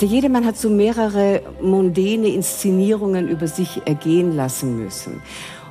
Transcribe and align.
Der 0.00 0.08
Jedermann 0.08 0.46
hat 0.46 0.56
so 0.56 0.70
mehrere 0.70 1.42
mondäne 1.60 2.28
Inszenierungen 2.28 3.28
über 3.28 3.46
sich 3.46 3.82
ergehen 3.84 4.34
lassen 4.34 4.82
müssen. 4.82 5.20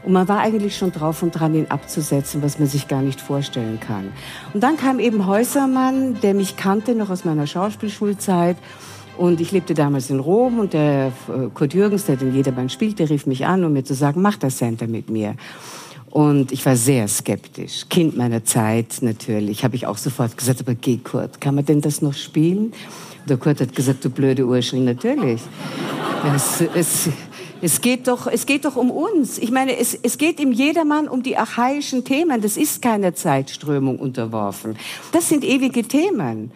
Und 0.04 0.13
man 0.13 0.27
war 0.27 0.39
eigentlich 0.39 0.77
schon 0.77 0.91
drauf 0.91 1.23
und 1.23 1.31
dran, 1.31 1.55
ihn 1.55 1.65
abzusetzen, 1.70 2.43
was 2.43 2.59
man 2.59 2.68
sich 2.68 2.88
gar 2.88 3.02
nicht 3.02 3.20
vorstellen 3.20 3.79
kann. 3.79 4.11
Und 4.54 4.61
dann 4.61 4.77
kam 4.77 5.00
eben 5.00 5.25
Häusermann, 5.25 6.20
der 6.21 6.36
mich 6.36 6.57
kannte 6.57 6.93
noch 6.93 7.09
aus 7.09 7.25
meiner 7.25 7.47
Schauspielschulzeit. 7.47 8.57
Und 9.18 9.41
ich 9.41 9.52
lebte 9.52 9.73
damals 9.73 10.11
in 10.11 10.20
Rom 10.20 10.59
und 10.59 10.73
der 10.73 11.07
äh, 11.07 11.50
Kurt 11.54 11.73
Jürgens, 11.73 12.05
der 12.05 12.16
den 12.16 12.34
Jedermann 12.34 12.70
spielte, 12.70 13.09
rief 13.09 13.25
mich 13.25 13.48
an, 13.48 13.66
um 13.66 13.73
mir 13.73 13.84
zu 13.84 13.96
sagen, 13.96 14.21
mach 14.21 14.38
das 14.38 14.57
Center 14.57 14.88
mit 14.88 15.09
mir. 15.09 15.36
Und 16.09 16.52
ich 16.52 16.66
war 16.66 16.75
sehr 16.75 17.07
skeptisch. 17.07 17.88
Kind 17.89 18.16
meiner 18.16 18.43
Zeit 18.43 19.00
natürlich. 19.02 19.64
Habe 19.64 19.75
ich 19.75 19.88
auch 19.88 19.98
sofort 19.98 20.38
gesagt, 20.38 20.61
aber 20.61 20.75
geh 20.75 20.98
Kurt, 20.98 21.41
kann 21.41 21.55
man 21.55 21.66
denn 21.66 21.81
das 21.81 22.02
noch 22.02 22.13
spielen? 22.13 22.73
Der 23.28 23.38
Kurt 23.38 23.62
hat 23.62 23.76
gesagt, 23.76 24.05
du 24.05 24.09
blöde 24.09 24.46
Urschring, 24.46 24.86
natürlich. 24.86 25.41
Es, 26.36 26.62
es, 26.76 27.09
es, 27.62 27.82
geht 27.82 28.08
doch, 28.08 28.28
es 28.28 28.45
geht 28.45 28.66
doch 28.66 28.76
um 28.76 28.92
uns. 28.92 29.38
Ich 29.38 29.52
meine, 29.52 29.78
es, 29.78 29.94
es 29.94 30.18
geht 30.18 30.40
im 30.40 30.52
Jedermann 30.52 31.08
um 31.08 31.23
die 31.23 31.38
archaischen 31.38 32.04
Themen. 32.04 32.42
Das 32.42 32.58
ist 32.58 32.82
keiner 32.82 33.14
Zeitströmung 33.14 34.00
unterworfen. 34.00 34.76
Das 35.12 35.30
sind 35.30 35.44
ewige 35.44 35.84
Themen. 35.84 36.52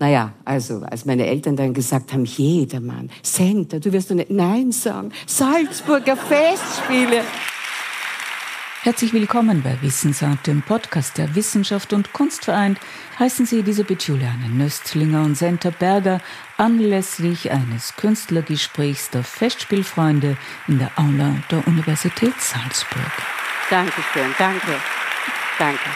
Naja, 0.00 0.32
also, 0.46 0.80
als 0.90 1.04
meine 1.04 1.26
Eltern 1.26 1.56
dann 1.56 1.74
gesagt 1.74 2.14
haben, 2.14 2.24
Jedermann, 2.24 3.10
Center, 3.22 3.80
du 3.80 3.92
wirst 3.92 4.10
doch 4.10 4.14
nicht 4.14 4.30
Nein 4.30 4.72
sagen, 4.72 5.12
Salzburger 5.26 6.16
Festspiele. 6.16 7.22
Herzlich 8.82 9.12
willkommen 9.12 9.62
bei 9.62 9.76
Wissensart, 9.82 10.46
dem 10.46 10.62
Podcast 10.62 11.18
der 11.18 11.34
Wissenschaft 11.34 11.92
und 11.92 12.14
Kunst 12.14 12.46
vereint. 12.46 12.78
Heißen 13.18 13.44
Sie 13.44 13.58
Elisabeth 13.58 14.04
Juliane 14.04 14.48
Nöstlinger 14.48 15.20
und 15.20 15.34
Senta 15.34 15.68
Berger 15.68 16.18
anlässlich 16.56 17.50
eines 17.50 17.94
Künstlergesprächs 17.96 19.10
der 19.10 19.22
Festspielfreunde 19.22 20.38
in 20.66 20.78
der 20.78 20.90
Aula 20.96 21.34
der 21.50 21.68
Universität 21.68 22.32
Salzburg. 22.40 23.12
Dankeschön, 23.68 24.34
danke, 24.38 24.72
danke. 25.58 25.90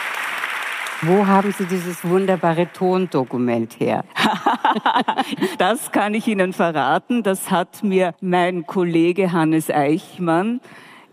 Wo 1.01 1.25
haben 1.25 1.55
Sie 1.57 1.65
dieses 1.65 2.03
wunderbare 2.03 2.71
Tondokument 2.71 3.79
her? 3.79 4.05
das 5.57 5.91
kann 5.91 6.13
ich 6.13 6.27
Ihnen 6.27 6.53
verraten. 6.53 7.23
Das 7.23 7.49
hat 7.49 7.83
mir 7.83 8.13
mein 8.21 8.67
Kollege 8.67 9.31
Hannes 9.31 9.71
Eichmann 9.71 10.61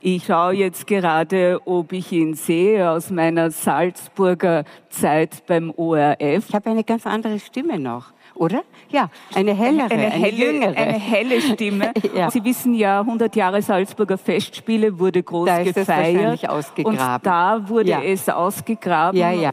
ich 0.05 0.25
schaue 0.25 0.55
jetzt 0.55 0.89
gerade, 0.89 1.61
ob 1.64 1.92
ich 1.92 2.11
ihn 2.11 2.34
sehe 2.34 2.91
aus 2.91 3.11
meiner 3.11 3.53
Salzburger 3.53 4.64
Zeit 4.89 5.47
beim 5.47 5.70
ORF. 5.70 6.48
Ich 6.48 6.55
habe 6.55 6.70
eine 6.70 6.83
ganz 6.83 7.06
andere 7.06 7.39
Stimme 7.39 7.78
noch, 7.78 8.06
oder? 8.34 8.64
Ja, 8.91 9.11
eine 9.33 9.55
hellere, 9.55 9.91
eine, 9.91 10.06
eine, 10.06 10.14
eine 10.14 10.31
jüngere. 10.31 10.77
Eine 10.77 10.98
helle 10.98 11.41
Stimme. 11.41 11.92
ja. 12.17 12.31
Sie 12.33 12.42
wissen 12.42 12.75
ja, 12.75 13.00
100 13.00 13.36
Jahre 13.36 13.62
Salzburger 13.62 14.19
Festspiele 14.19 14.98
wurde 14.98 15.22
groß 15.22 15.47
da 15.47 15.59
ist 15.59 15.75
gefeiert. 15.75 16.42
Es 16.42 16.48
ausgegraben. 16.48 17.14
Und 17.14 17.27
da 17.27 17.69
wurde 17.69 17.91
ja. 17.91 18.03
es 18.03 18.28
ausgegraben. 18.28 19.19
Ja, 19.19 19.31
ja. 19.31 19.50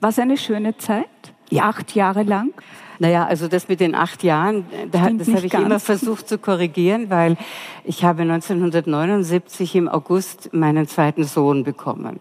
War 0.00 0.08
es 0.08 0.18
eine 0.18 0.38
schöne 0.38 0.78
Zeit? 0.78 1.08
Ja. 1.50 1.64
Acht 1.64 1.94
Jahre 1.94 2.22
lang? 2.22 2.54
Naja, 3.00 3.24
also 3.24 3.48
das 3.48 3.66
mit 3.66 3.80
den 3.80 3.94
acht 3.94 4.22
Jahren, 4.22 4.66
das 4.92 5.00
habe 5.00 5.46
ich 5.46 5.52
ganz. 5.52 5.64
immer 5.64 5.80
versucht 5.80 6.28
zu 6.28 6.36
korrigieren, 6.36 7.08
weil 7.08 7.38
ich 7.82 8.04
habe 8.04 8.22
1979 8.22 9.74
im 9.74 9.88
August 9.88 10.52
meinen 10.52 10.86
zweiten 10.86 11.24
Sohn 11.24 11.64
bekommen 11.64 12.20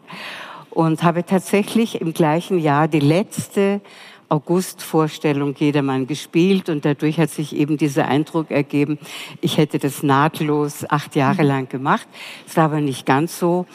und 0.69 1.03
habe 1.03 1.25
tatsächlich 1.25 1.99
im 1.99 2.13
gleichen 2.13 2.59
Jahr 2.59 2.87
die 2.87 3.01
letzte 3.01 3.81
August-Vorstellung 4.29 5.53
jedermann 5.57 6.07
gespielt 6.07 6.69
und 6.69 6.85
dadurch 6.85 7.19
hat 7.19 7.29
sich 7.29 7.53
eben 7.57 7.75
dieser 7.75 8.07
Eindruck 8.07 8.49
ergeben, 8.49 8.99
ich 9.41 9.57
hätte 9.57 9.79
das 9.79 10.01
nahtlos 10.01 10.89
acht 10.89 11.13
Jahre 11.17 11.43
lang 11.43 11.67
gemacht. 11.67 12.07
Es 12.47 12.55
war 12.55 12.65
aber 12.65 12.79
nicht 12.79 13.05
ganz 13.05 13.37
so. 13.37 13.65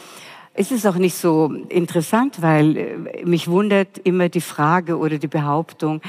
Es 0.57 0.71
ist 0.71 0.87
auch 0.87 0.95
nicht 0.95 1.15
so 1.15 1.53
interessant, 1.67 2.41
weil 2.41 2.77
äh, 2.77 3.25
mich 3.25 3.49
wundert 3.49 3.97
immer 4.05 4.29
die 4.29 4.39
Frage 4.39 4.97
oder 4.97 5.17
die 5.17 5.27
Behauptung, 5.27 6.01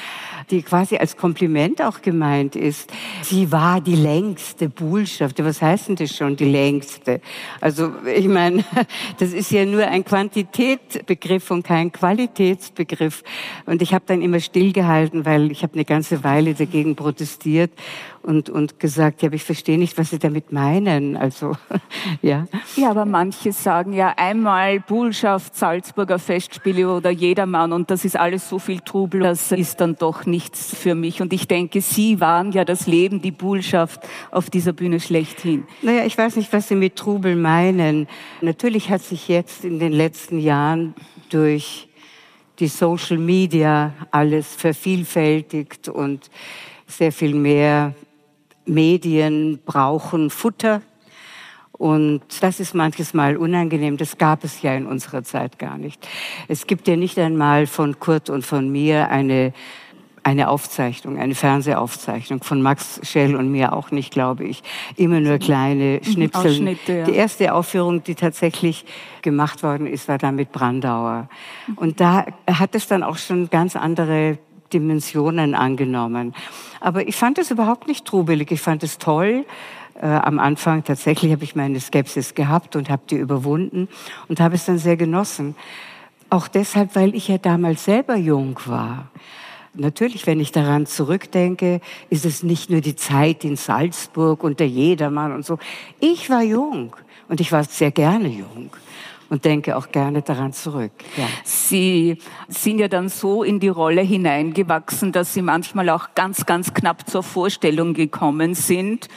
die 0.52 0.62
quasi 0.62 0.96
als 0.98 1.16
Kompliment 1.16 1.82
auch 1.82 2.00
gemeint 2.00 2.54
ist. 2.54 2.92
Sie 3.22 3.50
war 3.50 3.80
die 3.80 3.96
längste 3.96 4.68
Bullschaft. 4.68 5.42
Was 5.42 5.60
heißt 5.60 5.88
denn 5.88 5.96
das 5.96 6.16
schon, 6.16 6.36
die 6.36 6.44
längste? 6.44 7.20
Also 7.60 7.90
ich 8.06 8.28
meine, 8.28 8.64
das 9.18 9.32
ist 9.32 9.50
ja 9.50 9.64
nur 9.64 9.84
ein 9.84 10.04
Quantitätsbegriff 10.04 11.50
und 11.50 11.64
kein 11.64 11.90
Qualitätsbegriff. 11.90 13.24
Und 13.66 13.82
ich 13.82 13.94
habe 13.94 14.04
dann 14.06 14.22
immer 14.22 14.38
stillgehalten, 14.38 15.24
weil 15.24 15.50
ich 15.50 15.64
habe 15.64 15.74
eine 15.74 15.84
ganze 15.84 16.22
Weile 16.22 16.54
dagegen 16.54 16.94
protestiert 16.94 17.72
und, 18.26 18.50
und 18.50 18.80
gesagt, 18.80 19.22
ja, 19.22 19.28
aber 19.28 19.36
ich 19.36 19.44
verstehe 19.44 19.78
nicht, 19.78 19.96
was 19.98 20.10
Sie 20.10 20.18
damit 20.18 20.50
meinen. 20.52 21.16
Also, 21.16 21.52
ja. 22.22 22.46
Ja, 22.74 22.90
aber 22.90 23.04
manche 23.04 23.52
sagen 23.52 23.92
ja 23.92 24.14
einmal 24.16 24.80
Bullschaft, 24.80 25.54
Salzburger 25.54 26.18
Festspiele 26.18 26.92
oder 26.92 27.10
Jedermann 27.10 27.72
und 27.72 27.90
das 27.90 28.04
ist 28.04 28.16
alles 28.16 28.48
so 28.48 28.58
viel 28.58 28.80
Trubel, 28.80 29.20
das 29.20 29.52
ist 29.52 29.80
dann 29.80 29.94
doch 29.94 30.26
nichts 30.26 30.74
für 30.76 30.96
mich. 30.96 31.22
Und 31.22 31.32
ich 31.32 31.46
denke, 31.46 31.80
Sie 31.80 32.20
waren 32.20 32.50
ja 32.50 32.64
das 32.64 32.88
Leben, 32.88 33.22
die 33.22 33.30
Bullschaft 33.30 34.00
auf 34.32 34.50
dieser 34.50 34.72
Bühne 34.72 34.98
schlechthin. 34.98 35.64
Naja, 35.82 36.04
ich 36.04 36.18
weiß 36.18 36.34
nicht, 36.36 36.52
was 36.52 36.66
Sie 36.68 36.74
mit 36.74 36.96
Trubel 36.96 37.36
meinen. 37.36 38.08
Natürlich 38.40 38.90
hat 38.90 39.02
sich 39.02 39.28
jetzt 39.28 39.64
in 39.64 39.78
den 39.78 39.92
letzten 39.92 40.40
Jahren 40.40 40.94
durch 41.30 41.88
die 42.58 42.68
Social 42.68 43.18
Media 43.18 43.92
alles 44.10 44.54
vervielfältigt 44.54 45.88
und 45.88 46.28
sehr 46.88 47.12
viel 47.12 47.34
mehr 47.34 47.94
Medien 48.66 49.60
brauchen 49.64 50.30
Futter. 50.30 50.82
Und 51.72 52.22
das 52.40 52.58
ist 52.58 52.74
manches 52.74 53.12
Mal 53.12 53.36
unangenehm. 53.36 53.96
Das 53.96 54.16
gab 54.16 54.44
es 54.44 54.62
ja 54.62 54.74
in 54.74 54.86
unserer 54.86 55.22
Zeit 55.24 55.58
gar 55.58 55.76
nicht. 55.76 56.06
Es 56.48 56.66
gibt 56.66 56.88
ja 56.88 56.96
nicht 56.96 57.18
einmal 57.18 57.66
von 57.66 58.00
Kurt 58.00 58.30
und 58.30 58.46
von 58.46 58.70
mir 58.70 59.10
eine, 59.10 59.52
eine 60.22 60.48
Aufzeichnung, 60.48 61.18
eine 61.18 61.34
Fernsehaufzeichnung. 61.34 62.42
Von 62.42 62.62
Max 62.62 63.00
Schell 63.02 63.36
und 63.36 63.50
mir 63.50 63.74
auch 63.74 63.90
nicht, 63.90 64.10
glaube 64.10 64.44
ich. 64.44 64.62
Immer 64.96 65.20
nur 65.20 65.38
kleine 65.38 66.00
mhm, 66.02 66.12
Schnipsel. 66.12 66.76
Ja. 66.86 67.04
Die 67.04 67.14
erste 67.14 67.52
Aufführung, 67.52 68.02
die 68.02 68.14
tatsächlich 68.14 68.86
gemacht 69.20 69.62
worden 69.62 69.86
ist, 69.86 70.08
war 70.08 70.16
da 70.16 70.32
mit 70.32 70.52
Brandauer. 70.52 71.28
Und 71.76 72.00
da 72.00 72.24
hat 72.50 72.74
es 72.74 72.86
dann 72.88 73.02
auch 73.02 73.18
schon 73.18 73.50
ganz 73.50 73.76
andere 73.76 74.38
Dimensionen 74.72 75.54
angenommen. 75.54 76.34
Aber 76.80 77.06
ich 77.08 77.16
fand 77.16 77.38
es 77.38 77.50
überhaupt 77.50 77.86
nicht 77.86 78.04
trubelig. 78.04 78.50
Ich 78.52 78.60
fand 78.60 78.82
es 78.82 78.98
toll. 78.98 79.44
Äh, 80.00 80.06
am 80.06 80.38
Anfang 80.38 80.84
tatsächlich 80.84 81.32
habe 81.32 81.44
ich 81.44 81.56
meine 81.56 81.80
Skepsis 81.80 82.34
gehabt 82.34 82.76
und 82.76 82.90
habe 82.90 83.02
die 83.08 83.16
überwunden 83.16 83.88
und 84.28 84.40
habe 84.40 84.54
es 84.54 84.66
dann 84.66 84.78
sehr 84.78 84.96
genossen. 84.96 85.54
Auch 86.28 86.48
deshalb, 86.48 86.94
weil 86.96 87.14
ich 87.14 87.28
ja 87.28 87.38
damals 87.38 87.84
selber 87.84 88.16
jung 88.16 88.58
war. 88.66 89.08
Natürlich, 89.74 90.26
wenn 90.26 90.40
ich 90.40 90.52
daran 90.52 90.86
zurückdenke, 90.86 91.80
ist 92.08 92.24
es 92.24 92.42
nicht 92.42 92.70
nur 92.70 92.80
die 92.80 92.96
Zeit 92.96 93.44
in 93.44 93.56
Salzburg 93.56 94.42
und 94.42 94.58
der 94.58 94.68
Jedermann 94.68 95.32
und 95.32 95.44
so. 95.44 95.58
Ich 96.00 96.30
war 96.30 96.42
jung 96.42 96.96
und 97.28 97.40
ich 97.40 97.52
war 97.52 97.64
sehr 97.64 97.90
gerne 97.90 98.28
jung 98.28 98.70
und 99.28 99.44
denke 99.44 99.76
auch 99.76 99.90
gerne 99.90 100.22
daran 100.22 100.52
zurück. 100.52 100.92
Ja. 101.16 101.26
Sie 101.44 102.18
sind 102.48 102.78
ja 102.78 102.88
dann 102.88 103.08
so 103.08 103.42
in 103.42 103.60
die 103.60 103.68
Rolle 103.68 104.02
hineingewachsen, 104.02 105.12
dass 105.12 105.34
Sie 105.34 105.42
manchmal 105.42 105.88
auch 105.90 106.14
ganz, 106.14 106.46
ganz 106.46 106.74
knapp 106.74 107.08
zur 107.08 107.22
Vorstellung 107.22 107.94
gekommen 107.94 108.54
sind. 108.54 109.08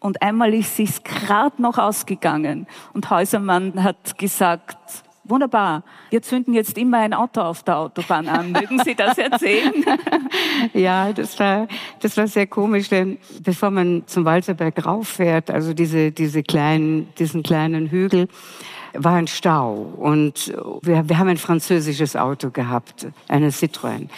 Und 0.00 0.22
einmal 0.22 0.54
ist 0.54 0.76
sich's 0.76 1.02
gerade 1.02 1.60
noch 1.60 1.78
ausgegangen. 1.78 2.66
Und 2.92 3.10
Häusermann 3.10 3.82
hat 3.82 4.16
gesagt, 4.16 4.76
wunderbar, 5.28 5.84
wir 6.10 6.22
zünden 6.22 6.54
jetzt 6.54 6.78
immer 6.78 6.98
ein 6.98 7.12
Auto 7.12 7.40
auf 7.40 7.62
der 7.62 7.78
Autobahn 7.78 8.28
an. 8.28 8.52
Mögen 8.52 8.80
Sie 8.84 8.94
das 8.94 9.18
erzählen? 9.18 9.72
ja, 10.72 11.12
das 11.12 11.38
war, 11.38 11.68
das 12.00 12.16
war 12.16 12.26
sehr 12.26 12.46
komisch, 12.46 12.88
denn 12.88 13.18
bevor 13.42 13.70
man 13.70 14.04
zum 14.06 14.24
Walzerberg 14.24 14.84
rauffährt, 14.84 15.50
also 15.50 15.74
diese, 15.74 16.12
diese 16.12 16.42
kleinen, 16.42 17.12
diesen 17.18 17.42
kleinen 17.42 17.90
Hügel, 17.90 18.28
war 18.94 19.14
ein 19.14 19.26
Stau 19.26 19.74
und 19.96 20.52
wir, 20.82 21.08
wir 21.08 21.18
haben 21.18 21.28
ein 21.28 21.38
französisches 21.38 22.16
Auto 22.16 22.50
gehabt, 22.50 23.06
eine 23.28 23.50
Citroën. 23.50 24.08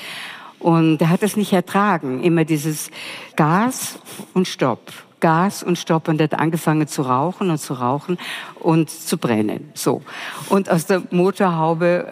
Und 0.58 1.00
er 1.00 1.08
hat 1.08 1.22
es 1.22 1.36
nicht 1.36 1.52
ertragen, 1.52 2.22
immer 2.22 2.44
dieses 2.44 2.90
Gas 3.34 3.98
und 4.34 4.46
Stopp. 4.46 4.80
Gas 5.20 5.62
und 5.62 5.78
Stopp 5.78 6.08
und 6.08 6.20
er 6.20 6.24
hat 6.24 6.34
angefangen 6.34 6.88
zu 6.88 7.02
rauchen 7.02 7.50
und 7.50 7.58
zu 7.58 7.74
rauchen 7.74 8.18
und 8.58 8.90
zu 8.90 9.18
brennen. 9.18 9.70
So. 9.74 10.02
Und 10.48 10.70
aus 10.70 10.86
der 10.86 11.02
Motorhaube 11.10 12.06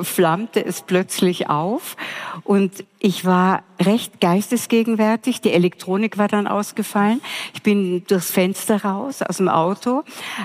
äh, 0.00 0.04
flammte 0.04 0.64
es 0.64 0.82
plötzlich 0.82 1.50
auf 1.50 1.96
und 2.44 2.84
Ich 3.04 3.24
war 3.24 3.64
recht 3.80 4.20
geistesgegenwärtig. 4.20 5.40
Die 5.40 5.50
Elektronik 5.50 6.18
war 6.18 6.28
dann 6.28 6.46
ausgefallen. 6.46 7.20
Ich 7.52 7.60
bin 7.60 8.04
durchs 8.06 8.30
Fenster 8.30 8.84
raus 8.84 9.22
aus 9.22 9.38
dem 9.38 9.48
Auto, 9.48 10.04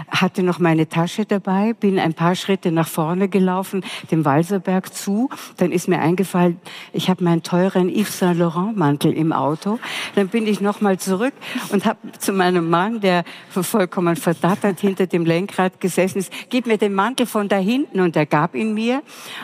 hatte 0.09 0.41
noch 0.41 0.57
meine 0.57 0.89
Tasche 0.89 1.25
dabei, 1.25 1.73
bin 1.73 1.99
ein 1.99 2.15
paar 2.15 2.33
Schritte 2.33 2.71
nach 2.71 2.87
vorne 2.87 3.29
gelaufen, 3.29 3.83
dem 4.09 4.25
Walserberg 4.25 4.91
zu. 4.91 5.29
Dann 5.57 5.71
ist 5.71 5.87
mir 5.87 5.99
eingefallen, 5.99 6.59
ich 6.93 7.11
habe 7.11 7.23
meinen 7.23 7.43
teuren 7.43 7.89
Yves 7.89 8.17
Saint 8.17 8.39
Laurent 8.39 8.75
Mantel 8.75 9.13
im 9.13 9.33
Auto. 9.33 9.77
Dann 10.15 10.29
bin 10.29 10.47
ich 10.47 10.59
noch 10.59 10.81
mal 10.81 10.97
zurück 10.97 11.33
und 11.69 11.85
habe 11.85 11.99
zu 12.17 12.33
meinem 12.33 12.71
Mann, 12.71 13.01
der 13.01 13.23
vollkommen 13.51 14.15
verdattert 14.15 14.79
hinter 14.79 15.05
dem 15.05 15.25
Lenkrad 15.25 15.79
gesessen 15.79 16.17
ist, 16.17 16.33
gib 16.49 16.65
mir 16.65 16.79
den 16.79 16.95
Mantel 16.95 17.27
von 17.27 17.49
da 17.49 17.57
hinten 17.57 17.99
und 17.99 18.15
er 18.15 18.25
gab 18.25 18.55
ihn 18.55 18.73
mir. 18.73 19.03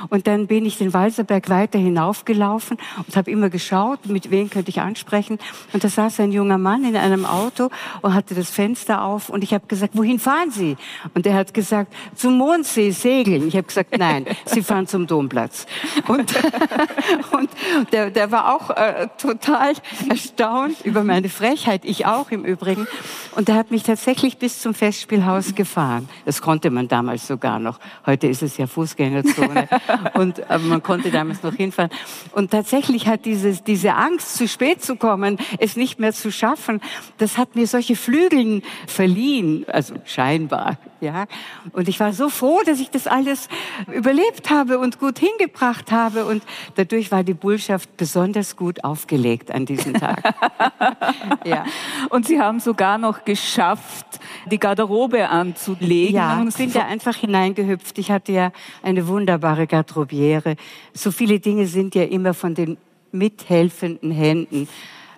Und 0.10 0.26
dann 0.26 0.48
bin 0.48 0.66
ich 0.66 0.80
den 0.80 0.96
Walserberg 0.96 1.50
weiter 1.50 1.78
hinaufgelaufen 1.78 2.80
und 3.08 3.16
habe 3.16 3.32
immer 3.32 3.50
geschaut, 3.50 4.06
mit 4.06 4.32
wem 4.32 4.50
könnte 4.50 4.70
ich 4.70 4.82
ansprechen. 4.82 5.40
Und 5.72 5.84
da 5.84 5.90
saß 5.90 6.20
ein 6.20 6.32
junger 6.32 6.58
Mann 6.58 6.86
in 6.86 6.96
einem 6.96 7.26
Auto 7.26 7.70
und 8.02 8.14
hatte 8.14 8.36
das 8.36 8.50
Fenster 8.50 9.04
auf 9.04 9.30
und 9.30 9.44
ich 9.44 9.54
habe 9.54 9.68
gesagt, 9.68 9.98
wohin 9.98 10.20
fahren 10.20 10.52
Sie? 10.52 10.78
Und 11.14 11.26
er 11.26 11.36
hat 11.36 11.54
gesagt, 11.54 11.94
zum 12.16 12.38
Mondsee 12.38 12.92
segeln. 12.92 13.48
Ich 13.48 13.56
habe 13.56 13.68
gesagt, 13.68 13.98
nein, 13.98 14.26
Sie 14.46 14.62
fahren 14.62 14.88
zum 14.88 15.08
Domplatz. 15.08 15.66
Und, 16.08 16.34
und 17.32 17.50
der, 17.92 18.12
der 18.12 18.32
war 18.32 18.56
auch 18.56 18.70
äh, 18.70 19.08
total 19.18 19.74
erstaunt 20.10 20.78
über 20.84 21.04
meine 21.04 21.30
Frechheit, 21.30 21.86
ich 21.86 22.06
auch 22.06 22.32
im 22.32 22.46
Übrigen. 22.46 22.88
Und 23.36 23.50
er 23.50 23.56
hat 23.56 23.72
mich 23.72 23.84
tatsächlich 23.84 24.38
bis 24.38 24.62
zum 24.62 24.74
Festspielhaus 24.74 25.56
gefahren. 25.56 26.08
Das 26.26 26.42
konnte 26.42 26.70
man 26.70 26.88
damals 26.88 27.28
sogar 27.28 27.60
noch. 27.60 27.80
Heute 28.06 28.28
ist 28.28 28.44
es 28.44 28.58
ja 28.58 28.68
Fußgängerzone. 28.68 29.68
Und 30.14 30.50
aber 30.50 30.64
man 30.66 30.84
konnte 30.84 31.12
damals 31.12 31.42
noch 31.44 31.54
hinfahren. 31.54 31.92
Und 32.32 32.52
tatsächlich 32.52 32.93
tatsächlich 32.94 33.08
hat 33.08 33.26
dieses, 33.26 33.64
diese 33.64 33.96
Angst, 33.96 34.38
zu 34.38 34.48
spät 34.48 34.84
zu 34.84 34.96
kommen, 34.96 35.38
es 35.58 35.76
nicht 35.76 36.00
mehr 36.00 36.14
zu 36.14 36.32
schaffen, 36.32 36.82
das 37.18 37.38
hat 37.38 37.56
mir 37.56 37.66
solche 37.66 37.96
Flügeln 37.96 38.62
verliehen, 38.88 39.66
also 39.68 39.96
scheinbar, 40.06 40.78
ja. 41.04 41.26
Und 41.74 41.88
ich 41.88 42.00
war 42.00 42.14
so 42.14 42.30
froh, 42.30 42.62
dass 42.66 42.80
ich 42.80 42.90
das 42.90 43.08
alles 43.08 43.50
überlebt 43.94 44.50
habe 44.50 44.80
und 44.80 45.00
gut 45.00 45.20
hingebracht 45.20 45.92
habe 45.92 46.26
und 46.26 46.44
dadurch 46.76 47.12
war 47.12 47.24
die 47.24 47.34
Bullschaft 47.34 47.96
besonders 47.98 48.56
gut 48.56 48.84
aufgelegt 48.84 49.52
an 49.52 49.66
diesem 49.66 49.94
Tag. 49.94 50.24
ja. 51.46 51.66
Und 52.10 52.26
Sie 52.26 52.40
haben 52.40 52.60
sogar 52.60 52.98
noch 52.98 53.26
geschafft, 53.26 54.06
die 54.50 54.58
Garderobe 54.58 55.30
anzulegen. 55.30 56.16
Ja, 56.16 56.44
ich 56.48 56.56
bin 56.56 56.72
da 56.74 56.86
einfach 56.86 57.16
hineingehüpft. 57.16 57.98
Ich 58.00 58.10
hatte 58.10 58.32
ja 58.32 58.52
eine 58.82 59.08
wunderbare 59.08 59.68
Garderobiere. 59.68 60.56
So 60.94 61.12
viele 61.12 61.40
Dinge 61.40 61.68
sind 61.68 61.96
ja 61.96 62.04
immer 62.04 62.34
von 62.34 62.56
den 62.56 62.78
mithelfenden 63.12 64.12
Händen 64.12 64.68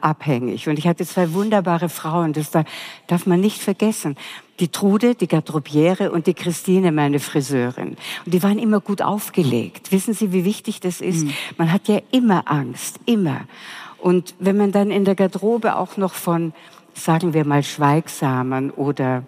abhängig. 0.06 0.69
Und 0.69 0.78
ich 0.78 0.88
hatte 0.88 1.06
zwei 1.06 1.34
wunderbare 1.34 1.90
Frauen, 1.90 2.31
das 2.31 2.52
darf 2.52 3.25
man 3.25 3.42
nicht 3.42 3.62
vergessen. 3.62 4.16
Die 4.60 4.69
Trude, 4.69 5.16
die 5.16 5.28
Garderobiere 5.28 6.12
und 6.12 6.28
die 6.28 6.34
Christine, 6.34 6.92
meine 6.92 7.19
Friseurin. 7.19 7.98
Und 8.25 8.34
die 8.34 8.44
waren 8.44 8.60
immer 8.60 8.80
gut 8.80 9.02
aufgelegt. 9.02 9.92
Wissen 9.92 10.13
Sie, 10.13 10.31
wie 10.31 10.46
wichtig 10.46 10.80
das 10.80 11.02
ist? 11.02 11.25
Mhm. 11.25 11.34
Man 11.57 11.72
hat 11.74 11.88
ja 11.88 12.00
immer 12.12 12.44
Angst, 12.50 13.00
immer. 13.06 13.42
Und 13.98 14.36
wenn 14.40 14.56
man 14.56 14.72
dann 14.72 14.92
in 14.92 15.04
der 15.04 15.16
Garderobe 15.16 15.75
auch 15.75 15.98
noch 15.98 16.13
von, 16.13 16.54
sagen 16.94 17.34
wir 17.34 17.44
mal, 17.44 17.63
schweigsamen 17.63 18.69
oder 18.69 19.24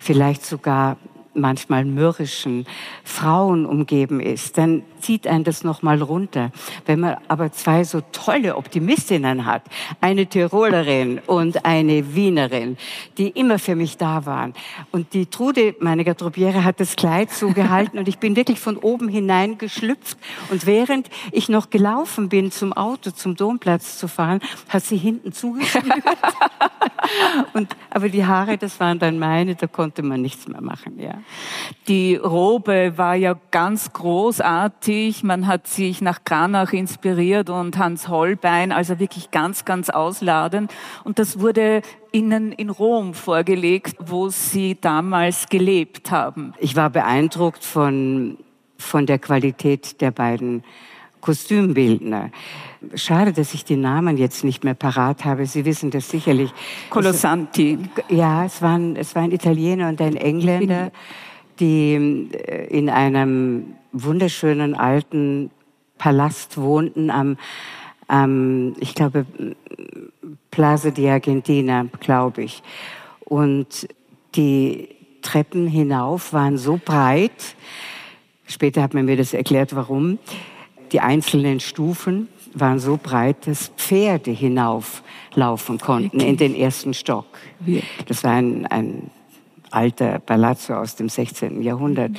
vielleicht 0.00 0.44
sogar 0.44 0.96
manchmal 1.34 1.84
mürrischen 1.84 2.66
Frauen 3.04 3.66
umgeben 3.66 4.20
ist, 4.20 4.58
dann 4.58 4.82
zieht 5.00 5.26
einen 5.26 5.44
das 5.44 5.64
nochmal 5.64 6.02
runter. 6.02 6.50
Wenn 6.86 7.00
man 7.00 7.16
aber 7.28 7.52
zwei 7.52 7.84
so 7.84 8.02
tolle 8.12 8.56
Optimistinnen 8.56 9.46
hat, 9.46 9.62
eine 10.00 10.26
Tirolerin 10.26 11.20
und 11.26 11.64
eine 11.64 12.14
Wienerin, 12.14 12.76
die 13.16 13.28
immer 13.28 13.58
für 13.58 13.76
mich 13.76 13.96
da 13.96 14.26
waren. 14.26 14.54
Und 14.90 15.14
die 15.14 15.26
Trude, 15.26 15.76
meine 15.80 16.04
Garderobiere, 16.04 16.64
hat 16.64 16.80
das 16.80 16.96
Kleid 16.96 17.30
so 17.30 17.50
gehalten 17.50 17.98
und 17.98 18.08
ich 18.08 18.18
bin 18.18 18.36
wirklich 18.36 18.60
von 18.60 18.76
oben 18.76 19.08
hinein 19.08 19.58
geschlüpft. 19.58 20.18
Und 20.50 20.66
während 20.66 21.08
ich 21.32 21.48
noch 21.48 21.70
gelaufen 21.70 22.28
bin 22.28 22.50
zum 22.50 22.72
Auto, 22.72 23.10
zum 23.10 23.36
Domplatz 23.36 23.98
zu 23.98 24.08
fahren, 24.08 24.40
hat 24.68 24.84
sie 24.84 24.96
hinten 24.96 25.32
zugeschnürt. 25.32 25.86
und, 27.54 27.76
aber 27.90 28.08
die 28.08 28.24
Haare, 28.24 28.58
das 28.58 28.80
waren 28.80 28.98
dann 28.98 29.18
meine, 29.18 29.54
da 29.54 29.66
konnte 29.66 30.02
man 30.02 30.20
nichts 30.20 30.48
mehr 30.48 30.60
machen, 30.60 30.98
ja. 30.98 31.14
Die 31.88 32.16
Robe 32.16 32.94
war 32.96 33.14
ja 33.14 33.36
ganz 33.50 33.92
großartig. 33.92 35.22
Man 35.22 35.46
hat 35.46 35.66
sich 35.66 36.00
nach 36.00 36.24
Kranach 36.24 36.72
inspiriert 36.72 37.50
und 37.50 37.78
Hans 37.78 38.08
Holbein, 38.08 38.72
also 38.72 38.98
wirklich 38.98 39.30
ganz, 39.30 39.64
ganz 39.64 39.90
ausladend. 39.90 40.72
Und 41.04 41.18
das 41.18 41.40
wurde 41.40 41.82
Ihnen 42.12 42.52
in 42.52 42.70
Rom 42.70 43.14
vorgelegt, 43.14 43.96
wo 43.98 44.28
Sie 44.28 44.76
damals 44.80 45.48
gelebt 45.48 46.10
haben. 46.10 46.54
Ich 46.58 46.76
war 46.76 46.90
beeindruckt 46.90 47.64
von, 47.64 48.38
von 48.76 49.06
der 49.06 49.18
Qualität 49.18 50.00
der 50.00 50.10
beiden 50.10 50.64
Kostümbildner. 51.20 52.30
Schade, 52.94 53.32
dass 53.32 53.54
ich 53.54 53.64
die 53.64 53.76
Namen 53.76 54.16
jetzt 54.16 54.44
nicht 54.44 54.62
mehr 54.62 54.74
parat 54.74 55.24
habe. 55.24 55.46
Sie 55.46 55.64
wissen 55.64 55.90
das 55.90 56.08
sicherlich. 56.08 56.50
Colosanti. 56.90 57.78
Ja, 58.08 58.44
es 58.44 58.62
waren, 58.62 58.94
es 58.94 59.14
war 59.14 59.22
ein 59.22 59.32
Italiener 59.32 59.88
und 59.88 60.00
ein 60.00 60.16
Engländer, 60.16 60.92
die 61.58 62.28
äh, 62.32 62.66
in 62.66 62.88
einem 62.88 63.74
wunderschönen 63.92 64.74
alten 64.74 65.50
Palast 65.98 66.56
wohnten 66.56 67.10
am, 67.10 67.36
am 68.06 68.74
ich 68.78 68.94
glaube, 68.94 69.26
Plaza 70.50 70.90
di 70.90 71.08
Argentina, 71.08 71.86
glaube 72.00 72.44
ich. 72.44 72.62
Und 73.24 73.88
die 74.36 74.88
Treppen 75.22 75.66
hinauf 75.66 76.32
waren 76.32 76.58
so 76.58 76.80
breit, 76.82 77.56
später 78.46 78.82
hat 78.82 78.94
man 78.94 79.04
mir 79.04 79.16
das 79.16 79.34
erklärt, 79.34 79.74
warum, 79.74 80.18
die 80.92 81.00
einzelnen 81.00 81.60
Stufen 81.60 82.28
waren 82.54 82.78
so 82.78 82.98
breit, 83.02 83.46
dass 83.46 83.68
Pferde 83.76 84.30
hinauflaufen 84.30 85.78
konnten 85.78 86.20
in 86.20 86.36
den 86.36 86.54
ersten 86.54 86.94
Stock. 86.94 87.26
Das 88.06 88.24
war 88.24 88.32
ein, 88.32 88.66
ein 88.66 89.10
alter 89.70 90.18
Palazzo 90.18 90.74
aus 90.74 90.96
dem 90.96 91.08
16. 91.08 91.62
Jahrhundert. 91.62 92.12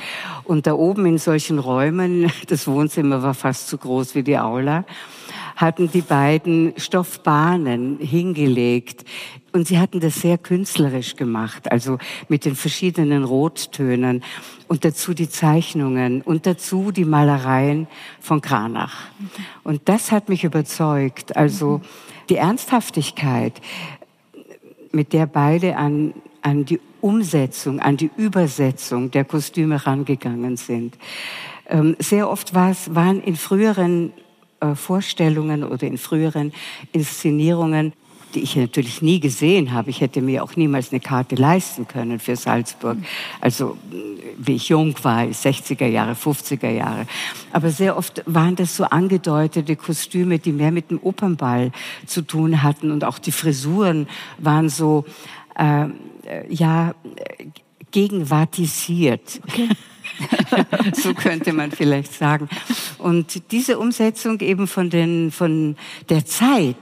Und 0.44 0.66
da 0.66 0.74
oben 0.74 1.06
in 1.06 1.18
solchen 1.18 1.58
Räumen, 1.58 2.30
das 2.48 2.66
Wohnzimmer 2.66 3.22
war 3.22 3.34
fast 3.34 3.68
so 3.68 3.78
groß 3.78 4.14
wie 4.14 4.22
die 4.22 4.38
Aula, 4.38 4.84
hatten 5.56 5.90
die 5.90 6.00
beiden 6.00 6.72
Stoffbahnen 6.76 7.98
hingelegt. 7.98 9.04
Und 9.52 9.66
sie 9.66 9.78
hatten 9.78 10.00
das 10.00 10.14
sehr 10.16 10.38
künstlerisch 10.38 11.16
gemacht, 11.16 11.70
also 11.72 11.98
mit 12.28 12.44
den 12.44 12.54
verschiedenen 12.54 13.24
Rottönen 13.24 14.22
und 14.68 14.84
dazu 14.84 15.12
die 15.12 15.28
Zeichnungen 15.28 16.22
und 16.22 16.46
dazu 16.46 16.92
die 16.92 17.04
Malereien 17.04 17.88
von 18.20 18.40
Kranach. 18.40 19.08
Und 19.64 19.82
das 19.86 20.12
hat 20.12 20.28
mich 20.28 20.44
überzeugt. 20.44 21.36
Also 21.36 21.80
die 22.28 22.36
Ernsthaftigkeit, 22.36 23.60
mit 24.92 25.12
der 25.12 25.26
beide 25.26 25.76
an, 25.76 26.14
an 26.42 26.64
die 26.64 26.80
Umsetzung, 27.00 27.80
an 27.80 27.96
die 27.96 28.10
Übersetzung 28.16 29.10
der 29.10 29.24
Kostüme 29.24 29.86
rangegangen 29.86 30.56
sind. 30.56 30.96
Ähm, 31.68 31.96
sehr 31.98 32.28
oft 32.28 32.54
waren 32.54 33.22
in 33.22 33.36
früheren 33.36 34.12
äh, 34.60 34.74
Vorstellungen 34.74 35.64
oder 35.64 35.86
in 35.86 35.98
früheren 35.98 36.52
Inszenierungen 36.92 37.92
die 38.34 38.40
ich 38.40 38.56
natürlich 38.56 39.02
nie 39.02 39.20
gesehen 39.20 39.72
habe. 39.72 39.90
Ich 39.90 40.00
hätte 40.00 40.20
mir 40.20 40.42
auch 40.42 40.56
niemals 40.56 40.90
eine 40.90 41.00
Karte 41.00 41.34
leisten 41.34 41.86
können 41.86 42.18
für 42.18 42.36
Salzburg. 42.36 42.98
Also 43.40 43.76
wie 44.38 44.54
ich 44.54 44.68
jung 44.68 44.94
war, 45.02 45.22
60er 45.22 45.86
Jahre, 45.86 46.12
50er 46.12 46.70
Jahre. 46.70 47.06
Aber 47.52 47.70
sehr 47.70 47.96
oft 47.96 48.22
waren 48.26 48.56
das 48.56 48.76
so 48.76 48.84
angedeutete 48.84 49.76
Kostüme, 49.76 50.38
die 50.38 50.52
mehr 50.52 50.70
mit 50.70 50.90
dem 50.90 51.00
Opernball 51.02 51.72
zu 52.06 52.22
tun 52.22 52.62
hatten 52.62 52.90
und 52.90 53.04
auch 53.04 53.18
die 53.18 53.32
Frisuren 53.32 54.08
waren 54.38 54.68
so 54.68 55.04
äh, 55.56 55.86
ja 56.48 56.94
gegenwartisiert. 57.90 59.40
Okay. 59.48 59.68
so 60.94 61.14
könnte 61.14 61.52
man 61.52 61.70
vielleicht 61.70 62.12
sagen. 62.12 62.48
Und 62.98 63.50
diese 63.52 63.78
Umsetzung 63.78 64.40
eben 64.40 64.66
von, 64.66 64.90
den, 64.90 65.30
von 65.30 65.76
der 66.08 66.24
Zeit, 66.24 66.76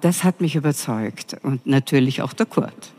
das 0.00 0.24
hat 0.24 0.40
mich 0.40 0.56
überzeugt. 0.56 1.36
Und 1.42 1.66
natürlich 1.66 2.22
auch 2.22 2.32
der 2.32 2.46
Kurt. 2.46 2.92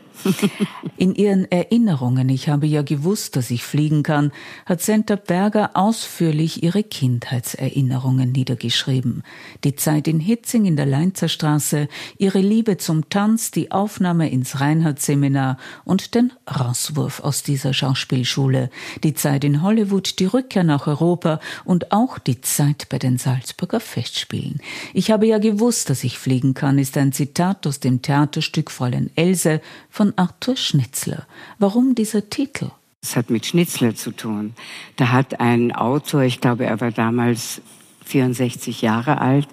In 0.96 1.14
ihren 1.14 1.50
Erinnerungen, 1.50 2.28
ich 2.28 2.48
habe 2.48 2.66
ja 2.66 2.82
gewusst, 2.82 3.36
dass 3.36 3.50
ich 3.50 3.64
fliegen 3.64 4.02
kann, 4.02 4.32
hat 4.66 4.80
Senta 4.80 5.16
Berger 5.16 5.70
ausführlich 5.74 6.62
ihre 6.62 6.82
Kindheitserinnerungen 6.82 8.30
niedergeschrieben. 8.30 9.22
Die 9.64 9.74
Zeit 9.74 10.06
in 10.06 10.20
Hitzing 10.20 10.64
in 10.64 10.76
der 10.76 10.86
Leinzer 10.86 11.28
Straße, 11.28 11.88
ihre 12.18 12.40
Liebe 12.40 12.76
zum 12.76 13.08
Tanz, 13.08 13.50
die 13.50 13.72
Aufnahme 13.72 14.30
ins 14.30 14.60
Reinhardt-Seminar 14.60 15.56
und 15.84 16.14
den 16.14 16.32
Rauswurf 16.48 17.20
aus 17.20 17.42
dieser 17.42 17.72
Schauspielschule, 17.72 18.70
die 19.02 19.14
Zeit 19.14 19.44
in 19.44 19.62
Hollywood, 19.62 20.18
die 20.18 20.26
Rückkehr 20.26 20.64
nach 20.64 20.86
Europa 20.86 21.40
und 21.64 21.92
auch 21.92 22.18
die 22.18 22.40
Zeit 22.40 22.88
bei 22.88 22.98
den 22.98 23.18
Salzburger 23.18 23.80
Festspielen. 23.80 24.60
Ich 24.94 25.10
habe 25.10 25.26
ja 25.26 25.38
gewusst, 25.38 25.90
dass 25.90 26.04
ich 26.04 26.18
fliegen 26.18 26.54
kann, 26.54 26.78
ist 26.78 26.96
ein 26.96 27.12
Zitat 27.12 27.66
aus 27.66 27.80
dem 27.80 28.02
Theaterstück 28.02 28.70
Fräulein 28.70 29.10
Else 29.16 29.60
von 29.90 30.11
Arthur 30.16 30.56
Schnitzler. 30.56 31.26
Warum 31.58 31.94
dieser 31.94 32.28
Titel? 32.28 32.70
Es 33.02 33.16
hat 33.16 33.30
mit 33.30 33.46
Schnitzler 33.46 33.94
zu 33.94 34.12
tun. 34.12 34.54
Da 34.96 35.08
hat 35.08 35.40
ein 35.40 35.72
Autor, 35.72 36.22
ich 36.22 36.40
glaube, 36.40 36.66
er 36.66 36.80
war 36.80 36.92
damals 36.92 37.60
64 38.04 38.82
Jahre 38.82 39.20
alt, 39.20 39.48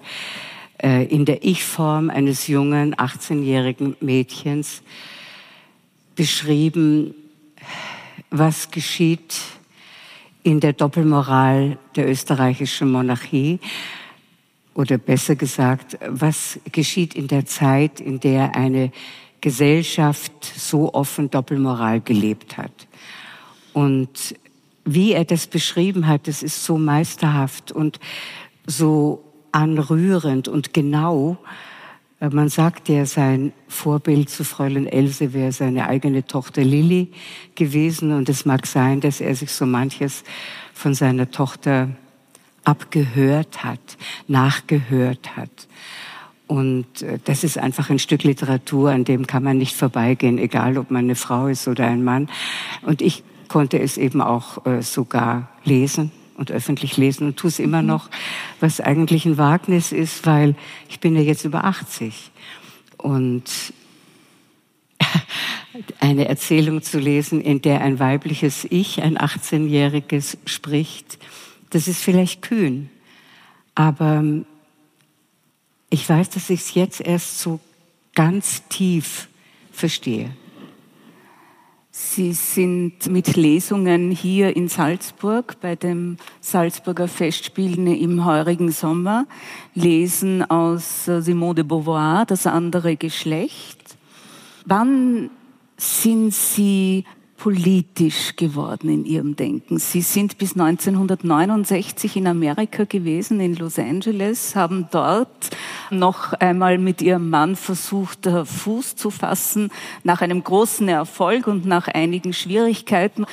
äh, 0.82 1.04
in 1.06 1.24
der 1.24 1.44
Ich-Form 1.44 2.10
eines 2.10 2.46
jungen 2.46 2.94
18-jährigen 2.94 3.96
Mädchens 4.00 4.82
beschrieben, 6.14 7.14
was 8.30 8.70
geschieht 8.70 9.34
in 10.42 10.60
der 10.60 10.72
Doppelmoral 10.72 11.78
der 11.96 12.08
österreichischen 12.08 12.90
Monarchie 12.90 13.60
oder 14.74 14.98
besser 14.98 15.36
gesagt, 15.36 15.98
was 16.06 16.58
geschieht 16.72 17.14
in 17.14 17.28
der 17.28 17.46
Zeit, 17.46 18.00
in 18.00 18.20
der 18.20 18.54
eine 18.54 18.92
Gesellschaft 19.40 20.32
so 20.44 20.92
offen 20.92 21.30
Doppelmoral 21.30 22.00
gelebt 22.00 22.56
hat. 22.56 22.86
Und 23.72 24.34
wie 24.84 25.12
er 25.12 25.24
das 25.24 25.46
beschrieben 25.46 26.06
hat, 26.06 26.26
das 26.26 26.42
ist 26.42 26.64
so 26.64 26.78
meisterhaft 26.78 27.72
und 27.72 28.00
so 28.66 29.22
anrührend 29.52 30.48
und 30.48 30.72
genau. 30.72 31.38
Äh, 32.20 32.28
man 32.30 32.48
sagt 32.48 32.88
ja, 32.88 33.06
sein 33.06 33.52
Vorbild 33.68 34.30
zu 34.30 34.44
Fräulein 34.44 34.86
Else 34.86 35.32
wäre 35.32 35.52
seine 35.52 35.88
eigene 35.88 36.26
Tochter 36.26 36.62
Lilly 36.62 37.10
gewesen. 37.54 38.12
Und 38.12 38.28
es 38.28 38.44
mag 38.44 38.66
sein, 38.66 39.00
dass 39.00 39.20
er 39.20 39.34
sich 39.34 39.50
so 39.52 39.66
manches 39.66 40.24
von 40.72 40.94
seiner 40.94 41.30
Tochter 41.30 41.88
abgehört 42.64 43.64
hat, 43.64 43.80
nachgehört 44.28 45.36
hat. 45.36 45.68
Und 46.50 47.02
äh, 47.02 47.20
das 47.24 47.44
ist 47.44 47.58
einfach 47.58 47.90
ein 47.90 48.00
Stück 48.00 48.24
Literatur, 48.24 48.90
an 48.90 49.04
dem 49.04 49.28
kann 49.28 49.44
man 49.44 49.56
nicht 49.56 49.76
vorbeigehen, 49.76 50.36
egal 50.36 50.78
ob 50.78 50.90
man 50.90 51.04
eine 51.04 51.14
Frau 51.14 51.46
ist 51.46 51.68
oder 51.68 51.86
ein 51.86 52.02
Mann. 52.02 52.28
Und 52.82 53.02
ich 53.02 53.22
konnte 53.46 53.78
es 53.78 53.96
eben 53.96 54.20
auch 54.20 54.66
äh, 54.66 54.82
sogar 54.82 55.48
lesen 55.62 56.10
und 56.36 56.50
öffentlich 56.50 56.96
lesen 56.96 57.28
und 57.28 57.36
tue 57.36 57.50
es 57.50 57.60
immer 57.60 57.82
mhm. 57.82 57.88
noch, 57.88 58.10
was 58.58 58.80
eigentlich 58.80 59.26
ein 59.26 59.38
Wagnis 59.38 59.92
ist, 59.92 60.26
weil 60.26 60.56
ich 60.88 60.98
bin 60.98 61.14
ja 61.14 61.22
jetzt 61.22 61.44
über 61.44 61.62
80. 61.62 62.32
Und 62.96 63.44
eine 66.00 66.26
Erzählung 66.26 66.82
zu 66.82 66.98
lesen, 66.98 67.40
in 67.40 67.62
der 67.62 67.80
ein 67.80 68.00
weibliches 68.00 68.66
Ich, 68.68 69.00
ein 69.00 69.16
18-jähriges 69.16 70.36
spricht, 70.46 71.20
das 71.70 71.86
ist 71.86 72.02
vielleicht 72.02 72.42
kühn. 72.42 72.90
Aber 73.76 74.24
ich 75.90 76.08
weiß, 76.08 76.30
dass 76.30 76.48
ich 76.50 76.60
es 76.60 76.74
jetzt 76.74 77.00
erst 77.00 77.40
so 77.40 77.60
ganz 78.14 78.62
tief 78.68 79.28
verstehe. 79.72 80.30
Sie 81.90 82.32
sind 82.32 83.08
mit 83.08 83.36
Lesungen 83.36 84.10
hier 84.12 84.56
in 84.56 84.68
Salzburg 84.68 85.56
bei 85.60 85.74
dem 85.74 86.16
Salzburger 86.40 87.08
Festspielen 87.08 87.88
im 87.88 88.24
heurigen 88.24 88.70
Sommer, 88.70 89.26
lesen 89.74 90.48
aus 90.48 91.04
Simone 91.04 91.56
de 91.56 91.64
Beauvoir, 91.64 92.24
das 92.24 92.46
andere 92.46 92.96
Geschlecht. 92.96 93.96
Wann 94.64 95.30
sind 95.76 96.32
Sie 96.32 97.04
politisch 97.40 98.36
geworden 98.36 98.90
in 98.90 99.06
ihrem 99.06 99.34
Denken. 99.34 99.78
Sie 99.78 100.02
sind 100.02 100.36
bis 100.36 100.52
1969 100.52 102.16
in 102.16 102.26
Amerika 102.26 102.84
gewesen, 102.84 103.40
in 103.40 103.56
Los 103.56 103.78
Angeles, 103.78 104.54
haben 104.54 104.88
dort 104.90 105.48
noch 105.88 106.34
einmal 106.34 106.76
mit 106.76 107.00
ihrem 107.00 107.30
Mann 107.30 107.56
versucht, 107.56 108.28
Fuß 108.44 108.96
zu 108.96 109.10
fassen, 109.10 109.70
nach 110.04 110.20
einem 110.20 110.44
großen 110.44 110.86
Erfolg 110.88 111.46
und 111.46 111.64
nach 111.64 111.88
einigen 111.88 112.34
Schwierigkeiten 112.34 113.24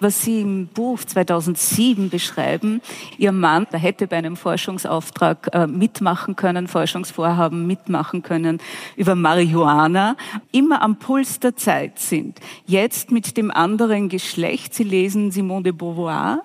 was 0.00 0.22
Sie 0.22 0.40
im 0.40 0.66
Buch 0.68 1.00
2007 1.00 2.10
beschreiben. 2.10 2.80
Ihr 3.18 3.32
Mann, 3.32 3.66
der 3.72 3.80
hätte 3.80 4.06
bei 4.06 4.16
einem 4.16 4.36
Forschungsauftrag 4.36 5.48
äh, 5.52 5.66
mitmachen 5.66 6.36
können, 6.36 6.68
Forschungsvorhaben 6.68 7.66
mitmachen 7.66 8.22
können 8.22 8.58
über 8.96 9.14
Marihuana, 9.14 10.16
immer 10.52 10.82
am 10.82 10.96
Puls 10.98 11.40
der 11.40 11.56
Zeit 11.56 11.98
sind. 11.98 12.40
Jetzt 12.66 13.10
mit 13.10 13.36
dem 13.36 13.50
anderen 13.50 14.08
Geschlecht. 14.08 14.74
Sie 14.74 14.84
lesen 14.84 15.30
Simone 15.30 15.64
de 15.64 15.72
Beauvoir. 15.72 16.42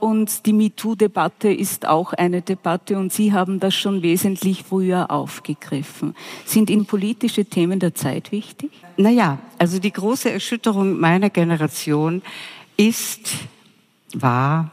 Und 0.00 0.46
die 0.46 0.54
MeToo-Debatte 0.54 1.52
ist 1.52 1.86
auch 1.86 2.14
eine 2.14 2.40
Debatte 2.40 2.96
und 2.96 3.12
Sie 3.12 3.34
haben 3.34 3.60
das 3.60 3.74
schon 3.74 4.02
wesentlich 4.02 4.64
früher 4.64 5.10
aufgegriffen. 5.10 6.14
Sind 6.46 6.70
Ihnen 6.70 6.86
politische 6.86 7.44
Themen 7.44 7.78
der 7.80 7.94
Zeit 7.94 8.32
wichtig? 8.32 8.70
Naja, 8.96 9.38
also 9.58 9.78
die 9.78 9.92
große 9.92 10.30
Erschütterung 10.32 10.98
meiner 10.98 11.28
Generation 11.28 12.22
ist, 12.80 13.32
war 14.14 14.70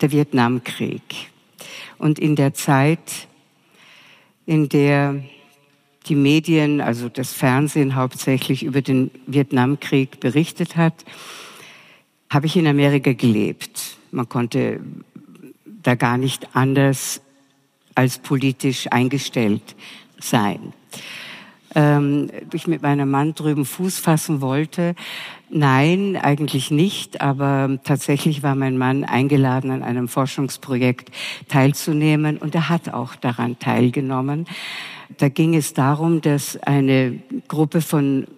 der 0.00 0.10
Vietnamkrieg. 0.10 1.02
Und 1.98 2.18
in 2.18 2.34
der 2.34 2.54
Zeit, 2.54 3.28
in 4.46 4.70
der 4.70 5.22
die 6.06 6.14
Medien, 6.14 6.80
also 6.80 7.10
das 7.10 7.34
Fernsehen 7.34 7.94
hauptsächlich 7.94 8.62
über 8.62 8.80
den 8.80 9.10
Vietnamkrieg 9.26 10.18
berichtet 10.20 10.76
hat, 10.76 11.04
habe 12.30 12.46
ich 12.46 12.56
in 12.56 12.66
Amerika 12.66 13.12
gelebt. 13.12 13.98
Man 14.10 14.28
konnte 14.28 14.80
da 15.66 15.94
gar 15.94 16.16
nicht 16.16 16.56
anders 16.56 17.20
als 17.94 18.18
politisch 18.18 18.86
eingestellt 18.90 19.76
sein. 20.18 20.72
Ähm, 21.74 22.30
ich 22.54 22.66
mit 22.66 22.80
meinem 22.80 23.10
Mann 23.10 23.34
drüben 23.34 23.66
Fuß 23.66 23.98
fassen 23.98 24.40
wollte, 24.40 24.94
Nein, 25.52 26.16
eigentlich 26.16 26.70
nicht, 26.70 27.20
aber 27.20 27.80
tatsächlich 27.82 28.44
war 28.44 28.54
mein 28.54 28.78
Mann 28.78 29.02
eingeladen, 29.02 29.72
an 29.72 29.82
einem 29.82 30.06
Forschungsprojekt 30.06 31.10
teilzunehmen 31.48 32.36
und 32.38 32.54
er 32.54 32.68
hat 32.68 32.94
auch 32.94 33.16
daran 33.16 33.58
teilgenommen. 33.58 34.46
Da 35.18 35.28
ging 35.28 35.56
es 35.56 35.74
darum, 35.74 36.20
dass 36.20 36.56
eine 36.56 37.20
Gruppe 37.48 37.80
von 37.80 38.28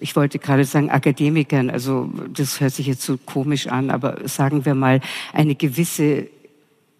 ich 0.00 0.14
wollte 0.14 0.38
gerade 0.38 0.64
sagen 0.64 0.90
Akademikern, 0.90 1.70
also 1.70 2.08
das 2.32 2.60
hört 2.60 2.72
sich 2.72 2.86
jetzt 2.86 3.02
so 3.02 3.18
komisch 3.18 3.66
an, 3.66 3.90
aber 3.90 4.28
sagen 4.28 4.64
wir 4.64 4.74
mal 4.74 5.00
eine 5.32 5.56
gewisse 5.56 6.28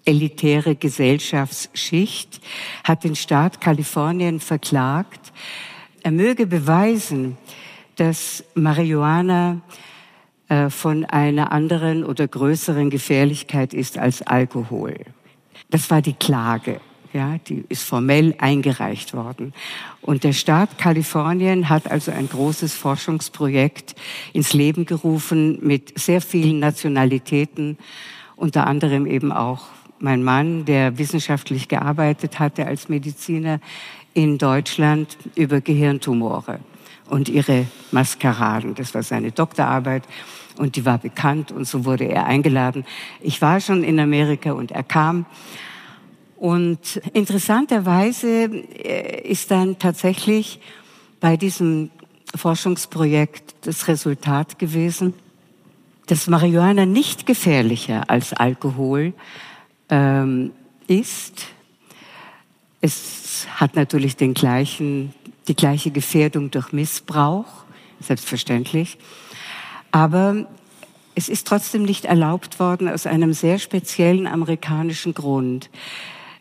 elitäre 0.04 0.74
Gesellschaftsschicht 0.74 2.40
hat 2.84 3.04
den 3.04 3.14
Staat 3.14 3.60
Kalifornien 3.60 4.40
verklagt, 4.40 5.32
er 6.02 6.10
möge 6.10 6.46
beweisen, 6.46 7.38
dass 7.98 8.44
Marihuana 8.54 9.60
äh, 10.48 10.70
von 10.70 11.04
einer 11.04 11.52
anderen 11.52 12.04
oder 12.04 12.26
größeren 12.26 12.90
Gefährlichkeit 12.90 13.74
ist 13.74 13.98
als 13.98 14.22
Alkohol. 14.22 14.94
Das 15.68 15.90
war 15.90 16.00
die 16.00 16.14
Klage. 16.14 16.80
Ja, 17.12 17.38
die 17.38 17.64
ist 17.68 17.82
formell 17.82 18.34
eingereicht 18.38 19.14
worden. 19.14 19.54
Und 20.02 20.24
der 20.24 20.34
Staat 20.34 20.78
Kalifornien 20.78 21.68
hat 21.68 21.90
also 21.90 22.12
ein 22.12 22.28
großes 22.28 22.74
Forschungsprojekt 22.74 23.94
ins 24.32 24.52
Leben 24.52 24.84
gerufen 24.84 25.58
mit 25.62 25.98
sehr 25.98 26.20
vielen 26.20 26.58
Nationalitäten, 26.58 27.78
unter 28.36 28.66
anderem 28.66 29.06
eben 29.06 29.32
auch 29.32 29.64
mein 29.98 30.22
Mann, 30.22 30.66
der 30.66 30.98
wissenschaftlich 30.98 31.68
gearbeitet 31.68 32.38
hatte 32.38 32.66
als 32.66 32.88
Mediziner 32.88 33.58
in 34.12 34.38
Deutschland 34.38 35.16
über 35.34 35.60
Gehirntumore 35.60 36.60
und 37.08 37.28
ihre 37.28 37.66
Maskeraden. 37.90 38.74
Das 38.74 38.94
war 38.94 39.02
seine 39.02 39.32
Doktorarbeit 39.32 40.04
und 40.56 40.76
die 40.76 40.84
war 40.84 40.98
bekannt 40.98 41.52
und 41.52 41.66
so 41.66 41.84
wurde 41.84 42.04
er 42.04 42.26
eingeladen. 42.26 42.84
Ich 43.20 43.40
war 43.40 43.60
schon 43.60 43.84
in 43.84 43.98
Amerika 44.00 44.52
und 44.52 44.70
er 44.70 44.82
kam. 44.82 45.26
Und 46.36 47.00
interessanterweise 47.14 48.44
äh, 48.44 49.28
ist 49.28 49.50
dann 49.50 49.78
tatsächlich 49.78 50.60
bei 51.20 51.36
diesem 51.36 51.90
Forschungsprojekt 52.34 53.66
das 53.66 53.88
Resultat 53.88 54.58
gewesen, 54.58 55.14
dass 56.06 56.26
Marihuana 56.26 56.86
nicht 56.86 57.26
gefährlicher 57.26 58.08
als 58.08 58.32
Alkohol 58.32 59.14
ähm, 59.90 60.52
ist. 60.86 61.46
Es 62.80 63.46
hat 63.56 63.74
natürlich 63.74 64.16
den 64.16 64.34
gleichen 64.34 65.12
die 65.48 65.56
gleiche 65.56 65.90
Gefährdung 65.90 66.50
durch 66.50 66.72
Missbrauch 66.72 67.46
selbstverständlich. 68.00 68.98
Aber 69.90 70.46
es 71.14 71.28
ist 71.28 71.46
trotzdem 71.46 71.82
nicht 71.82 72.04
erlaubt 72.04 72.60
worden 72.60 72.88
aus 72.88 73.06
einem 73.06 73.32
sehr 73.32 73.58
speziellen 73.58 74.26
amerikanischen 74.26 75.14
Grund. 75.14 75.70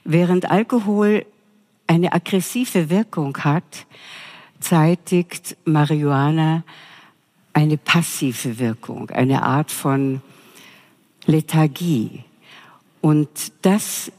Während 0.03 0.51
Alkohol 0.51 1.25
eine 1.87 2.13
aggressive 2.13 2.89
Wirkung 2.89 3.37
hat, 3.39 3.87
zeitigt 4.59 5.57
Marihuana 5.65 6.63
eine 7.53 7.77
passive 7.77 8.59
Wirkung, 8.59 9.09
eine 9.09 9.41
Art 9.41 9.71
von 9.71 10.21
Lethargie. 11.25 12.23
Und 13.01 13.29
das, 13.63 14.11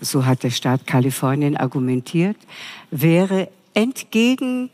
so 0.00 0.24
hat 0.24 0.42
der 0.42 0.50
Staat 0.50 0.86
Kalifornien 0.86 1.56
argumentiert, 1.56 2.36
wäre 2.90 3.48
entgegen 3.74 4.70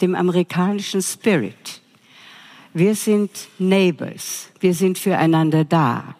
dem 0.00 0.14
amerikanischen 0.14 1.02
Spirit. 1.02 1.80
Wir 2.74 2.94
sind 2.94 3.30
Neighbors, 3.58 4.50
wir 4.60 4.74
sind 4.74 4.98
füreinander 4.98 5.64
da. 5.64 6.16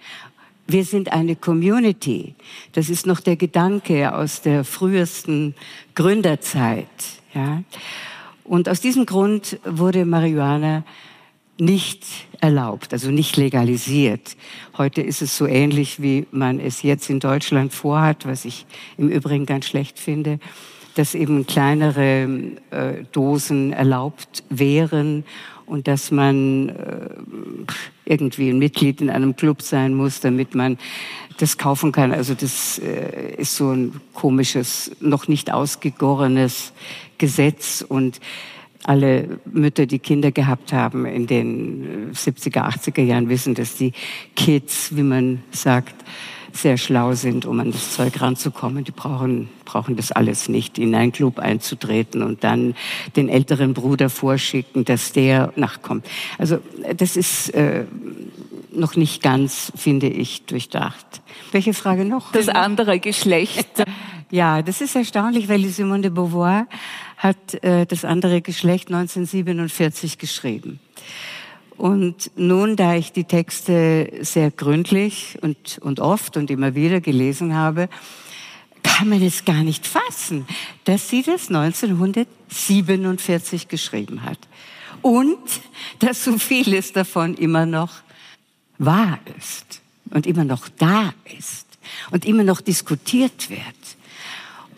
Wir 0.67 0.85
sind 0.85 1.13
eine 1.13 1.35
Community. 1.35 2.35
Das 2.73 2.89
ist 2.89 3.07
noch 3.07 3.21
der 3.21 3.37
Gedanke 3.37 4.15
aus 4.15 4.43
der 4.43 4.65
frühesten 4.65 5.55
Gründerzeit. 5.95 6.87
Ja. 7.35 7.63
Und 8.45 8.69
aus 8.69 8.81
diesem 8.81 9.05
Grund 9.05 9.59
wurde 9.65 10.05
Marihuana 10.05 10.85
nicht 11.59 12.05
erlaubt, 12.41 12.93
also 12.93 13.11
nicht 13.11 13.37
legalisiert. 13.37 14.37
Heute 14.77 15.03
ist 15.03 15.23
es 15.23 15.37
so 15.37 15.47
ähnlich, 15.47 16.01
wie 16.01 16.27
man 16.31 16.59
es 16.59 16.83
jetzt 16.83 17.11
in 17.11 17.21
Deutschland 17.21 17.73
vorhat, 17.73 18.27
was 18.27 18.45
ich 18.45 18.67
im 18.97 19.09
Übrigen 19.09 19.47
ganz 19.47 19.67
schlecht 19.67 19.99
finde, 19.99 20.41
dass 20.95 21.15
eben 21.15 21.47
kleinere 21.47 22.29
äh, 22.71 23.05
Dosen 23.13 23.73
erlaubt 23.73 24.45
wären 24.51 25.25
und 25.67 25.89
dass 25.89 26.11
man 26.11 26.69
äh, 26.69 27.09
irgendwie 28.05 28.51
ein 28.51 28.59
Mitglied 28.59 29.01
in 29.01 29.11
einem 29.11 29.37
Club 29.37 29.63
sein 29.63 29.95
muss, 29.95 30.21
damit 30.21 30.55
man 30.55 30.79
das 31.39 31.57
kaufen 31.59 31.93
kann. 31.93 32.13
Also 32.13 32.35
das 32.35 32.79
äh, 32.79 33.35
ist 33.37 33.57
so 33.57 33.71
ein 33.71 34.01
komisches, 34.13 34.91
noch 35.01 35.29
nicht 35.29 35.53
ausgegorenes 35.53 36.73
Gesetz 37.19 37.85
und 37.87 38.21
alle 38.85 39.41
Mütter, 39.45 39.87
die 39.87 40.01
Kinder 40.01 40.33
gehabt 40.33 40.73
haben 40.73 41.07
in 41.07 41.27
den 41.27 42.13
70er, 42.13 42.69
80er 42.69 43.03
Jahren, 43.03 43.29
wissen, 43.29 43.55
dass 43.55 43.77
die 43.77 43.93
Kids, 44.35 44.95
wie 44.97 45.05
man 45.05 45.43
sagt, 45.53 45.95
sehr 46.57 46.77
schlau 46.77 47.15
sind, 47.15 47.47
um 47.47 47.61
an 47.61 47.73
das 47.73 47.95
Zeug 47.95 48.21
ranzukommen. 48.21 48.85
Die 48.85 48.93
brauchen, 48.93 49.49
brauchen 49.65 49.97
das 49.97 50.13
alles 50.13 50.49
nicht, 50.49 50.79
in 50.79 50.95
einen 50.95 51.13
Club 51.13 51.39
einzutreten 51.39 52.23
und 52.23 52.45
dann 52.45 52.75
den 53.17 53.29
älteren 53.29 53.75
Bruder 53.75 54.11
vorschicken, 54.11 54.85
dass 54.85 55.13
der 55.13 55.53
nachkommt. 55.57 56.07
Also 56.39 56.59
das 56.97 57.17
ist 57.17 57.51
äh, 57.51 57.85
noch 58.73 58.97
nicht 58.97 59.23
ganz, 59.23 59.73
finde 59.77 60.09
ich, 60.09 60.45
durchdacht. 60.47 61.07
Welche 61.53 61.75
Frage 61.75 62.05
noch? 62.05 62.33
Das 62.33 62.49
andere 62.49 62.99
Geschlecht. 62.99 63.85
ja, 64.31 64.63
das 64.63 64.81
ist 64.81 64.97
erstaunlich, 64.97 65.49
weil 65.49 65.65
Simone 65.67 66.03
de 66.03 66.11
Beauvoir 66.11 66.67
hat 67.17 67.63
äh, 67.63 67.87
das 67.87 68.05
andere 68.05 68.41
Geschlecht 68.43 68.89
1947 68.89 70.19
geschrieben. 70.19 70.81
Und 71.83 72.31
nun, 72.37 72.77
da 72.77 72.95
ich 72.95 73.11
die 73.11 73.25
Texte 73.25 74.09
sehr 74.21 74.53
gründlich 74.53 75.37
und, 75.41 75.81
und 75.81 75.99
oft 75.99 76.37
und 76.37 76.49
immer 76.49 76.77
wieder 76.77 77.01
gelesen 77.01 77.57
habe, 77.57 77.89
kann 78.85 79.09
man 79.09 79.21
es 79.21 79.45
gar 79.45 79.65
nicht 79.65 79.85
fassen, 79.85 80.47
dass 80.85 81.09
sie 81.09 81.25
das 81.25 81.49
1947 81.49 83.67
geschrieben 83.67 84.23
hat. 84.23 84.39
Und 85.01 85.41
dass 85.99 86.23
so 86.23 86.39
vieles 86.39 86.93
davon 86.93 87.35
immer 87.35 87.67
noch 87.67 87.95
wahr 88.79 89.19
ist 89.37 89.81
und 90.11 90.29
immer 90.29 90.45
noch 90.45 90.69
da 90.79 91.13
ist 91.37 91.67
und 92.13 92.25
immer 92.25 92.45
noch 92.45 92.61
diskutiert 92.61 93.51
wird. 93.51 93.59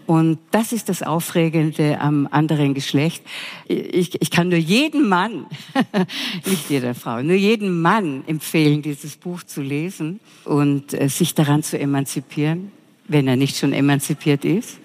Und 0.07 0.39
das 0.51 0.73
ist 0.73 0.89
das 0.89 1.03
Aufregende 1.03 2.01
am 2.01 2.29
anderen 2.31 2.75
Geschlecht. 2.75 3.23
Ich, 3.69 4.21
ich 4.21 4.31
kann 4.31 4.49
nur 4.49 4.59
jeden 4.59 5.09
Mann, 5.09 5.47
nicht 6.47 6.69
jeder 6.69 6.95
Frau, 6.95 7.23
nur 7.23 7.37
jeden 7.37 7.81
Mann 7.81 8.23
empfehlen, 8.27 8.83
dieses 8.83 9.17
Buch 9.17 9.43
zu 9.43 9.63
lesen 9.63 10.21
und 10.45 10.93
äh, 10.93 11.09
sich 11.09 11.35
daran 11.35 11.63
zu 11.63 11.79
emanzipieren, 11.79 12.71
wenn 13.09 13.27
er 13.29 13.37
nicht 13.37 13.57
schon 13.57 13.73
emanzipiert 13.73 14.45
ist. 14.45 14.79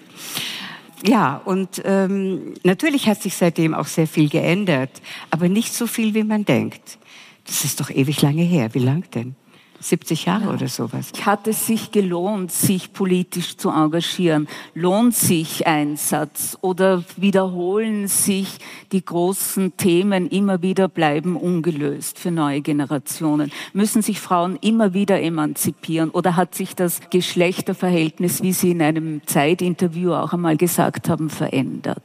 Ja, 1.04 1.40
und 1.44 1.80
ähm, 1.84 2.54
natürlich 2.62 3.08
hat 3.08 3.22
sich 3.22 3.34
seitdem 3.34 3.74
auch 3.74 3.86
sehr 3.86 4.06
viel 4.06 4.28
geändert, 4.28 4.90
aber 5.30 5.48
nicht 5.48 5.72
so 5.72 5.86
viel, 5.86 6.14
wie 6.14 6.24
man 6.24 6.44
denkt. 6.44 6.98
Das 7.46 7.64
ist 7.64 7.80
doch 7.80 7.90
ewig 7.90 8.20
lange 8.22 8.42
her. 8.42 8.74
Wie 8.74 8.80
lang 8.80 9.10
denn? 9.12 9.34
70 9.80 10.26
Jahre 10.26 10.44
ja. 10.44 10.50
oder 10.50 10.68
sowas. 10.68 11.12
Hat 11.24 11.46
es 11.46 11.66
sich 11.66 11.90
gelohnt, 11.90 12.52
sich 12.52 12.92
politisch 12.92 13.56
zu 13.56 13.70
engagieren? 13.70 14.46
Lohnt 14.74 15.14
sich 15.14 15.66
Einsatz 15.66 16.58
oder 16.60 17.02
wiederholen 17.16 18.06
sich 18.06 18.58
die 18.92 19.04
großen 19.04 19.76
Themen 19.76 20.28
immer 20.28 20.62
wieder 20.62 20.88
bleiben 20.88 21.36
ungelöst 21.36 22.18
für 22.18 22.30
neue 22.30 22.60
Generationen? 22.60 23.50
Müssen 23.72 24.02
sich 24.02 24.20
Frauen 24.20 24.58
immer 24.60 24.92
wieder 24.92 25.20
emanzipieren 25.20 26.10
oder 26.10 26.36
hat 26.36 26.54
sich 26.54 26.76
das 26.76 27.00
Geschlechterverhältnis, 27.10 28.42
wie 28.42 28.52
Sie 28.52 28.72
in 28.72 28.82
einem 28.82 29.26
Zeitinterview 29.26 30.12
auch 30.12 30.34
einmal 30.34 30.56
gesagt 30.56 31.08
haben, 31.08 31.30
verändert? 31.30 32.02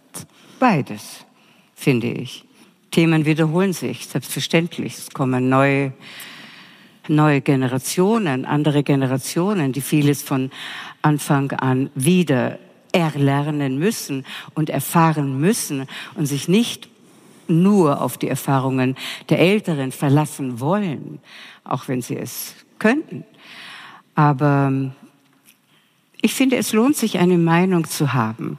Beides, 0.60 1.26
finde 1.76 2.08
ich. 2.08 2.46
Themen 2.92 3.26
wiederholen 3.26 3.74
sich, 3.74 4.08
selbstverständlich. 4.08 4.98
Es 4.98 5.10
kommen 5.10 5.50
neue 5.50 5.92
neue 7.08 7.41
Generationen, 7.41 8.46
andere 8.46 8.84
Generationen, 8.84 9.72
die 9.72 9.82
vieles 9.82 10.24
von 10.24 10.52
Anfang 11.02 11.52
an 11.52 11.89
wieder 11.96 12.60
erlernen 12.91 13.78
müssen 13.78 14.26
und 14.54 14.70
erfahren 14.70 15.39
müssen 15.39 15.88
und 16.15 16.26
sich 16.26 16.48
nicht 16.48 16.88
nur 17.48 18.02
auf 18.02 18.18
die 18.18 18.28
Erfahrungen 18.28 18.96
der 19.30 19.39
Älteren 19.39 19.91
verlassen 19.91 20.60
wollen, 20.60 21.20
auch 21.63 21.88
wenn 21.88 22.02
sie 22.02 22.18
es 22.18 22.56
könnten. 22.80 23.24
Aber 24.15 24.72
ich 26.22 26.34
finde, 26.34 26.56
es 26.56 26.74
lohnt 26.74 26.96
sich, 26.96 27.20
eine 27.20 27.38
Meinung 27.38 27.86
zu 27.86 28.13
haben. 28.13 28.58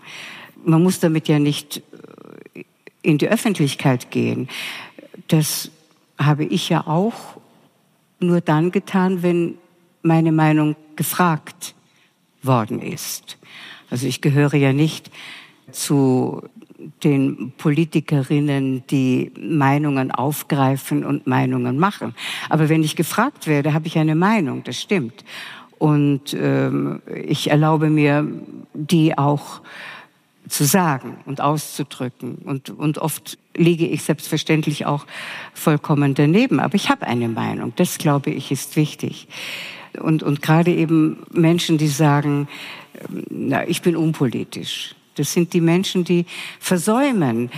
Man 0.64 0.82
muss 0.82 1.00
damit 1.00 1.28
ja 1.28 1.38
nicht 1.38 1.82
in 3.02 3.18
die 3.18 3.28
Öffentlichkeit 3.28 4.10
gehen. 4.10 4.48
Das 5.28 5.70
habe 6.18 6.44
ich 6.44 6.68
ja 6.68 6.86
auch 6.86 7.35
nur 8.18 8.40
dann 8.40 8.70
getan, 8.70 9.22
wenn 9.22 9.58
meine 10.02 10.32
Meinung 10.32 10.76
gefragt 10.94 11.74
worden 12.42 12.80
ist. 12.80 13.38
Also 13.90 14.06
ich 14.06 14.20
gehöre 14.20 14.54
ja 14.54 14.72
nicht 14.72 15.10
zu 15.70 16.42
den 17.02 17.52
Politikerinnen, 17.56 18.86
die 18.88 19.32
Meinungen 19.38 20.10
aufgreifen 20.10 21.04
und 21.04 21.26
Meinungen 21.26 21.78
machen. 21.78 22.14
Aber 22.48 22.68
wenn 22.68 22.82
ich 22.82 22.96
gefragt 22.96 23.46
werde, 23.46 23.72
habe 23.72 23.86
ich 23.86 23.98
eine 23.98 24.14
Meinung, 24.14 24.62
das 24.64 24.80
stimmt. 24.80 25.24
Und 25.78 26.34
ähm, 26.34 27.02
ich 27.26 27.50
erlaube 27.50 27.90
mir, 27.90 28.26
die 28.72 29.16
auch 29.18 29.60
zu 30.48 30.64
sagen 30.64 31.18
und 31.24 31.40
auszudrücken. 31.40 32.36
Und, 32.44 32.70
und 32.70 32.98
oft 32.98 33.38
liege 33.54 33.86
ich 33.86 34.02
selbstverständlich 34.02 34.86
auch 34.86 35.06
vollkommen 35.54 36.14
daneben. 36.14 36.60
Aber 36.60 36.74
ich 36.74 36.88
habe 36.88 37.06
eine 37.06 37.28
Meinung. 37.28 37.72
Das, 37.76 37.98
glaube 37.98 38.30
ich, 38.30 38.50
ist 38.52 38.76
wichtig. 38.76 39.28
Und, 40.00 40.22
und 40.22 40.42
gerade 40.42 40.72
eben 40.72 41.24
Menschen, 41.32 41.78
die 41.78 41.88
sagen, 41.88 42.48
ähm, 43.08 43.24
na, 43.30 43.66
ich 43.66 43.82
bin 43.82 43.96
unpolitisch. 43.96 44.94
Das 45.14 45.32
sind 45.32 45.52
die 45.52 45.60
Menschen, 45.60 46.04
die 46.04 46.26
versäumen, 46.60 47.50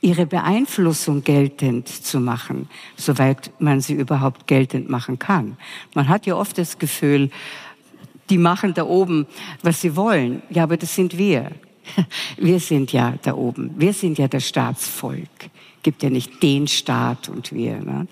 ihre 0.00 0.26
Beeinflussung 0.26 1.24
geltend 1.24 1.88
zu 1.88 2.20
machen, 2.20 2.68
soweit 2.96 3.50
man 3.58 3.80
sie 3.80 3.94
überhaupt 3.94 4.46
geltend 4.46 4.88
machen 4.90 5.18
kann. 5.18 5.56
Man 5.94 6.08
hat 6.08 6.26
ja 6.26 6.36
oft 6.36 6.58
das 6.58 6.78
Gefühl, 6.78 7.30
die 8.28 8.38
machen 8.38 8.74
da 8.74 8.84
oben, 8.84 9.26
was 9.62 9.80
sie 9.80 9.96
wollen. 9.96 10.42
Ja, 10.50 10.64
aber 10.64 10.76
das 10.76 10.94
sind 10.94 11.16
wir. 11.16 11.52
Wir 12.36 12.60
sind 12.60 12.92
ja 12.92 13.14
da 13.22 13.34
oben. 13.34 13.74
Wir 13.76 13.92
sind 13.92 14.18
ja 14.18 14.28
das 14.28 14.46
Staatsvolk. 14.46 15.28
Gibt 15.82 16.02
ja 16.02 16.10
nicht 16.10 16.42
den 16.42 16.66
Staat 16.66 17.28
und 17.28 17.52
wir. 17.52 17.78
Ne? 17.78 18.08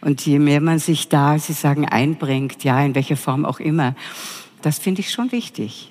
Und 0.00 0.24
je 0.24 0.38
mehr 0.38 0.60
man 0.60 0.78
sich 0.78 1.08
da, 1.08 1.38
Sie 1.40 1.54
sagen, 1.54 1.84
einbringt, 1.84 2.62
ja, 2.62 2.84
in 2.84 2.94
welcher 2.94 3.16
Form 3.16 3.44
auch 3.44 3.58
immer, 3.58 3.96
das 4.62 4.78
finde 4.78 5.00
ich 5.00 5.10
schon 5.10 5.32
wichtig. 5.32 5.90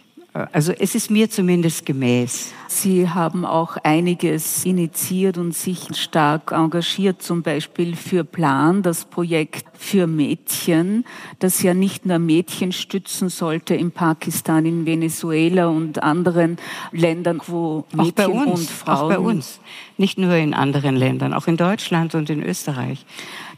Also 0.52 0.74
es 0.74 0.96
ist 0.96 1.10
mir 1.10 1.30
zumindest 1.30 1.86
gemäß. 1.86 2.52
Sie 2.68 3.08
haben 3.08 3.46
auch 3.46 3.78
einiges 3.84 4.66
initiiert 4.66 5.38
und 5.38 5.56
sich 5.56 5.88
stark 5.96 6.52
engagiert, 6.52 7.22
zum 7.22 7.42
Beispiel 7.42 7.96
für 7.96 8.26
Plan, 8.26 8.84
das 8.84 9.06
Projekt 9.06 9.66
für 9.78 10.08
Mädchen, 10.08 11.06
das 11.40 11.64
ja 11.64 11.74
nicht 11.74 12.06
nur 12.06 12.20
Mädchen 12.20 12.74
stützen 12.74 13.30
sollte 13.30 13.76
in 13.76 13.92
Pakistan, 13.92 14.66
in 14.66 14.86
Venezuela 14.86 15.68
und 15.68 16.04
anderen 16.04 16.58
Ländern, 16.92 17.40
wo 17.48 17.86
Mädchen 17.94 18.32
uns, 18.34 18.60
und 18.60 18.70
Frauen. 18.70 18.98
Auch 18.98 19.08
bei 19.08 19.20
uns. 19.20 19.62
Nicht 19.98 20.18
nur 20.18 20.34
in 20.34 20.54
anderen 20.54 20.98
Ländern, 20.98 21.34
auch 21.34 21.48
in 21.48 21.56
Deutschland 21.56 22.14
und 22.14 22.30
in 22.30 22.44
Österreich. 22.44 23.06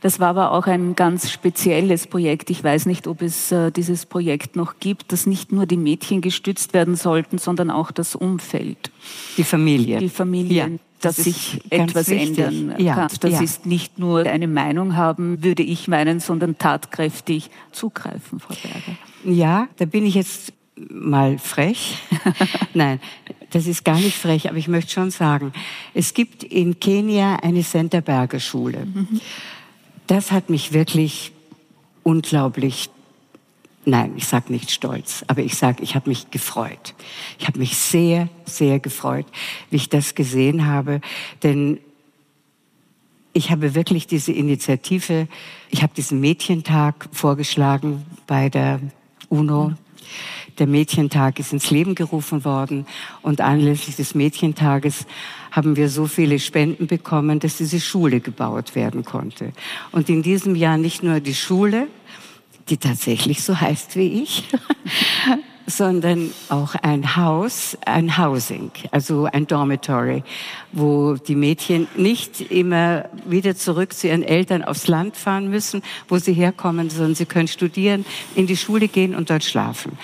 Das 0.02 0.20
war 0.20 0.30
aber 0.30 0.52
auch 0.52 0.68
ein 0.68 0.96
ganz 0.96 1.30
spezielles 1.32 2.08
Projekt. 2.08 2.50
Ich 2.50 2.64
weiß 2.64 2.86
nicht, 2.86 3.08
ob 3.08 3.22
es 3.22 3.52
äh, 3.52 3.72
dieses 3.72 4.06
Projekt 4.06 4.56
noch 4.56 4.76
gibt, 4.80 5.12
dass 5.12 5.26
nicht 5.26 5.52
nur 5.52 5.66
die 5.66 5.78
Mädchen 5.78 6.22
gestützt 6.22 6.74
werden 6.74 6.96
sollten, 6.96 7.38
sondern 7.38 7.72
auch 7.72 7.92
das 7.92 8.16
Umfeld. 8.16 8.92
Die 9.38 9.44
Familie. 9.44 10.00
Die 10.00 10.10
Familie. 10.10 10.58
Ja 10.58 10.70
dass 11.00 11.18
sich 11.18 11.62
etwas 11.70 12.10
wichtig. 12.10 12.40
ändern 12.40 12.76
ja, 12.80 12.96
kann. 12.96 13.10
Das 13.20 13.34
ja. 13.34 13.42
ist 13.42 13.66
nicht 13.66 14.00
nur 14.00 14.26
eine 14.26 14.48
Meinung 14.48 14.96
haben, 14.96 15.44
würde 15.44 15.64
ich 15.64 15.88
meinen, 15.88 16.20
sondern 16.20 16.58
tatkräftig 16.58 17.50
zugreifen, 17.72 18.40
Frau 18.40 18.56
Berger. 18.56 18.98
Ja, 19.24 19.68
da 19.78 19.86
bin 19.86 20.06
ich 20.06 20.16
jetzt 20.16 20.54
mal 20.76 21.38
frech. 21.38 22.00
Nein, 22.74 23.00
das 23.52 23.68
ist 23.68 23.84
gar 23.84 23.98
nicht 23.98 24.18
frech, 24.18 24.50
aber 24.50 24.58
ich 24.58 24.68
möchte 24.68 24.92
schon 24.92 25.12
sagen, 25.12 25.54
es 25.94 26.14
gibt 26.14 26.44
in 26.44 26.80
Kenia 26.80 27.38
eine 27.38 27.62
Centerberger 27.62 28.40
Schule. 28.40 28.86
Mhm. 28.86 29.22
Das 30.08 30.32
hat 30.32 30.50
mich 30.50 30.74
wirklich 30.74 31.32
unglaublich 32.04 32.90
Nein, 33.90 34.16
ich 34.18 34.28
sage 34.28 34.52
nicht 34.52 34.70
stolz, 34.70 35.24
aber 35.28 35.42
ich 35.44 35.56
sage, 35.56 35.82
ich 35.82 35.96
habe 35.96 36.10
mich 36.10 36.30
gefreut. 36.30 36.94
Ich 37.40 37.48
habe 37.48 37.58
mich 37.58 37.78
sehr, 37.78 38.28
sehr 38.44 38.80
gefreut, 38.80 39.26
wie 39.70 39.78
ich 39.78 39.88
das 39.88 40.14
gesehen 40.14 40.66
habe, 40.66 41.00
denn 41.42 41.80
ich 43.32 43.50
habe 43.50 43.76
wirklich 43.76 44.06
diese 44.06 44.34
Initiative, 44.34 45.30
ich 45.70 45.84
habe 45.84 45.94
diesen 45.96 46.20
Mädchentag 46.20 47.08
vorgeschlagen 47.14 48.06
bei 48.26 48.50
der 48.50 48.82
UNO. 49.30 49.72
Der 50.60 50.68
Mädchentag 50.68 51.40
ist 51.40 51.54
ins 51.54 51.70
Leben 51.70 51.96
gerufen 51.96 52.44
worden 52.46 52.86
und 53.22 53.42
anlässlich 53.42 53.96
des 53.96 54.16
Mädchentages 54.16 55.06
haben 55.52 55.76
wir 55.76 55.90
so 55.90 56.08
viele 56.08 56.40
Spenden 56.40 56.88
bekommen, 56.88 57.40
dass 57.40 57.58
diese 57.58 57.80
Schule 57.80 58.20
gebaut 58.20 58.76
werden 58.76 59.04
konnte. 59.04 59.54
Und 59.92 60.10
in 60.10 60.24
diesem 60.24 60.56
Jahr 60.56 60.78
nicht 60.78 61.04
nur 61.04 61.20
die 61.20 61.36
Schule, 61.36 61.88
die 62.70 62.78
tatsächlich 62.78 63.44
so 63.44 63.60
heißt 63.60 63.96
wie 63.96 64.24
ich, 64.24 64.44
sondern 65.68 66.32
auch 66.48 66.76
ein 66.76 67.18
Haus, 67.18 67.78
ein 67.86 68.18
Housing, 68.18 68.72
also 68.92 69.26
ein 69.26 69.46
Dormitory, 69.46 70.24
wo 70.72 71.16
die 71.16 71.36
Mädchen 71.36 71.88
nicht 71.98 72.40
immer 72.40 73.06
wieder 73.26 73.56
zurück 73.56 73.94
zu 73.94 74.08
ihren 74.08 74.24
Eltern 74.24 74.64
aufs 74.64 74.88
Land 74.88 75.18
fahren 75.18 75.50
müssen, 75.50 75.84
wo 76.08 76.18
sie 76.18 76.34
herkommen, 76.34 76.90
sondern 76.90 77.16
sie 77.16 77.26
können 77.26 77.50
studieren, 77.50 78.06
in 78.34 78.48
die 78.48 78.56
Schule 78.56 78.88
gehen 78.88 79.14
und 79.14 79.30
dort 79.30 79.44
schlafen. 79.44 79.98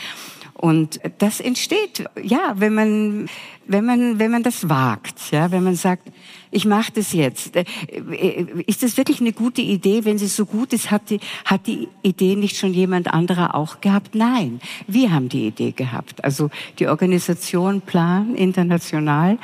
Und 0.63 0.99
das 1.17 1.39
entsteht, 1.39 2.05
ja, 2.21 2.53
wenn 2.55 2.73
man, 2.73 3.29
wenn 3.65 3.85
man, 3.85 4.19
wenn 4.19 4.31
man 4.31 4.43
das 4.43 4.69
wagt, 4.69 5.31
ja, 5.31 5.51
wenn 5.51 5.63
man 5.63 5.75
sagt, 5.75 6.11
ich 6.51 6.65
mache 6.65 6.91
das 6.93 7.13
jetzt. 7.13 7.55
Äh, 7.55 7.65
äh, 8.11 8.63
ist 8.67 8.83
das 8.83 8.97
wirklich 8.97 9.21
eine 9.21 9.33
gute 9.33 9.61
Idee? 9.61 10.05
Wenn 10.05 10.17
sie 10.17 10.27
so 10.27 10.45
gut 10.45 10.73
ist, 10.73 10.91
hat 10.91 11.09
die, 11.09 11.19
hat 11.45 11.67
die 11.67 11.87
Idee 12.01 12.35
nicht 12.35 12.57
schon 12.57 12.73
jemand 12.73 13.13
anderer 13.13 13.55
auch 13.55 13.81
gehabt? 13.81 14.15
Nein, 14.15 14.61
wir 14.87 15.11
haben 15.11 15.29
die 15.29 15.47
Idee 15.47 15.71
gehabt. 15.71 16.23
Also 16.23 16.49
die 16.79 16.87
Organisation 16.87 17.81
Plan 17.81 18.35
international 18.35 19.37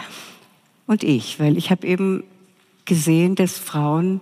und 0.85 1.03
ich, 1.03 1.39
weil 1.39 1.57
ich 1.57 1.71
habe 1.71 1.87
eben 1.87 2.23
gesehen, 2.85 3.35
dass 3.35 3.57
Frauen, 3.57 4.21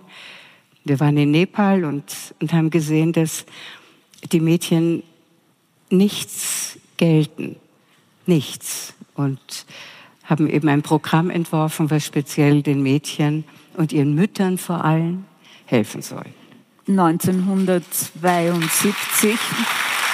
wir 0.84 1.00
waren 1.00 1.16
in 1.16 1.30
Nepal 1.30 1.84
und, 1.84 2.04
und 2.40 2.52
haben 2.52 2.70
gesehen, 2.70 3.12
dass 3.12 3.46
die 4.32 4.40
Mädchen 4.40 5.02
nichts 5.90 6.78
gelten. 6.96 7.56
Nichts. 8.26 8.94
Und 9.18 9.66
haben 10.24 10.48
eben 10.48 10.68
ein 10.68 10.82
Programm 10.82 11.30
entworfen, 11.30 11.90
was 11.90 12.04
speziell 12.04 12.62
den 12.62 12.82
Mädchen 12.82 13.44
und 13.74 13.92
ihren 13.92 14.14
Müttern 14.14 14.58
vor 14.58 14.84
allem 14.84 15.24
helfen 15.64 16.02
soll. 16.02 16.26
1972. 16.86 19.36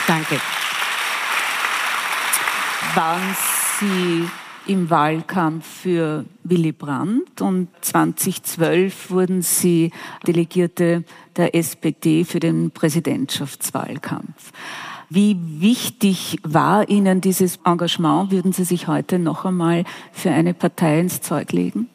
Danke. 0.06 0.40
Waren 2.94 3.36
Sie 3.78 4.26
im 4.66 4.88
Wahlkampf 4.88 5.66
für 5.82 6.24
Willy 6.42 6.72
Brandt 6.72 7.42
und 7.42 7.68
2012 7.82 9.10
wurden 9.10 9.42
Sie 9.42 9.90
Delegierte 10.26 11.04
der 11.36 11.54
SPD 11.54 12.24
für 12.24 12.40
den 12.40 12.70
Präsidentschaftswahlkampf. 12.70 14.52
Wie 15.10 15.36
wichtig 15.60 16.38
war 16.42 16.88
Ihnen 16.88 17.20
dieses 17.20 17.58
Engagement? 17.64 18.30
Würden 18.30 18.52
Sie 18.52 18.64
sich 18.64 18.88
heute 18.88 19.18
noch 19.18 19.44
einmal 19.44 19.84
für 20.12 20.30
eine 20.30 20.54
Partei 20.54 21.00
ins 21.00 21.20
Zeug 21.20 21.52
legen? 21.52 21.88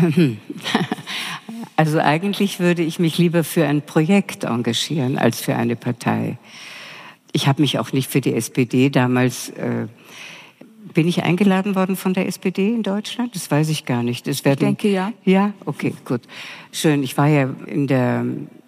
Also 1.80 1.98
eigentlich 1.98 2.60
würde 2.60 2.82
ich 2.82 2.98
mich 2.98 3.16
lieber 3.16 3.42
für 3.42 3.66
ein 3.66 3.80
Projekt 3.80 4.44
engagieren 4.44 5.16
als 5.16 5.40
für 5.40 5.56
eine 5.56 5.76
Partei. 5.76 6.36
Ich 7.32 7.48
habe 7.48 7.62
mich 7.62 7.78
auch 7.78 7.92
nicht 7.92 8.10
für 8.10 8.20
die 8.20 8.34
SPD 8.34 8.90
damals. 8.90 9.48
Äh, 9.48 9.86
bin 10.92 11.08
ich 11.08 11.22
eingeladen 11.22 11.76
worden 11.76 11.96
von 11.96 12.12
der 12.12 12.26
SPD 12.26 12.74
in 12.74 12.82
Deutschland? 12.82 13.34
Das 13.34 13.50
weiß 13.50 13.70
ich 13.70 13.86
gar 13.86 14.02
nicht. 14.02 14.26
Das 14.26 14.44
werden, 14.44 14.58
ich 14.60 14.66
denke 14.66 14.88
ja. 14.88 15.14
Ja, 15.24 15.54
okay, 15.64 15.94
gut. 16.04 16.20
Schön. 16.70 17.02
Ich 17.02 17.16
war 17.16 17.28
ja 17.28 17.48
in 17.64 17.86
der 17.86 18.26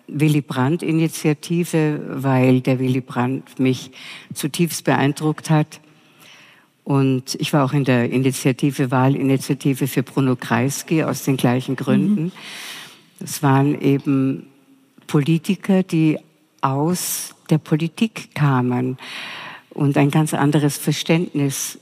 Willy 0.09 0.41
Brandt-Initiative, 0.41 2.01
weil 2.23 2.61
der 2.61 2.79
Willy 2.79 3.01
Brandt 3.01 3.59
mich 3.59 3.91
zutiefst 4.35 4.85
beeindruckt 4.85 5.51
hat. 5.51 5.81
Und 6.85 7.37
ich 7.39 7.53
war 7.53 7.65
auch 7.65 7.73
in 7.73 7.85
der 7.85 8.11
Initiative, 8.11 8.91
Wahlinitiative 8.91 9.87
für 9.87 10.03
Bruno 10.03 10.37
Kreisky 10.37 11.05
aus 11.05 11.23
den 11.23 11.37
gleichen 11.37 11.77
Gründen. 11.77 12.25
Mhm. 12.25 12.33
Das 13.21 13.43
waren 13.43 13.81
eben 13.81 14.49
Politiker, 15.07 15.83
die 15.83 16.19
aus 16.61 17.35
der 17.51 17.59
Politik 17.59 18.35
kamen 18.35 18.99
und 19.71 19.97
ein 19.97 20.11
ganz 20.11 20.35
anderes 20.35 20.77
Verständnis 20.77 21.79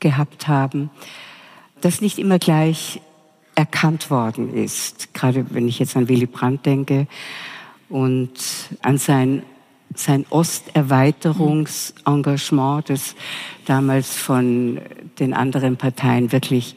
gehabt 0.00 0.48
haben, 0.48 0.90
das 1.80 2.00
nicht 2.00 2.18
immer 2.18 2.38
gleich 2.38 3.00
erkannt 3.54 4.10
worden 4.10 4.54
ist. 4.54 5.14
Gerade 5.14 5.46
wenn 5.50 5.68
ich 5.68 5.78
jetzt 5.78 5.96
an 5.96 6.08
Willy 6.08 6.26
Brandt 6.26 6.66
denke, 6.66 7.06
und 7.92 8.32
an 8.80 8.98
sein, 8.98 9.44
sein 9.94 10.26
Osterweiterungsengagement, 10.30 12.88
das 12.88 13.14
damals 13.66 14.16
von 14.16 14.80
den 15.18 15.34
anderen 15.34 15.76
Parteien 15.76 16.32
wirklich 16.32 16.74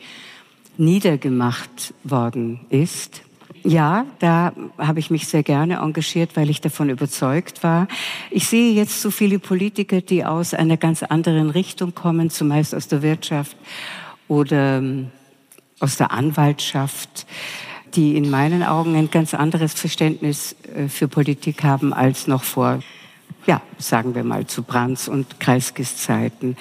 niedergemacht 0.78 1.94
worden 2.04 2.60
ist. 2.70 3.22
Ja, 3.64 4.06
da 4.20 4.52
habe 4.78 5.00
ich 5.00 5.10
mich 5.10 5.28
sehr 5.28 5.42
gerne 5.42 5.78
engagiert, 5.78 6.36
weil 6.36 6.50
ich 6.50 6.60
davon 6.60 6.90
überzeugt 6.90 7.64
war. 7.64 7.88
Ich 8.30 8.48
sehe 8.48 8.74
jetzt 8.74 9.02
so 9.02 9.10
viele 9.10 9.40
Politiker, 9.40 10.02
die 10.02 10.26
aus 10.26 10.54
einer 10.54 10.76
ganz 10.76 11.02
anderen 11.02 11.50
Richtung 11.50 11.96
kommen, 11.96 12.30
zumeist 12.30 12.76
aus 12.76 12.90
der 12.90 13.02
Wirtschaft 13.02 13.56
oder 14.28 14.80
ähm, 14.80 15.12
aus 15.80 15.96
der 15.98 16.12
Anwaltschaft 16.12 17.26
die 17.96 18.16
in 18.16 18.30
meinen 18.30 18.64
Augen 18.64 18.96
ein 18.96 19.10
ganz 19.10 19.34
anderes 19.34 19.74
Verständnis 19.74 20.56
äh, 20.76 20.88
für 20.88 21.08
Politik 21.08 21.64
haben 21.64 21.94
als 21.94 22.28
noch 22.28 22.44
vor, 22.44 22.80
ja, 23.46 23.62
sagen 23.78 24.16
wir 24.16 24.24
mal, 24.24 24.46
zu 24.48 24.64
Brands 24.64 25.08
und 25.08 25.40
Kreiskis 25.40 25.98
Zeiten. 25.98 26.58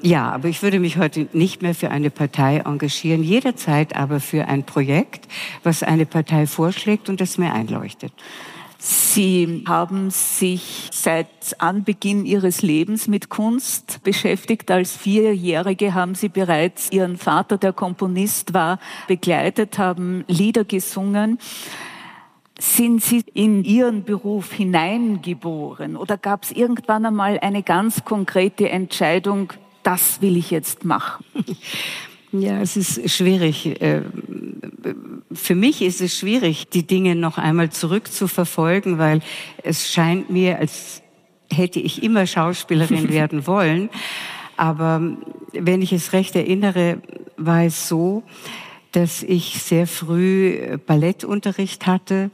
Ja, 0.00 0.30
aber 0.30 0.48
ich 0.48 0.62
würde 0.62 0.78
mich 0.78 0.96
heute 0.96 1.28
nicht 1.32 1.60
mehr 1.60 1.74
für 1.74 1.90
eine 1.90 2.10
Partei 2.10 2.58
engagieren, 2.58 3.24
jederzeit 3.24 3.96
aber 3.96 4.20
für 4.20 4.46
ein 4.46 4.64
Projekt, 4.64 5.26
was 5.64 5.82
eine 5.82 6.06
Partei 6.06 6.46
vorschlägt 6.46 7.08
und 7.08 7.20
das 7.20 7.36
mir 7.36 7.52
einleuchtet. 7.52 8.12
Sie 8.80 9.64
haben 9.66 10.10
sich 10.10 10.88
seit 10.92 11.28
Anbeginn 11.58 12.24
Ihres 12.24 12.62
Lebens 12.62 13.08
mit 13.08 13.28
Kunst 13.28 14.00
beschäftigt. 14.04 14.70
Als 14.70 14.96
Vierjährige 14.96 15.94
haben 15.94 16.14
Sie 16.14 16.28
bereits 16.28 16.92
Ihren 16.92 17.16
Vater, 17.16 17.58
der 17.58 17.72
Komponist 17.72 18.54
war, 18.54 18.78
begleitet, 19.08 19.78
haben 19.78 20.24
Lieder 20.28 20.62
gesungen. 20.62 21.38
Sind 22.60 23.02
Sie 23.02 23.24
in 23.34 23.64
Ihren 23.64 24.04
Beruf 24.04 24.52
hineingeboren 24.52 25.96
oder 25.96 26.16
gab 26.16 26.44
es 26.44 26.52
irgendwann 26.52 27.04
einmal 27.04 27.40
eine 27.40 27.64
ganz 27.64 28.04
konkrete 28.04 28.68
Entscheidung, 28.68 29.52
das 29.82 30.22
will 30.22 30.36
ich 30.36 30.52
jetzt 30.52 30.84
machen? 30.84 31.24
Ja, 32.32 32.60
es 32.60 32.76
ist 32.76 33.10
schwierig. 33.10 33.80
Äh, 33.80 34.02
für 35.32 35.54
mich 35.54 35.82
ist 35.82 36.00
es 36.00 36.18
schwierig, 36.18 36.68
die 36.68 36.86
Dinge 36.86 37.14
noch 37.14 37.38
einmal 37.38 37.70
zurückzuverfolgen, 37.70 38.98
weil 38.98 39.20
es 39.62 39.90
scheint 39.90 40.30
mir, 40.30 40.58
als 40.58 41.02
hätte 41.50 41.80
ich 41.80 42.02
immer 42.02 42.26
Schauspielerin 42.26 43.08
werden 43.12 43.46
wollen. 43.46 43.88
Aber 44.56 45.00
wenn 45.52 45.82
ich 45.82 45.92
es 45.92 46.12
recht 46.12 46.36
erinnere, 46.36 47.00
war 47.36 47.64
es 47.64 47.88
so, 47.88 48.22
dass 48.92 49.22
ich 49.22 49.62
sehr 49.62 49.86
früh 49.86 50.76
Ballettunterricht 50.86 51.86
hatte 51.86 52.30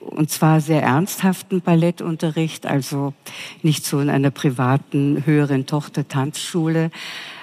und 0.00 0.30
zwar 0.30 0.60
sehr 0.60 0.82
ernsthaften 0.82 1.60
Ballettunterricht, 1.60 2.66
also 2.66 3.14
nicht 3.62 3.84
so 3.84 4.00
in 4.00 4.10
einer 4.10 4.30
privaten 4.30 5.24
höheren 5.26 5.66
Tochter-Tanzschule, 5.66 6.90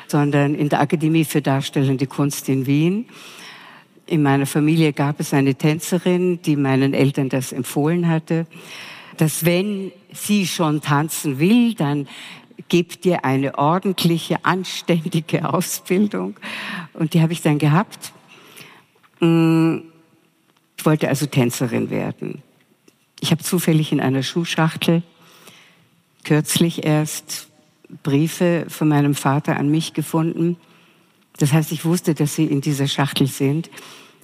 sondern 0.10 0.56
in 0.56 0.70
der 0.70 0.82
Akademie 0.82 1.26
für 1.26 1.42
Darstellende 1.42 2.08
Kunst 2.08 2.50
in 2.50 2.66
Wien. 2.66 3.06
In 4.06 4.24
meiner 4.24 4.46
Familie 4.46 4.94
gab 4.94 5.20
es 5.20 5.34
eine 5.34 5.56
Tänzerin, 5.56 6.42
die 6.42 6.56
meinen 6.56 6.94
Eltern 6.94 7.30
das 7.30 7.52
empfohlen 7.52 8.08
hatte, 8.08 8.48
dass 9.18 9.46
wenn 9.46 9.92
sie 10.12 10.48
schon 10.48 10.82
tanzen 10.82 11.40
will, 11.40 11.76
dann 11.76 12.08
gibt 12.70 13.06
ihr 13.06 13.26
eine 13.26 13.58
ordentliche, 13.58 14.44
anständige 14.44 15.48
Ausbildung. 15.54 16.36
Und 16.94 17.14
die 17.14 17.22
habe 17.22 17.34
ich 17.34 17.42
dann 17.42 17.60
gehabt. 17.60 18.14
Mm, 19.20 19.80
ich 20.78 20.86
wollte 20.86 21.10
also 21.10 21.26
Tänzerin 21.26 21.90
werden. 21.90 22.42
Ich 23.20 23.32
habe 23.32 23.44
zufällig 23.44 23.92
in 23.92 24.00
einer 24.00 24.24
Schuhschachtel 24.24 25.04
kürzlich 26.24 26.86
erst 26.86 27.49
Briefe 28.04 28.66
von 28.68 28.88
meinem 28.88 29.16
Vater 29.16 29.58
an 29.58 29.70
mich 29.70 29.94
gefunden. 29.94 30.58
Das 31.38 31.54
heißt, 31.54 31.72
ich 31.72 31.86
wusste, 31.86 32.14
dass 32.14 32.36
sie 32.36 32.46
in 32.46 32.62
dieser 32.62 32.88
Schachtel 32.88 33.28
sind, 33.28 33.70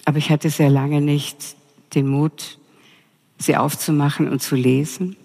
aber 0.05 0.17
ich 0.17 0.29
hatte 0.29 0.49
sehr 0.49 0.69
lange 0.69 1.01
nicht 1.01 1.55
den 1.93 2.07
Mut, 2.07 2.59
sie 3.37 3.57
aufzumachen 3.57 4.29
und 4.29 4.41
zu 4.41 4.55
lesen. 4.55 5.15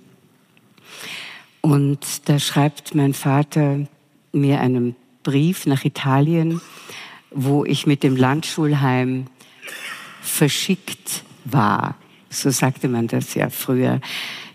Und 1.60 2.28
da 2.28 2.38
schreibt 2.38 2.94
mein 2.94 3.12
Vater 3.12 3.86
mir 4.32 4.60
einen 4.60 4.96
Brief 5.22 5.66
nach 5.66 5.84
Italien, 5.84 6.60
wo 7.30 7.64
ich 7.64 7.86
mit 7.86 8.02
dem 8.02 8.16
Landschulheim 8.16 9.26
verschickt 10.22 11.22
war. 11.44 11.96
So 12.30 12.50
sagte 12.50 12.88
man 12.88 13.08
das 13.08 13.34
ja 13.34 13.50
früher. 13.50 14.00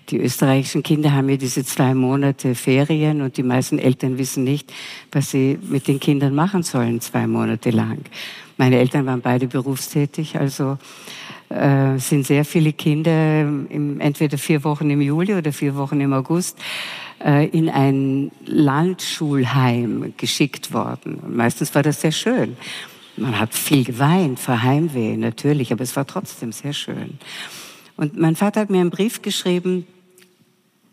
Die 0.09 0.19
österreichischen 0.19 0.83
Kinder 0.83 1.13
haben 1.13 1.29
ja 1.29 1.37
diese 1.37 1.65
zwei 1.65 1.95
Monate 1.95 2.53
Ferien 2.53 3.21
und 3.21 3.37
die 3.37 3.43
meisten 3.43 3.79
Eltern 3.79 4.19
wissen 4.19 4.43
nicht, 4.43 4.71
was 5.11 5.31
sie 5.31 5.57
mit 5.67 5.87
den 5.87 5.99
Kindern 5.99 6.35
machen 6.35 6.61
sollen, 6.61 7.01
zwei 7.01 7.25
Monate 7.25 7.71
lang. 7.71 7.99
Meine 8.57 8.77
Eltern 8.77 9.05
waren 9.07 9.21
beide 9.21 9.47
berufstätig, 9.47 10.37
also 10.37 10.77
äh, 11.49 11.97
sind 11.97 12.27
sehr 12.27 12.45
viele 12.45 12.73
Kinder 12.73 13.41
im, 13.41 13.99
entweder 13.99 14.37
vier 14.37 14.63
Wochen 14.63 14.89
im 14.91 15.01
Juli 15.01 15.33
oder 15.33 15.51
vier 15.51 15.75
Wochen 15.75 15.99
im 15.99 16.13
August 16.13 16.59
äh, 17.23 17.47
in 17.47 17.69
ein 17.69 18.31
Landschulheim 18.45 20.13
geschickt 20.17 20.71
worden. 20.71 21.15
Und 21.15 21.35
meistens 21.35 21.73
war 21.73 21.81
das 21.81 22.01
sehr 22.01 22.11
schön. 22.11 22.57
Man 23.17 23.39
hat 23.39 23.55
viel 23.55 23.83
geweint 23.83 24.39
vor 24.39 24.61
Heimweh, 24.61 25.17
natürlich, 25.17 25.71
aber 25.71 25.83
es 25.83 25.95
war 25.95 26.05
trotzdem 26.05 26.51
sehr 26.51 26.73
schön. 26.73 27.17
Und 27.97 28.17
mein 28.17 28.35
Vater 28.35 28.61
hat 28.61 28.69
mir 28.69 28.81
einen 28.81 28.89
Brief 28.89 29.21
geschrieben 29.21 29.87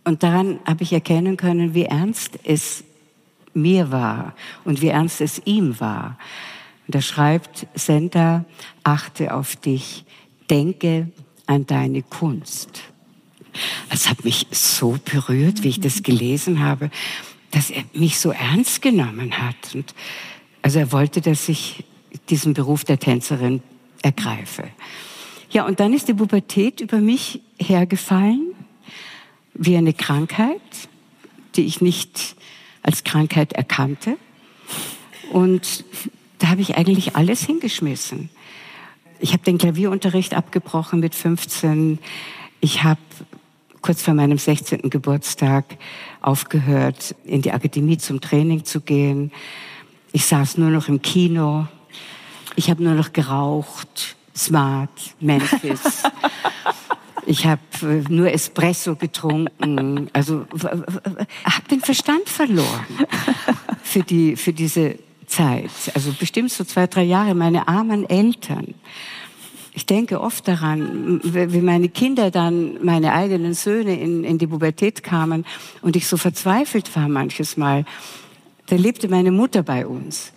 und 0.04 0.22
daran 0.22 0.58
habe 0.64 0.82
ich 0.82 0.92
erkennen 0.92 1.36
können, 1.36 1.74
wie 1.74 1.84
ernst 1.84 2.38
es 2.44 2.84
mir 3.54 3.90
war 3.90 4.34
und 4.64 4.80
wie 4.80 4.88
ernst 4.88 5.20
es 5.20 5.40
ihm 5.44 5.78
war. 5.80 6.18
Und 6.86 6.94
er 6.94 7.02
schreibt, 7.02 7.66
Senta, 7.74 8.44
achte 8.82 9.34
auf 9.34 9.56
dich, 9.56 10.04
denke 10.50 11.08
an 11.46 11.66
deine 11.66 12.02
Kunst. 12.02 12.82
Es 13.90 14.08
hat 14.08 14.24
mich 14.24 14.46
so 14.50 14.98
berührt, 15.04 15.62
wie 15.62 15.68
ich 15.68 15.80
das 15.80 16.02
gelesen 16.02 16.60
habe, 16.60 16.90
dass 17.50 17.70
er 17.70 17.84
mich 17.92 18.18
so 18.18 18.30
ernst 18.30 18.82
genommen 18.82 19.38
hat. 19.38 19.74
Und 19.74 19.94
also 20.62 20.78
er 20.78 20.90
wollte, 20.90 21.20
dass 21.20 21.48
ich 21.48 21.84
diesen 22.28 22.54
Beruf 22.54 22.84
der 22.84 22.98
Tänzerin 22.98 23.62
ergreife. 24.02 24.64
Ja, 25.50 25.66
und 25.66 25.80
dann 25.80 25.92
ist 25.92 26.08
die 26.08 26.14
Pubertät 26.14 26.80
über 26.80 26.98
mich 26.98 27.40
hergefallen, 27.58 28.54
wie 29.54 29.76
eine 29.76 29.92
Krankheit, 29.92 30.60
die 31.56 31.64
ich 31.64 31.80
nicht 31.80 32.36
als 32.82 33.04
Krankheit 33.04 33.52
erkannte. 33.52 34.16
Und 35.30 35.84
da 36.38 36.48
habe 36.48 36.60
ich 36.60 36.76
eigentlich 36.76 37.16
alles 37.16 37.42
hingeschmissen. 37.42 38.30
Ich 39.20 39.32
habe 39.32 39.44
den 39.44 39.58
Klavierunterricht 39.58 40.34
abgebrochen 40.34 41.00
mit 41.00 41.14
15. 41.14 41.98
Ich 42.60 42.82
habe 42.82 43.00
kurz 43.80 44.02
vor 44.02 44.14
meinem 44.14 44.38
16. 44.38 44.90
Geburtstag 44.90 45.64
aufgehört, 46.20 47.14
in 47.24 47.42
die 47.42 47.52
Akademie 47.52 47.98
zum 47.98 48.20
Training 48.20 48.64
zu 48.64 48.80
gehen. 48.80 49.32
Ich 50.12 50.26
saß 50.26 50.58
nur 50.58 50.70
noch 50.70 50.88
im 50.88 51.02
Kino. 51.02 51.66
Ich 52.56 52.70
habe 52.70 52.82
nur 52.82 52.94
noch 52.94 53.12
geraucht, 53.12 54.16
Smart, 54.36 55.14
Memphis. 55.20 56.02
Ich 57.26 57.46
habe 57.46 57.61
äh, 57.82 58.02
nur 58.12 58.32
Espresso 58.32 58.96
getrunken. 58.96 60.11
Also 60.12 60.46
habe 61.44 61.68
den 61.70 61.80
Verstand 61.80 62.28
verloren 62.28 62.87
für 63.82 64.02
die 64.02 64.37
für 64.37 64.52
diese 64.52 64.96
Zeit. 65.26 65.70
Also 65.94 66.12
bestimmt 66.18 66.50
so 66.50 66.64
zwei 66.64 66.87
drei 66.87 67.04
Jahre. 67.04 67.35
Meine 67.35 67.68
armen 67.68 68.08
Eltern. 68.08 68.74
Ich 69.74 69.87
denke 69.87 70.20
oft 70.20 70.46
daran, 70.46 71.20
wie 71.22 71.62
meine 71.62 71.88
Kinder 71.88 72.30
dann, 72.30 72.85
meine 72.85 73.14
eigenen 73.14 73.54
Söhne 73.54 73.98
in, 73.98 74.22
in 74.22 74.37
die 74.37 74.46
Pubertät 74.46 75.02
kamen 75.02 75.46
und 75.80 75.96
ich 75.96 76.06
so 76.06 76.18
verzweifelt 76.18 76.94
war 76.94 77.08
manches 77.08 77.56
Mal. 77.56 77.87
Da 78.66 78.76
lebte 78.76 79.08
meine 79.08 79.30
Mutter 79.30 79.62
bei 79.62 79.87
uns. 79.87 80.35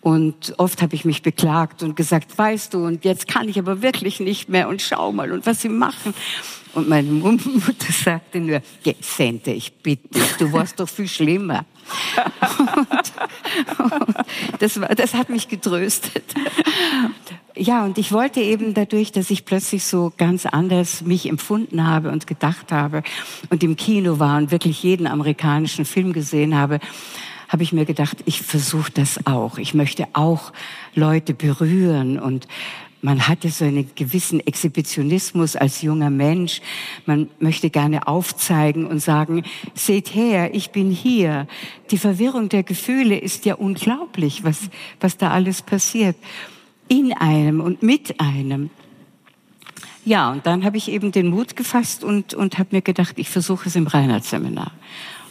Und 0.00 0.54
oft 0.58 0.80
habe 0.80 0.94
ich 0.94 1.04
mich 1.04 1.22
beklagt 1.22 1.82
und 1.82 1.96
gesagt, 1.96 2.38
weißt 2.38 2.74
du, 2.74 2.86
und 2.86 3.04
jetzt 3.04 3.26
kann 3.26 3.48
ich 3.48 3.58
aber 3.58 3.82
wirklich 3.82 4.20
nicht 4.20 4.48
mehr 4.48 4.68
und 4.68 4.80
schau 4.80 5.10
mal 5.12 5.32
und 5.32 5.44
was 5.44 5.60
sie 5.62 5.68
machen. 5.68 6.14
Und 6.74 6.88
meine 6.88 7.10
Mutter 7.12 7.92
sagte 7.92 8.38
nur, 8.38 8.62
Sente, 9.00 9.50
ich 9.50 9.72
bitte 9.74 10.08
dich, 10.08 10.32
du 10.38 10.52
warst 10.52 10.78
doch 10.78 10.88
viel 10.88 11.08
schlimmer. 11.08 11.64
und, 12.58 13.92
und 13.92 14.16
das, 14.60 14.80
war, 14.80 14.94
das 14.94 15.14
hat 15.14 15.30
mich 15.30 15.48
getröstet. 15.48 16.24
Ja, 17.56 17.84
und 17.84 17.98
ich 17.98 18.12
wollte 18.12 18.40
eben 18.40 18.74
dadurch, 18.74 19.10
dass 19.10 19.30
ich 19.30 19.44
plötzlich 19.44 19.84
so 19.84 20.12
ganz 20.16 20.46
anders 20.46 21.02
mich 21.02 21.28
empfunden 21.28 21.84
habe 21.84 22.10
und 22.10 22.28
gedacht 22.28 22.70
habe 22.70 23.02
und 23.50 23.64
im 23.64 23.74
Kino 23.74 24.20
war 24.20 24.38
und 24.38 24.52
wirklich 24.52 24.82
jeden 24.84 25.08
amerikanischen 25.08 25.84
Film 25.84 26.12
gesehen 26.12 26.54
habe, 26.54 26.78
habe 27.48 27.62
ich 27.62 27.72
mir 27.72 27.84
gedacht, 27.84 28.18
ich 28.26 28.42
versuche 28.42 28.92
das 28.92 29.26
auch. 29.26 29.58
Ich 29.58 29.74
möchte 29.74 30.06
auch 30.12 30.52
Leute 30.94 31.34
berühren 31.34 32.18
und 32.18 32.46
man 33.00 33.28
hatte 33.28 33.48
so 33.50 33.64
einen 33.64 33.90
gewissen 33.94 34.44
Exhibitionismus 34.44 35.54
als 35.54 35.82
junger 35.82 36.10
Mensch. 36.10 36.60
Man 37.06 37.28
möchte 37.38 37.70
gerne 37.70 38.08
aufzeigen 38.08 38.86
und 38.86 38.98
sagen, 38.98 39.44
seht 39.74 40.14
her, 40.14 40.52
ich 40.52 40.70
bin 40.70 40.90
hier. 40.90 41.46
Die 41.92 41.98
Verwirrung 41.98 42.48
der 42.48 42.64
Gefühle 42.64 43.16
ist 43.16 43.44
ja 43.44 43.54
unglaublich, 43.54 44.42
was, 44.42 44.68
was 44.98 45.16
da 45.16 45.30
alles 45.30 45.62
passiert. 45.62 46.16
In 46.88 47.12
einem 47.12 47.60
und 47.60 47.82
mit 47.84 48.18
einem. 48.20 48.70
Ja, 50.04 50.32
und 50.32 50.44
dann 50.46 50.64
habe 50.64 50.76
ich 50.76 50.90
eben 50.90 51.12
den 51.12 51.28
Mut 51.28 51.54
gefasst 51.54 52.02
und, 52.02 52.34
und 52.34 52.58
habe 52.58 52.70
mir 52.72 52.82
gedacht, 52.82 53.18
ich 53.18 53.28
versuche 53.28 53.68
es 53.68 53.76
im 53.76 53.86
Reinhardt-Seminar. 53.86 54.72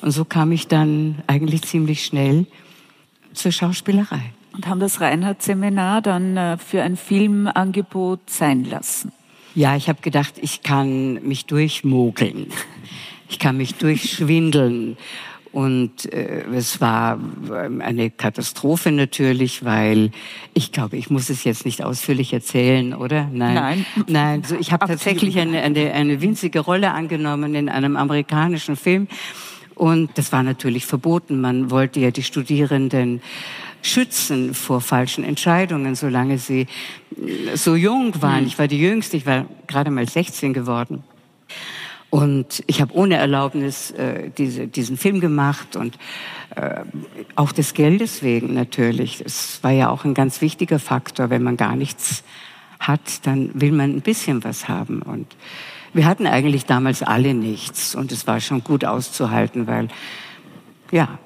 Und 0.02 0.12
so 0.12 0.26
kam 0.26 0.52
ich 0.52 0.68
dann 0.68 1.16
eigentlich 1.28 1.64
ziemlich 1.64 2.06
schnell 2.06 2.46
zur 3.34 3.52
Schauspielerei. 3.52 4.22
Und 4.54 4.68
haben 4.68 4.80
das 4.80 5.02
Reinhardt-Seminar 5.02 6.02
dann 6.02 6.38
äh, 6.38 6.58
für 6.58 6.82
ein 6.82 6.98
Filmangebot 6.98 8.30
sein 8.30 8.64
lassen? 8.64 9.12
Ja, 9.54 9.76
ich 9.76 9.90
habe 9.90 10.02
gedacht, 10.02 10.36
ich 10.42 10.64
kann 10.64 11.16
mich 11.28 11.46
durchmogeln. 11.46 12.48
Ich 13.30 13.40
kann 13.40 13.58
mich 13.58 13.76
durchschwindeln. 13.76 14.98
Und 15.52 16.12
äh, 16.12 16.44
es 16.54 16.82
war 16.82 17.20
ähm, 17.52 17.82
eine 17.82 18.12
Katastrophe 18.12 18.92
natürlich, 18.92 19.64
weil 19.66 20.12
ich 20.54 20.72
glaube, 20.72 20.98
ich 20.98 21.10
muss 21.10 21.30
es 21.30 21.44
jetzt 21.44 21.66
nicht 21.66 21.84
ausführlich 21.84 22.34
erzählen, 22.34 22.94
oder? 22.94 23.28
Nein. 23.32 23.56
Nein. 23.56 23.86
Nein. 24.08 24.42
Also 24.44 24.56
ich 24.58 24.72
habe 24.72 24.88
tatsächlich 24.88 25.40
eine, 25.40 25.62
eine, 25.62 25.94
eine 25.94 26.22
winzige 26.22 26.60
Rolle 26.60 26.92
angenommen 26.92 27.56
in 27.56 27.70
einem 27.70 27.96
amerikanischen 27.96 28.76
Film 28.76 29.08
und 29.78 30.18
das 30.18 30.32
war 30.32 30.44
natürlich 30.44 30.86
verboten. 30.86 31.40
Man 31.40 31.70
wollte 31.70 32.00
ja 32.00 32.12
die 32.12 32.24
Studierenden 32.24 33.22
schützen 33.84 34.54
vor 34.54 34.82
falschen 34.82 35.24
Entscheidungen, 35.24 35.96
solange 35.96 36.40
sie 36.40 36.62
äh, 37.16 37.56
so 37.56 37.76
jung 37.76 38.22
waren. 38.22 38.42
Hm. 38.42 38.48
Ich 38.48 38.60
war 38.60 38.68
die 38.68 38.80
Jüngste, 38.80 39.18
ich 39.18 39.26
war 39.26 39.46
gerade 39.68 39.92
mal 39.92 40.08
16 40.08 40.54
geworden. 40.54 41.04
Und 42.10 42.64
ich 42.68 42.82
habe 42.82 42.94
ohne 42.96 43.18
Erlaubnis 43.18 43.92
äh, 43.92 44.32
diese, 44.36 44.68
diesen 44.68 44.98
Film 44.98 45.20
gemacht 45.20 45.76
und 45.76 45.98
äh, 46.56 46.84
auch 47.36 47.52
des 47.52 47.74
Geldes 47.74 48.24
wegen 48.24 48.54
natürlich. 48.54 49.20
Das 49.24 49.60
war 49.62 49.72
ja 49.72 49.90
auch 49.90 50.06
ein 50.06 50.14
ganz 50.14 50.42
wichtiger 50.42 50.80
Faktor. 50.80 51.30
Wenn 51.30 51.44
man 51.44 51.58
gar 51.58 51.76
nichts 51.76 52.24
hat, 52.80 53.28
dann 53.28 53.52
will 53.54 53.74
man 53.74 53.92
ein 53.92 54.02
bisschen 54.02 54.44
was 54.44 54.68
haben. 54.68 55.02
Und 55.02 55.36
wir 55.98 56.06
hatten 56.06 56.28
eigentlich 56.28 56.66
damals 56.66 57.02
alle 57.02 57.34
nichts 57.34 57.96
und 57.96 58.12
es 58.12 58.28
war 58.28 58.40
schon 58.40 58.64
gut 58.64 58.86
auszuhalten, 58.86 59.66
weil 59.66 59.88
ja, 60.92 61.18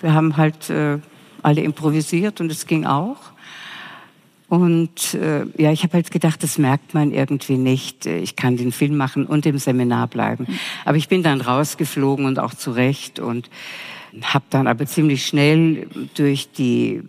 wir 0.00 0.14
haben 0.14 0.36
halt 0.38 0.70
äh, 0.70 0.98
alle 1.42 1.60
improvisiert 1.60 2.40
und 2.40 2.50
es 2.50 2.66
ging 2.66 2.86
auch. 2.86 3.18
Und 4.48 5.14
äh, 5.14 5.44
ja, 5.60 5.70
ich 5.70 5.82
habe 5.82 5.94
halt 5.94 6.10
gedacht, 6.10 6.42
das 6.42 6.56
merkt 6.56 6.94
man 6.94 7.12
irgendwie 7.12 7.58
nicht. 7.58 8.06
Ich 8.06 8.36
kann 8.36 8.56
den 8.56 8.72
Film 8.72 8.96
machen 8.96 9.26
und 9.26 9.44
im 9.44 9.58
Seminar 9.58 10.06
bleiben. 10.06 10.46
Aber 10.84 10.96
ich 10.96 11.08
bin 11.08 11.22
dann 11.22 11.42
rausgeflogen 11.42 12.24
und 12.24 12.38
auch 12.38 12.54
zurecht 12.54 13.18
und 13.18 13.50
habe 14.22 14.46
dann 14.48 14.66
aber 14.66 14.86
ziemlich 14.86 15.26
schnell 15.26 15.88
durch 16.14 16.50
die 16.52 17.02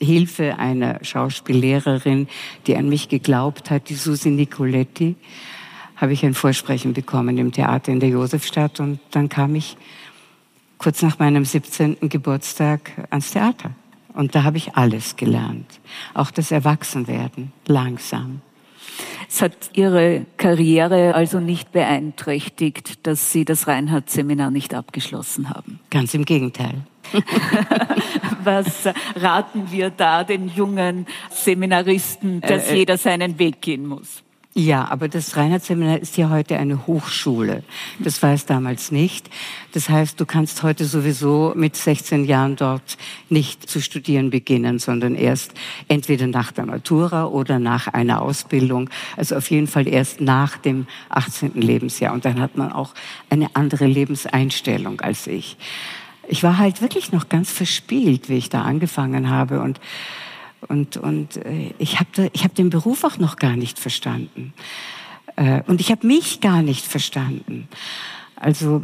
Hilfe 0.00 0.58
einer 0.58 1.02
Schauspiellehrerin, 1.02 2.28
die 2.68 2.76
an 2.76 2.88
mich 2.88 3.08
geglaubt 3.08 3.70
hat, 3.70 3.88
die 3.88 3.94
Susi 3.94 4.30
Nicoletti, 4.30 5.16
habe 6.02 6.12
ich 6.12 6.24
ein 6.24 6.34
Vorsprechen 6.34 6.94
bekommen 6.94 7.38
im 7.38 7.52
Theater 7.52 7.92
in 7.92 8.00
der 8.00 8.08
Josefstadt 8.08 8.80
und 8.80 8.98
dann 9.12 9.28
kam 9.28 9.54
ich 9.54 9.76
kurz 10.76 11.00
nach 11.00 11.20
meinem 11.20 11.44
17. 11.44 12.08
Geburtstag 12.08 12.90
ans 13.10 13.30
Theater. 13.30 13.70
Und 14.12 14.34
da 14.34 14.42
habe 14.42 14.56
ich 14.56 14.74
alles 14.74 15.14
gelernt. 15.14 15.80
Auch 16.12 16.32
das 16.32 16.50
Erwachsenwerden, 16.50 17.52
langsam. 17.68 18.40
Es 19.28 19.40
hat 19.40 19.70
Ihre 19.74 20.26
Karriere 20.38 21.14
also 21.14 21.38
nicht 21.38 21.70
beeinträchtigt, 21.70 23.06
dass 23.06 23.30
Sie 23.30 23.44
das 23.44 23.68
Reinhardt-Seminar 23.68 24.50
nicht 24.50 24.74
abgeschlossen 24.74 25.50
haben. 25.50 25.78
Ganz 25.88 26.14
im 26.14 26.24
Gegenteil. 26.24 26.82
Was 28.42 28.88
raten 29.14 29.70
wir 29.70 29.90
da 29.90 30.24
den 30.24 30.48
jungen 30.48 31.06
Seminaristen, 31.30 32.40
dass 32.40 32.68
äh, 32.70 32.74
äh, 32.74 32.78
jeder 32.78 32.98
seinen 32.98 33.38
Weg 33.38 33.62
gehen 33.62 33.86
muss? 33.86 34.24
Ja, 34.54 34.86
aber 34.90 35.08
das 35.08 35.34
Reinhardt-Seminar 35.34 36.00
ist 36.00 36.18
ja 36.18 36.28
heute 36.28 36.58
eine 36.58 36.86
Hochschule. 36.86 37.62
Das 38.00 38.22
war 38.22 38.34
es 38.34 38.44
damals 38.44 38.92
nicht. 38.92 39.30
Das 39.72 39.88
heißt, 39.88 40.20
du 40.20 40.26
kannst 40.26 40.62
heute 40.62 40.84
sowieso 40.84 41.54
mit 41.56 41.74
16 41.74 42.26
Jahren 42.26 42.56
dort 42.56 42.98
nicht 43.30 43.70
zu 43.70 43.80
studieren 43.80 44.28
beginnen, 44.28 44.78
sondern 44.78 45.14
erst 45.14 45.52
entweder 45.88 46.26
nach 46.26 46.52
der 46.52 46.66
Matura 46.66 47.28
oder 47.28 47.58
nach 47.58 47.88
einer 47.88 48.20
Ausbildung. 48.20 48.90
Also 49.16 49.36
auf 49.36 49.50
jeden 49.50 49.68
Fall 49.68 49.88
erst 49.88 50.20
nach 50.20 50.58
dem 50.58 50.86
18. 51.08 51.54
Lebensjahr. 51.54 52.12
Und 52.12 52.26
dann 52.26 52.38
hat 52.38 52.58
man 52.58 52.72
auch 52.72 52.92
eine 53.30 53.48
andere 53.54 53.86
Lebenseinstellung 53.86 55.00
als 55.00 55.28
ich. 55.28 55.56
Ich 56.28 56.42
war 56.42 56.58
halt 56.58 56.82
wirklich 56.82 57.10
noch 57.10 57.30
ganz 57.30 57.50
verspielt, 57.50 58.28
wie 58.28 58.36
ich 58.36 58.50
da 58.50 58.62
angefangen 58.62 59.30
habe 59.30 59.62
und 59.62 59.80
und, 60.68 60.96
und 60.96 61.36
äh, 61.38 61.74
ich 61.78 61.98
habe 61.98 62.30
hab 62.36 62.54
den 62.54 62.70
Beruf 62.70 63.04
auch 63.04 63.18
noch 63.18 63.36
gar 63.36 63.56
nicht 63.56 63.78
verstanden. 63.78 64.52
Äh, 65.36 65.62
und 65.66 65.80
ich 65.80 65.90
habe 65.90 66.06
mich 66.06 66.40
gar 66.40 66.62
nicht 66.62 66.84
verstanden. 66.86 67.68
Also 68.36 68.82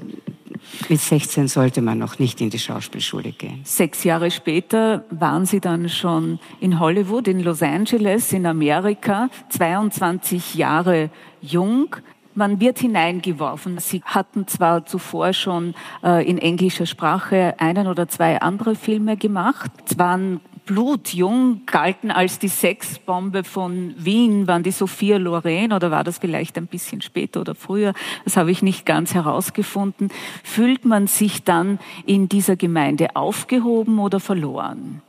mit 0.89 1.01
16 1.01 1.49
sollte 1.49 1.83
man 1.83 1.99
noch 1.99 2.19
nicht 2.19 2.41
in 2.41 2.51
die 2.51 2.59
Schauspielschule 2.59 3.33
gehen. 3.33 3.61
Sechs 3.65 4.05
Jahre 4.05 4.31
später 4.31 5.05
waren 5.11 5.47
Sie 5.47 5.61
dann 5.61 5.89
schon 5.89 6.39
in 6.61 6.79
Hollywood, 6.79 7.27
in 7.27 7.41
Los 7.41 7.63
Angeles, 7.63 8.33
in 8.33 8.47
Amerika, 8.47 9.29
22 9.51 10.55
Jahre 10.55 11.11
jung. 11.41 11.97
Man 12.35 12.61
wird 12.61 12.79
hineingeworfen. 12.79 13.79
Sie 13.79 14.01
hatten 14.05 14.47
zwar 14.47 14.87
zuvor 14.87 15.33
schon 15.33 15.75
äh, 16.05 16.25
in 16.29 16.39
englischer 16.39 16.87
Sprache 16.87 17.55
einen 17.59 17.89
oder 17.89 18.07
zwei 18.07 18.41
andere 18.41 18.77
Filme 18.77 19.17
gemacht. 19.17 19.73
Es 19.89 19.99
waren 19.99 20.41
blutjung, 20.69 21.63
galten 21.65 22.11
als 22.11 22.39
die 22.39 22.49
Sexbombe 22.49 23.43
von 23.43 23.95
Wien, 23.97 24.47
waren 24.47 24.63
die 24.63 24.71
Sophia 24.71 25.17
Loren 25.17 25.73
oder 25.73 25.91
war 25.91 26.05
das 26.05 26.19
vielleicht 26.19 26.59
ein 26.59 26.67
bisschen 26.67 27.01
später 27.01 27.41
oder 27.41 27.55
früher? 27.55 27.95
Das 28.25 28.37
habe 28.37 28.51
ich 28.51 28.63
nicht 28.63 28.85
ganz 28.85 29.15
herausgefunden. 29.15 30.11
Fühlt 30.45 30.85
man 30.85 31.07
sich 31.07 31.43
dann 31.43 31.79
in 32.05 32.29
dieser 32.29 32.55
Gemeinde 32.55 33.17
aufgehoben 33.17 33.99
oder 33.99 34.21
verloren? 34.21 35.01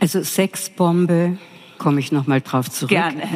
Also 0.00 0.22
Sexbombe, 0.22 1.36
komme 1.76 2.00
ich 2.00 2.10
noch 2.10 2.26
mal 2.26 2.40
drauf 2.40 2.70
zurück. 2.70 2.88
Gerne. 2.88 3.28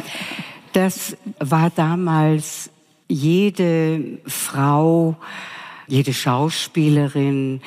Das 0.73 1.15
war 1.39 1.69
damals 1.69 2.71
jede 3.07 4.17
Frau, 4.25 5.15
jede 5.87 6.13
Schauspielerin, 6.13 7.61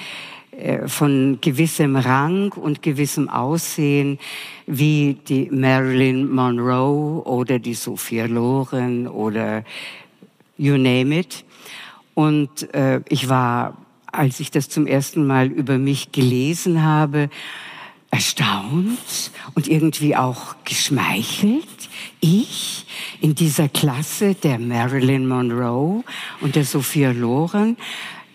von 0.87 1.39
gewissem 1.41 1.97
Rang 1.97 2.53
und 2.53 2.83
gewissem 2.83 3.29
Aussehen 3.29 4.19
wie 4.67 5.19
die 5.29 5.49
Marilyn 5.51 6.31
Monroe 6.31 7.23
oder 7.25 7.59
die 7.59 7.75
Sophia 7.75 8.27
Loren 8.27 9.09
oder 9.09 9.65
you 10.57 10.77
name 10.77 11.19
it. 11.19 11.45
Und 12.15 12.73
äh, 12.75 13.01
ich 13.09 13.29
war, 13.29 13.77
als 14.07 14.41
ich 14.41 14.51
das 14.51 14.69
zum 14.69 14.87
ersten 14.87 15.27
Mal 15.27 15.49
über 15.49 15.79
mich 15.79 16.13
gelesen 16.13 16.83
habe, 16.83 17.29
erstaunt 18.11 19.33
und 19.55 19.67
irgendwie 19.67 20.15
auch 20.15 20.55
geschmeichelt. 20.65 21.67
Ich 22.21 22.87
in 23.21 23.35
dieser 23.35 23.69
Klasse 23.69 24.35
der 24.37 24.61
Marilyn 24.61 25.27
Monroe 25.27 26.05
und 26.41 26.55
der 26.55 26.65
Sophia 26.65 27.11
Loren 27.11 27.77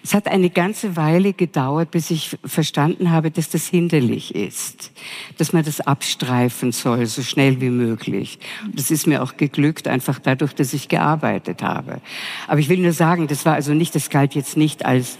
es 0.04 0.14
hat 0.14 0.28
eine 0.28 0.50
ganze 0.50 0.96
Weile 0.96 1.34
gedauert, 1.34 1.92
bis 1.92 2.10
ich 2.10 2.38
verstanden 2.46 3.12
habe, 3.12 3.32
dass 3.32 3.50
das 3.50 3.68
hinderlich 3.68 4.34
ist, 4.34 4.92
dass 5.38 5.54
man 5.54 5.64
das 5.64 5.82
abstreifen 5.82 6.72
soll, 6.72 7.06
so 7.06 7.22
schnell 7.22 7.60
wie 7.62 7.70
möglich. 7.70 8.40
Das 8.74 8.92
ist 8.92 9.08
mir 9.08 9.22
auch 9.22 9.38
geglückt, 9.38 9.88
einfach 9.88 10.20
dadurch, 10.20 10.54
dass 10.54 10.74
ich 10.74 10.88
gearbeitet 10.88 11.62
habe. 11.62 12.02
Aber 12.48 12.60
ich 12.60 12.70
will 12.70 12.80
nur 12.80 12.94
sagen, 12.94 13.28
das 13.28 13.46
war 13.46 13.54
also 13.54 13.74
nicht, 13.74 13.94
das 13.94 14.10
galt 14.10 14.36
jetzt 14.36 14.58
nicht 14.58 14.86
als 14.86 15.18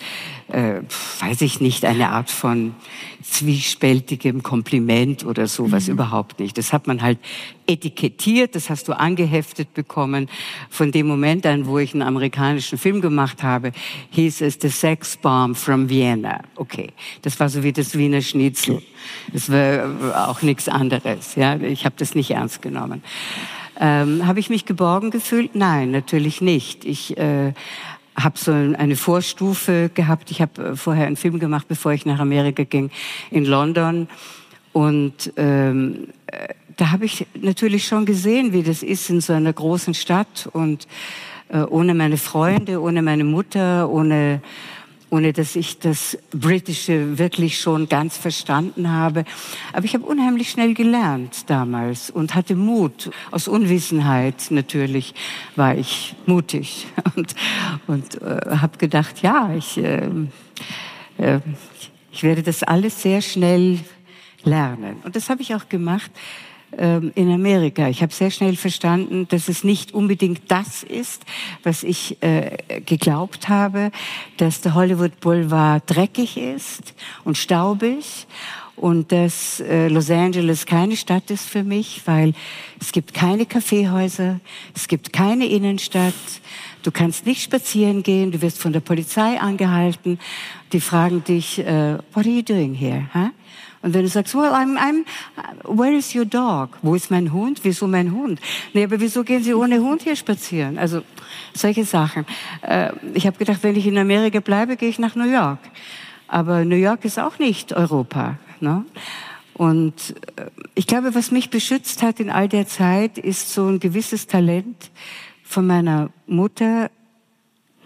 äh, 0.52 0.82
weiß 1.20 1.42
ich 1.42 1.62
nicht, 1.62 1.86
eine 1.86 2.10
Art 2.10 2.30
von 2.30 2.74
zwiespältigem 3.22 4.42
Kompliment 4.44 5.26
oder 5.26 5.48
sowas 5.48 5.88
mhm. 5.88 5.94
überhaupt 5.94 6.40
nicht. 6.40 6.58
Das 6.58 6.74
hat 6.74 6.88
man 6.88 7.02
halt 7.02 7.20
etikettiert, 7.68 8.56
das 8.56 8.70
hast 8.70 8.88
du 8.88 8.94
angeheftet 8.94 9.74
bekommen. 9.74 10.30
Von 10.70 10.92
dem 10.92 11.08
Moment 11.08 11.46
an, 11.46 11.68
wo 11.68 11.78
ich 11.78 11.94
einen 11.94 12.02
amerikanischen 12.02 12.78
Film 12.78 13.02
gemacht 13.02 13.44
habe, 13.44 13.72
hieß 14.12 14.42
es 14.42 14.58
The 14.62 14.70
Sex 14.70 15.18
Bomb 15.18 15.56
from 15.56 15.90
Vienna. 15.90 16.42
Okay, 16.56 16.90
das 17.22 17.40
war 17.40 17.50
so 17.50 17.64
wie 17.64 17.74
das 17.74 17.98
Wiener 17.98 18.22
Schnitzel. 18.22 18.82
Das 19.32 19.52
war 19.52 20.30
auch 20.30 20.42
nichts 20.42 20.68
anderes. 20.68 21.36
Ja, 21.36 21.58
ich 21.58 21.86
habe 21.86 21.96
das 21.98 22.16
nicht 22.16 22.32
ernst 22.32 22.62
genommen. 22.62 23.04
Ähm, 23.80 24.28
habe 24.28 24.40
ich 24.40 24.50
mich 24.50 24.66
geborgen 24.66 25.10
gefühlt? 25.10 25.56
Nein, 25.56 25.92
natürlich 25.92 26.42
nicht. 26.42 26.84
Ich 26.84 27.18
äh, 27.18 27.54
habe 28.24 28.38
so 28.38 28.52
eine 28.52 28.96
Vorstufe 28.96 29.90
gehabt. 29.94 30.32
Ich 30.32 30.42
habe 30.42 30.70
äh, 30.70 30.76
vorher 30.76 31.08
einen 31.08 31.16
Film 31.16 31.40
gemacht, 31.40 31.68
bevor 31.68 31.94
ich 31.94 32.06
nach 32.06 32.20
Amerika 32.20 32.64
ging, 32.64 32.92
in 33.32 33.46
London. 33.46 34.08
Und 34.74 35.34
ähm, 35.38 36.10
äh, 36.28 36.54
da 36.78 36.92
habe 36.92 37.06
ich 37.06 37.28
natürlich 37.34 37.86
schon 37.86 38.06
gesehen, 38.06 38.54
wie 38.54 38.64
das 38.64 38.84
ist 38.84 39.10
in 39.10 39.22
so 39.22 39.34
einer 39.34 39.52
großen 39.52 39.94
Stadt 39.94 40.50
und 40.54 40.88
äh, 41.50 41.62
ohne 41.62 41.94
meine 41.94 42.18
Freunde, 42.18 42.82
ohne 42.82 43.02
meine 43.02 43.24
Mutter, 43.24 43.90
ohne 43.90 44.42
ohne 45.10 45.34
dass 45.34 45.56
ich 45.56 45.80
das 45.80 46.18
Britische 46.32 47.18
wirklich 47.18 47.60
schon 47.60 47.90
ganz 47.90 48.18
verstanden 48.18 48.92
habe. 48.92 49.26
Aber 49.74 49.86
ich 49.86 49.94
habe 49.94 50.06
unheimlich 50.06 50.50
schnell 50.50 50.74
gelernt 50.74 51.50
damals 51.50 52.10
und 52.10 52.36
hatte 52.36 52.56
Mut. 52.56 53.10
Aus 53.32 53.48
Unwissenheit 53.48 54.52
natürlich 54.52 55.14
war 55.56 55.76
ich 55.76 56.16
mutig 56.26 56.88
und, 57.16 57.36
und 57.88 58.22
äh, 58.22 58.58
habe 58.58 58.78
gedacht, 58.78 59.22
ja, 59.22 59.54
ich, 59.56 59.78
äh, 59.78 60.10
äh, 61.18 61.40
ich 62.12 62.24
werde 62.24 62.44
das 62.44 62.64
alles 62.64 63.02
sehr 63.02 63.22
schnell 63.22 63.80
lernen. 64.44 64.98
Und 65.04 65.16
das 65.16 65.30
habe 65.30 65.42
ich 65.42 65.56
auch 65.56 65.70
gemacht. 65.70 66.12
Ähm, 66.78 67.12
in 67.16 67.32
Amerika. 67.32 67.90
Ich 67.90 68.04
habe 68.04 68.14
sehr 68.14 68.30
schnell 68.30 68.56
verstanden, 68.56 69.28
dass 69.30 69.50
es 69.50 69.64
nicht 69.64 69.92
unbedingt 69.92 70.42
das 70.50 70.84
ist, 70.84 71.26
was 71.64 71.82
ich 71.82 72.22
äh, 72.22 72.58
geglaubt 72.86 73.50
habe, 73.50 73.92
dass 74.38 74.62
der 74.62 74.76
Hollywood 74.76 75.20
Boulevard 75.20 75.82
dreckig 75.88 76.38
ist 76.38 76.94
und 77.24 77.38
staubig 77.38 78.28
und 78.76 79.12
dass 79.12 79.62
äh, 79.62 79.88
Los 79.88 80.12
Angeles 80.12 80.68
keine 80.68 80.96
Stadt 80.96 81.32
ist 81.32 81.50
für 81.50 81.64
mich, 81.64 82.04
weil 82.06 82.34
es 82.80 82.92
gibt 82.92 83.16
keine 83.16 83.48
Kaffeehäuser, 83.48 84.40
es 84.76 84.88
gibt 84.88 85.12
keine 85.12 85.48
Innenstadt, 85.48 86.14
du 86.84 86.92
kannst 86.92 87.26
nicht 87.26 87.42
spazieren 87.42 88.04
gehen, 88.04 88.32
du 88.32 88.44
wirst 88.44 88.60
von 88.60 88.74
der 88.74 88.80
Polizei 88.80 89.40
angehalten, 89.40 90.20
die 90.72 90.82
fragen 90.82 91.24
dich, 91.24 91.58
äh, 91.60 91.98
what 92.14 92.26
are 92.26 92.30
you 92.30 92.44
doing 92.44 92.76
here? 92.76 93.10
Huh? 93.14 93.32
Und 93.82 93.94
wenn 93.94 94.02
du 94.02 94.10
sagst, 94.10 94.36
well, 94.36 94.52
I'm, 94.52 94.78
I'm, 94.78 95.06
where 95.64 95.96
is 95.96 96.14
your 96.14 96.26
dog? 96.26 96.78
Wo 96.82 96.96
ist 96.96 97.12
mein 97.12 97.32
Hund? 97.32 97.62
Wieso 97.64 97.88
mein 97.88 98.12
Hund? 98.12 98.42
Nee, 98.74 98.84
aber 98.84 99.00
wieso 99.00 99.24
gehen 99.24 99.42
Sie 99.42 99.54
ohne 99.54 99.80
Hund 99.80 100.02
hier 100.02 100.16
spazieren? 100.16 100.78
Also 100.78 101.02
solche 101.54 101.86
Sachen. 101.86 102.26
Äh, 102.62 102.92
ich 103.14 103.26
habe 103.26 103.38
gedacht, 103.38 103.60
wenn 103.64 103.76
ich 103.76 103.88
in 103.88 103.98
Amerika 103.98 104.42
bleibe, 104.42 104.76
gehe 104.76 104.90
ich 104.90 105.00
nach 105.00 105.16
New 105.16 105.30
York. 105.30 105.60
Aber 106.28 106.66
New 106.66 106.76
York 106.76 107.06
ist 107.06 107.20
auch 107.20 107.40
nicht 107.40 107.74
Europa. 107.74 108.38
Ne? 108.60 108.86
Und 109.54 110.16
äh, 110.36 110.50
ich 110.76 110.86
glaube, 110.86 111.16
was 111.16 111.32
mich 111.32 111.50
beschützt 111.50 112.04
hat 112.04 112.20
in 112.20 112.30
all 112.30 112.50
der 112.50 112.68
Zeit, 112.68 113.18
ist 113.18 113.54
so 113.54 113.68
ein 113.68 113.80
gewisses 113.80 114.28
Talent 114.28 114.92
von 115.44 115.66
meiner 115.66 116.10
Mutter 116.28 116.92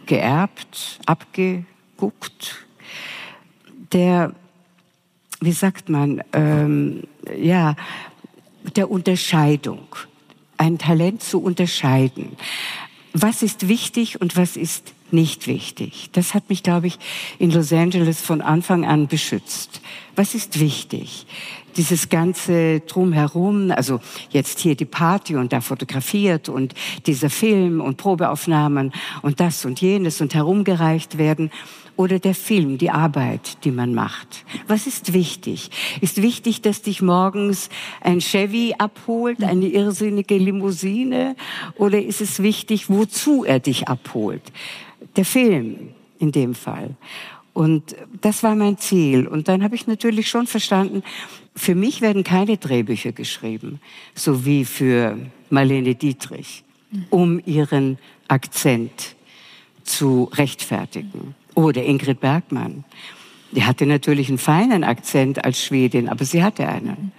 geerbt, 0.06 0.99
abgeguckt, 1.06 2.65
der 3.91 4.34
wie 5.45 5.51
sagt 5.51 5.89
man, 5.89 6.21
ähm, 6.34 7.03
ja, 7.38 7.75
der 8.75 8.89
Unterscheidung. 8.89 9.88
Ein 10.58 10.77
Talent 10.77 11.23
zu 11.23 11.41
unterscheiden. 11.41 12.38
Was 13.13 13.43
ist 13.43 13.67
wichtig 13.67 14.21
und 14.21 14.38
was 14.38 14.56
ist 14.56 14.93
nicht 15.12 15.47
wichtig? 15.47 16.09
Das 16.13 16.34
hat 16.34 16.49
mich, 16.49 16.63
glaube 16.63 16.88
ich, 16.88 16.97
in 17.38 17.51
Los 17.51 17.74
Angeles 17.74 18.22
von 18.22 18.41
Anfang 18.41 18.86
an 18.86 19.07
beschützt. 19.07 19.82
Was 20.15 20.36
ist 20.36 20.59
wichtig? 20.59 21.26
Dieses 21.76 22.09
ganze 22.09 22.82
Drumherum, 22.82 23.72
also 23.72 23.99
jetzt 24.30 24.59
hier 24.59 24.76
die 24.76 24.86
Party 24.86 25.36
und 25.36 25.53
da 25.53 25.61
fotografiert 25.61 26.49
und 26.49 26.74
dieser 27.05 27.30
Film 27.30 27.82
und 27.82 27.97
Probeaufnahmen 27.97 28.93
und 29.22 29.39
das 29.39 29.65
und 29.65 29.82
jenes 29.82 30.22
und 30.22 30.34
herumgereicht 30.34 31.18
werden 31.18 31.51
oder 31.96 32.20
der 32.20 32.34
Film, 32.34 32.78
die 32.78 32.89
Arbeit, 32.89 33.64
die 33.64 33.72
man 33.72 33.94
macht. 33.94 34.46
Was 34.68 34.88
ist 34.88 35.14
wichtig? 35.14 35.70
Ist 36.02 36.22
wichtig, 36.22 36.62
dass 36.62 36.82
dich 36.82 37.02
morgens 37.02 37.70
ein 38.02 38.20
Chevy 38.20 38.74
abholt, 38.78 39.44
eine 39.44 39.68
irrsinnige 39.68 40.38
Limousine? 40.38 41.36
Oder 41.76 42.02
ist 42.02 42.22
es 42.22 42.41
wichtig, 42.41 42.89
wozu 42.89 43.44
er 43.44 43.60
dich 43.60 43.88
abholt? 43.88 44.41
Der 45.16 45.26
Film 45.26 45.89
in 46.20 46.32
dem 46.32 46.56
Fall. 46.56 46.96
Und 47.54 47.96
das 48.22 48.41
war 48.41 48.56
mein 48.56 48.78
Ziel. 48.80 49.28
Und 49.28 49.48
dann 49.48 49.64
habe 49.64 49.76
ich 49.76 49.86
natürlich 49.86 50.28
schon 50.28 50.48
verstanden, 50.48 51.04
für 51.56 51.76
mich 51.76 52.02
werden 52.02 52.24
keine 52.24 52.58
Drehbücher 52.58 53.12
geschrieben, 53.12 53.80
so 54.16 54.46
wie 54.46 54.66
für 54.66 55.18
Marlene 55.52 55.94
Dietrich, 55.94 56.64
um 57.12 57.39
ihren 57.46 58.00
Akzent 58.28 59.16
zu 59.84 60.32
rechtfertigen. 60.34 61.36
Oder 61.56 61.84
Ingrid 61.84 62.20
Bergmann. 62.20 62.84
Die 63.51 63.64
hatte 63.64 63.86
natürlich 63.86 64.30
einen 64.30 64.38
feinen 64.39 64.84
Akzent 64.84 65.45
als 65.45 65.64
Schwedin, 65.64 66.10
aber 66.10 66.26
sie 66.26 66.43
hatte 66.43 66.68
einen. 66.68 67.12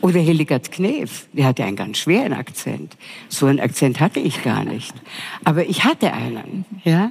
Oder 0.00 0.20
Hildegard 0.20 0.70
Knef, 0.70 1.26
die 1.32 1.44
hatte 1.44 1.64
einen 1.64 1.76
ganz 1.76 1.98
schweren 1.98 2.32
Akzent. 2.32 2.96
So 3.28 3.46
einen 3.46 3.58
Akzent 3.58 3.98
hatte 4.00 4.20
ich 4.20 4.42
gar 4.42 4.64
nicht. 4.64 4.94
Aber 5.44 5.66
ich 5.66 5.84
hatte 5.84 6.12
einen, 6.12 6.64
ja. 6.84 7.10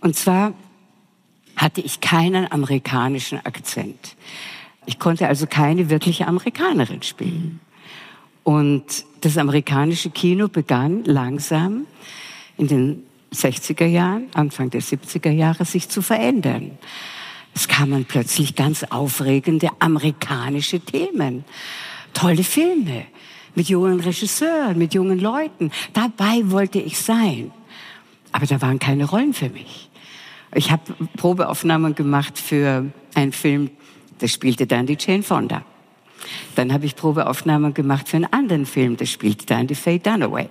Und 0.00 0.14
zwar 0.14 0.54
hatte 1.56 1.80
ich 1.80 2.00
keinen 2.00 2.50
amerikanischen 2.50 3.44
Akzent. 3.44 4.16
Ich 4.86 4.98
konnte 4.98 5.28
also 5.28 5.46
keine 5.46 5.90
wirkliche 5.90 6.26
Amerikanerin 6.26 7.02
spielen. 7.02 7.60
Und 8.44 9.04
das 9.20 9.36
amerikanische 9.36 10.10
Kino 10.10 10.48
begann 10.48 11.04
langsam 11.04 11.86
in 12.56 12.66
den 12.66 13.02
60er 13.32 13.86
Jahren, 13.86 14.28
Anfang 14.34 14.70
der 14.70 14.82
70er 14.82 15.30
Jahre 15.30 15.64
sich 15.64 15.88
zu 15.88 16.02
verändern. 16.02 16.72
Es 17.54 17.68
kamen 17.68 18.04
plötzlich 18.04 18.54
ganz 18.54 18.84
aufregende 18.84 19.68
amerikanische 19.78 20.80
Themen, 20.80 21.44
tolle 22.14 22.44
Filme 22.44 23.06
mit 23.54 23.68
jungen 23.68 24.00
Regisseuren, 24.00 24.78
mit 24.78 24.94
jungen 24.94 25.18
Leuten. 25.18 25.70
Dabei 25.92 26.50
wollte 26.50 26.78
ich 26.78 26.98
sein. 26.98 27.50
Aber 28.32 28.46
da 28.46 28.62
waren 28.62 28.78
keine 28.78 29.04
Rollen 29.04 29.34
für 29.34 29.50
mich. 29.50 29.90
Ich 30.54 30.70
habe 30.70 30.82
Probeaufnahmen 31.16 31.94
gemacht 31.94 32.38
für 32.38 32.86
einen 33.14 33.32
Film, 33.32 33.70
der 34.20 34.28
spielte 34.28 34.66
dann 34.66 34.86
die 34.86 34.96
Jane 34.98 35.22
Fonda. 35.22 35.64
Dann 36.54 36.72
habe 36.72 36.86
ich 36.86 36.96
Probeaufnahmen 36.96 37.74
gemacht 37.74 38.08
für 38.08 38.16
einen 38.16 38.32
anderen 38.32 38.66
Film, 38.66 38.96
der 38.96 39.06
spielte 39.06 39.46
dann 39.46 39.66
die 39.66 39.74
Faye 39.74 39.98
Dunaway. 39.98 40.48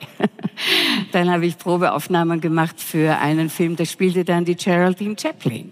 dann 1.11 1.30
habe 1.30 1.45
ich 1.45 1.57
Probeaufnahmen 1.57 2.41
gemacht 2.41 2.80
für 2.80 3.17
einen 3.17 3.49
Film, 3.49 3.76
der 3.76 3.86
spielte 3.86 4.26
dann 4.26 4.45
die 4.45 4.55
Geraldine 4.55 5.15
Chaplin. 5.19 5.72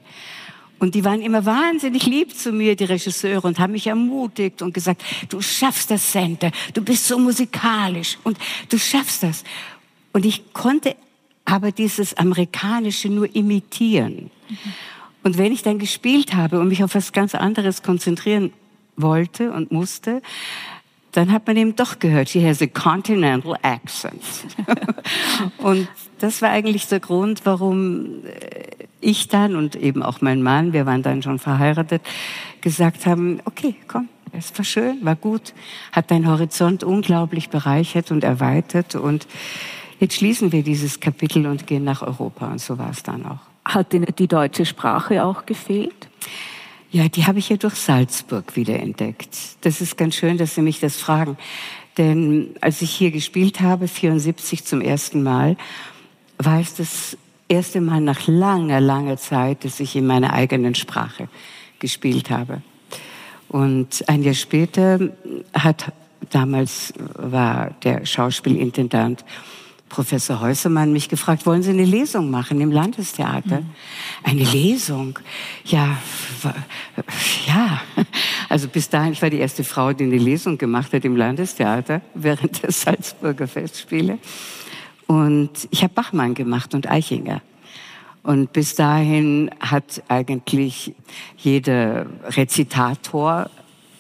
Und 0.80 0.96
die 0.96 1.04
waren 1.04 1.22
immer 1.22 1.46
wahnsinnig 1.46 2.06
lieb 2.06 2.36
zu 2.38 2.52
mir, 2.54 2.76
die 2.76 2.86
Regisseure, 2.86 3.46
und 3.46 3.60
haben 3.60 3.74
mich 3.74 3.88
ermutigt 3.88 4.62
und 4.62 4.74
gesagt, 4.74 5.04
du 5.28 5.42
schaffst 5.42 5.92
das 5.92 6.12
Center, 6.12 6.52
du 6.74 6.82
bist 6.82 7.06
so 7.06 7.20
musikalisch 7.20 8.18
und 8.24 8.38
du 8.70 8.80
schaffst 8.80 9.24
das. 9.24 9.44
Und 10.14 10.26
ich 10.26 10.54
konnte 10.54 10.96
aber 11.44 11.72
dieses 11.72 12.16
Amerikanische 12.16 13.10
nur 13.10 13.34
imitieren. 13.36 14.32
Mhm. 14.50 14.58
Und 15.24 15.38
wenn 15.38 15.52
ich 15.52 15.64
dann 15.64 15.80
gespielt 15.80 16.34
habe 16.34 16.60
und 16.60 16.70
mich 16.70 16.84
auf 16.84 16.96
was 16.96 17.12
ganz 17.12 17.36
anderes 17.36 17.84
konzentrieren 17.84 18.54
wollte 19.02 19.52
und 19.52 19.72
musste, 19.72 20.22
dann 21.12 21.32
hat 21.32 21.48
man 21.48 21.58
eben 21.58 21.76
doch 21.76 22.00
gehört, 22.00 22.30
she 22.30 22.46
has 22.46 22.62
a 22.62 22.68
continental 22.68 23.58
accent. 23.62 24.22
und 25.58 25.88
das 26.20 26.42
war 26.42 26.50
eigentlich 26.50 26.88
der 26.88 27.00
Grund, 27.00 27.42
warum 27.46 28.26
äh, 28.26 28.86
ich 29.02 29.28
dann 29.28 29.56
und 29.56 29.76
eben 29.76 30.04
auch 30.04 30.22
mein 30.22 30.44
Mann, 30.44 30.74
wir 30.74 30.86
waren 30.86 31.02
dann 31.02 31.24
schon 31.24 31.40
verheiratet, 31.40 32.02
gesagt 32.62 33.06
haben, 33.06 33.40
okay, 33.46 33.76
komm, 33.88 34.10
es 34.32 34.56
war 34.58 34.66
schön, 34.66 35.04
war 35.04 35.16
gut, 35.16 35.54
hat 35.92 36.12
dein 36.12 36.28
Horizont 36.28 36.84
unglaublich 36.84 37.50
bereichert 37.50 38.12
und 38.12 38.24
erweitert 38.24 38.96
und 38.96 39.28
jetzt 40.00 40.16
schließen 40.16 40.52
wir 40.52 40.64
dieses 40.64 41.00
Kapitel 41.00 41.48
und 41.48 41.66
gehen 41.66 41.84
nach 41.84 42.02
Europa 42.02 42.48
und 42.48 42.60
so 42.60 42.78
war 42.78 42.92
es 42.92 43.04
dann 43.04 43.26
auch. 43.26 43.40
Hat 43.66 43.94
Ihnen 43.94 44.14
die 44.18 44.28
deutsche 44.28 44.66
Sprache 44.66 45.24
auch 45.24 45.46
gefehlt? 45.46 46.08
Ja, 46.92 47.08
die 47.08 47.28
habe 47.28 47.38
ich 47.38 47.50
ja 47.50 47.58
durch 47.58 47.76
Salzburg 47.76 48.56
wiederentdeckt. 48.56 49.30
Das 49.62 49.80
ist 49.80 49.96
ganz 49.96 50.16
schön, 50.16 50.38
dass 50.40 50.56
Sie 50.56 50.64
mich 50.64 50.80
das 50.80 50.98
fragen. 50.98 51.38
Denn 52.00 52.56
als 52.62 52.82
ich 52.82 52.90
hier 52.90 53.12
gespielt 53.12 53.62
habe, 53.62 53.88
74 53.88 54.66
zum 54.66 54.82
ersten 54.82 55.22
Mal, 55.22 55.56
war 56.40 56.60
es 56.60 56.74
das 56.74 57.18
erste 57.48 57.80
Mal 57.82 58.02
nach 58.02 58.28
langer, 58.28 58.82
langer 58.82 59.18
Zeit, 59.18 59.66
dass 59.66 59.80
ich 59.80 59.96
in 59.96 60.08
meiner 60.08 60.34
eigenen 60.34 60.74
Sprache 60.74 61.30
gespielt 61.78 62.32
habe. 62.32 62.62
Und 63.50 64.08
ein 64.08 64.24
Jahr 64.24 64.34
später 64.34 65.00
hat, 65.54 65.92
damals 66.32 66.94
war 67.16 67.72
der 67.84 68.06
Schauspielintendant 68.06 69.26
Professor 69.90 70.40
Häusermann 70.40 70.94
mich 70.94 71.10
gefragt, 71.10 71.46
wollen 71.46 71.64
Sie 71.64 71.72
eine 71.72 71.84
Lesung 71.84 72.30
machen 72.30 72.62
im 72.62 72.72
Landestheater? 72.72 73.62
Mhm. 73.62 73.70
Eine 74.24 74.44
Lesung? 74.44 75.20
Ja, 75.66 75.98
ja. 77.48 77.82
Also 78.48 78.68
bis 78.68 78.90
dahin, 78.90 79.14
ich 79.14 79.22
war 79.22 79.30
die 79.30 79.40
erste 79.40 79.64
Frau, 79.64 79.92
die 79.92 80.06
eine 80.06 80.18
Lesung 80.18 80.58
gemacht 80.58 80.94
hat 80.94 81.04
im 81.06 81.16
Landestheater 81.16 82.02
während 82.14 82.64
der 82.64 82.72
Salzburger 82.72 83.48
Festspiele. 83.48 84.20
Und 85.08 85.68
ich 85.72 85.84
habe 85.84 85.94
Bachmann 85.94 86.36
gemacht 86.36 86.74
und 86.76 86.90
Eichinger. 86.90 87.42
Und 88.22 88.54
bis 88.54 88.76
dahin 88.76 89.50
hat 89.60 90.04
eigentlich 90.08 90.94
jeder 91.38 92.06
Rezitator 92.26 93.50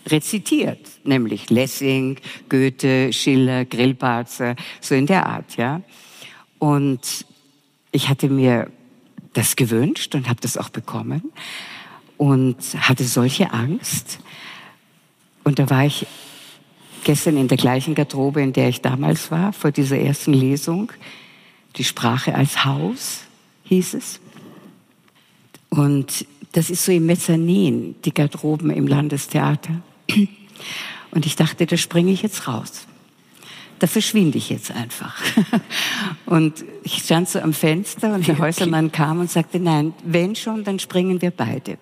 rezitiert, 0.08 0.80
nämlich 1.04 1.50
Lessing, 1.50 2.18
Goethe, 2.50 3.12
Schiller, 3.14 3.66
Grillparzer, 3.66 4.56
so 4.82 4.95
in 4.95 5.06
der 5.06 5.26
Art, 5.26 5.58
ja. 5.58 5.82
Und 6.58 7.26
ich 7.91 8.10
hatte 8.10 8.30
mir 8.30 8.70
das 9.34 9.56
gewünscht 9.56 10.16
und 10.16 10.28
habe 10.28 10.41
das 10.41 10.58
auch 10.58 10.70
bekommen 10.70 11.32
und 12.18 12.58
hatte 12.78 13.04
solche 13.04 13.54
Angst. 13.54 14.20
Und 15.43 15.60
da 15.60 15.70
war 15.70 15.86
ich 15.86 16.06
gestern 17.04 17.38
in 17.38 17.47
der 17.47 17.58
gleichen 17.58 17.95
Garderobe, 17.95 18.41
in 18.41 18.54
der 18.54 18.70
ich 18.70 18.82
damals 18.82 19.32
war, 19.32 19.54
vor 19.54 19.72
dieser 19.72 19.97
ersten 19.97 20.34
Lesung. 20.34 20.91
Die 21.76 21.84
Sprache 21.84 22.36
als 22.36 22.66
Haus 22.66 23.22
hieß 23.64 23.93
es. 23.93 24.20
Und 25.70 26.26
das 26.52 26.70
ist 26.70 26.84
so 26.84 26.91
im 26.91 27.06
Mezzanin, 27.06 27.95
die 28.04 28.14
Garderoben 28.14 28.72
im 28.72 28.88
Landestheater. 28.88 29.82
Und 31.12 31.26
ich 31.26 31.36
dachte, 31.36 31.66
da 31.66 31.78
springe 31.78 32.12
ich 32.12 32.22
jetzt 32.22 32.47
raus. 32.47 32.86
Da 33.80 33.88
verschwinde 33.88 34.38
ich 34.38 34.49
jetzt 34.49 34.72
einfach. 34.72 35.16
Und 36.26 36.66
ich 36.84 36.97
stand 36.97 37.30
so 37.30 37.39
am 37.39 37.53
Fenster 37.53 38.14
und 38.14 38.28
der 38.28 38.38
Häusermann 38.38 38.91
kam 38.91 39.20
und 39.20 39.32
sagte, 39.32 39.60
nein, 39.60 39.93
wenn 40.03 40.36
schon, 40.36 40.64
dann 40.66 40.80
springen 40.80 41.22
wir 41.22 41.32
beide. 41.32 41.78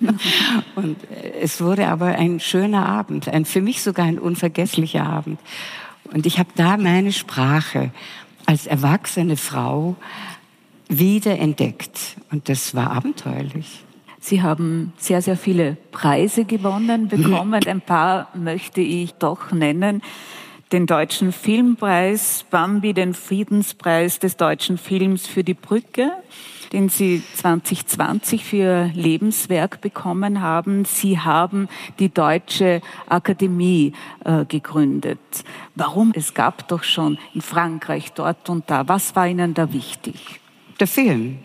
Und 0.74 0.96
es 1.40 1.60
wurde 1.60 1.86
aber 1.86 2.06
ein 2.06 2.40
schöner 2.40 2.86
Abend, 2.86 3.28
ein, 3.28 3.44
für 3.44 3.62
mich 3.62 3.82
sogar 3.82 4.06
ein 4.06 4.18
unvergesslicher 4.18 5.04
Abend. 5.04 5.38
Und 6.12 6.26
ich 6.26 6.38
habe 6.38 6.50
da 6.56 6.76
meine 6.76 7.12
Sprache 7.12 7.92
als 8.44 8.66
erwachsene 8.66 9.36
Frau 9.36 9.96
wiederentdeckt. 10.88 12.16
Und 12.30 12.48
das 12.48 12.74
war 12.74 12.90
abenteuerlich. 12.90 13.85
Sie 14.26 14.42
haben 14.42 14.92
sehr, 14.96 15.22
sehr 15.22 15.36
viele 15.36 15.76
Preise 15.92 16.44
gewonnen, 16.44 17.06
bekommen. 17.16 17.64
Ein 17.64 17.80
paar 17.80 18.28
möchte 18.34 18.80
ich 18.80 19.14
doch 19.14 19.52
nennen. 19.52 20.02
Den 20.72 20.86
Deutschen 20.86 21.30
Filmpreis, 21.30 22.44
Bambi, 22.50 22.92
den 22.92 23.14
Friedenspreis 23.14 24.18
des 24.18 24.36
deutschen 24.36 24.78
Films 24.78 25.28
für 25.28 25.44
die 25.44 25.54
Brücke, 25.54 26.10
den 26.72 26.88
Sie 26.88 27.22
2020 27.36 28.44
für 28.44 28.90
Lebenswerk 28.94 29.80
bekommen 29.80 30.40
haben. 30.40 30.84
Sie 30.84 31.20
haben 31.20 31.68
die 32.00 32.12
Deutsche 32.12 32.80
Akademie 33.08 33.92
äh, 34.24 34.44
gegründet. 34.44 35.20
Warum? 35.76 36.10
Es 36.16 36.34
gab 36.34 36.66
doch 36.66 36.82
schon 36.82 37.16
in 37.32 37.42
Frankreich 37.42 38.12
dort 38.12 38.48
und 38.48 38.68
da. 38.68 38.88
Was 38.88 39.14
war 39.14 39.28
Ihnen 39.28 39.54
da 39.54 39.72
wichtig? 39.72 40.40
Der 40.80 40.88
Film 40.88 41.38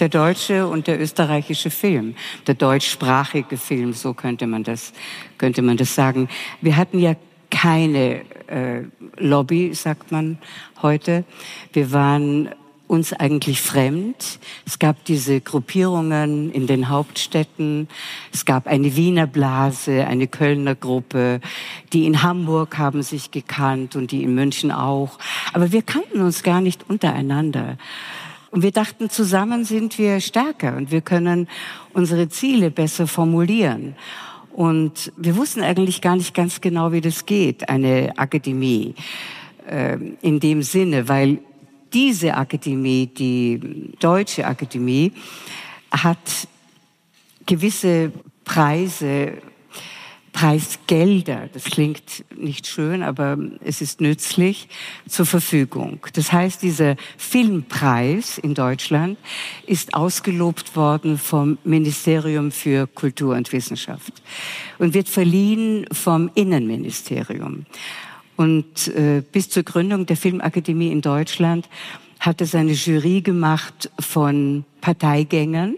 der 0.00 0.08
deutsche 0.08 0.66
und 0.66 0.86
der 0.86 1.00
österreichische 1.00 1.70
Film, 1.70 2.14
der 2.46 2.54
deutschsprachige 2.54 3.56
Film, 3.56 3.92
so 3.92 4.14
könnte 4.14 4.46
man 4.46 4.64
das, 4.64 4.92
könnte 5.38 5.62
man 5.62 5.76
das 5.76 5.94
sagen. 5.94 6.28
Wir 6.60 6.76
hatten 6.76 6.98
ja 6.98 7.14
keine 7.50 8.22
äh, 8.48 8.82
Lobby, 9.16 9.74
sagt 9.74 10.10
man 10.10 10.38
heute. 10.82 11.24
Wir 11.72 11.92
waren 11.92 12.50
uns 12.86 13.12
eigentlich 13.12 13.60
fremd. 13.60 14.38
Es 14.66 14.78
gab 14.78 15.04
diese 15.04 15.40
Gruppierungen 15.40 16.52
in 16.52 16.66
den 16.66 16.88
Hauptstädten. 16.88 17.88
Es 18.32 18.44
gab 18.44 18.66
eine 18.66 18.96
Wiener 18.96 19.26
Blase, 19.26 20.06
eine 20.06 20.26
Kölner 20.26 20.74
Gruppe. 20.74 21.40
Die 21.92 22.06
in 22.06 22.22
Hamburg 22.22 22.76
haben 22.78 23.02
sich 23.02 23.30
gekannt 23.30 23.96
und 23.96 24.10
die 24.10 24.22
in 24.22 24.34
München 24.34 24.70
auch. 24.70 25.18
Aber 25.52 25.72
wir 25.72 25.82
kannten 25.82 26.20
uns 26.20 26.42
gar 26.42 26.60
nicht 26.60 26.88
untereinander. 26.88 27.78
Und 28.54 28.62
wir 28.62 28.70
dachten, 28.70 29.10
zusammen 29.10 29.64
sind 29.64 29.98
wir 29.98 30.20
stärker 30.20 30.76
und 30.76 30.92
wir 30.92 31.00
können 31.00 31.48
unsere 31.92 32.28
Ziele 32.28 32.70
besser 32.70 33.08
formulieren. 33.08 33.96
Und 34.52 35.12
wir 35.16 35.34
wussten 35.34 35.60
eigentlich 35.64 36.00
gar 36.00 36.14
nicht 36.14 36.34
ganz 36.34 36.60
genau, 36.60 36.92
wie 36.92 37.00
das 37.00 37.26
geht, 37.26 37.68
eine 37.68 38.16
Akademie 38.16 38.94
äh, 39.68 39.98
in 40.22 40.38
dem 40.38 40.62
Sinne, 40.62 41.08
weil 41.08 41.40
diese 41.92 42.34
Akademie, 42.34 43.08
die 43.08 43.90
Deutsche 43.98 44.46
Akademie, 44.46 45.10
hat 45.90 46.46
gewisse 47.46 48.12
Preise, 48.44 49.32
Preisgelder, 50.34 51.48
das 51.52 51.62
klingt 51.62 52.24
nicht 52.36 52.66
schön, 52.66 53.04
aber 53.04 53.38
es 53.64 53.80
ist 53.80 54.00
nützlich, 54.00 54.68
zur 55.08 55.26
Verfügung. 55.26 56.00
Das 56.12 56.32
heißt, 56.32 56.60
dieser 56.60 56.96
Filmpreis 57.16 58.38
in 58.38 58.54
Deutschland 58.54 59.16
ist 59.64 59.94
ausgelobt 59.94 60.74
worden 60.74 61.18
vom 61.18 61.56
Ministerium 61.62 62.50
für 62.50 62.88
Kultur 62.88 63.36
und 63.36 63.52
Wissenschaft 63.52 64.12
und 64.80 64.92
wird 64.92 65.08
verliehen 65.08 65.86
vom 65.92 66.28
Innenministerium. 66.34 67.64
Und 68.36 68.88
äh, 68.88 69.22
bis 69.30 69.48
zur 69.48 69.62
Gründung 69.62 70.04
der 70.04 70.16
Filmakademie 70.16 70.90
in 70.90 71.00
Deutschland 71.00 71.68
hat 72.18 72.40
es 72.40 72.56
eine 72.56 72.72
Jury 72.72 73.20
gemacht 73.20 73.88
von 74.00 74.64
Parteigängern, 74.80 75.76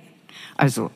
also 0.57 0.91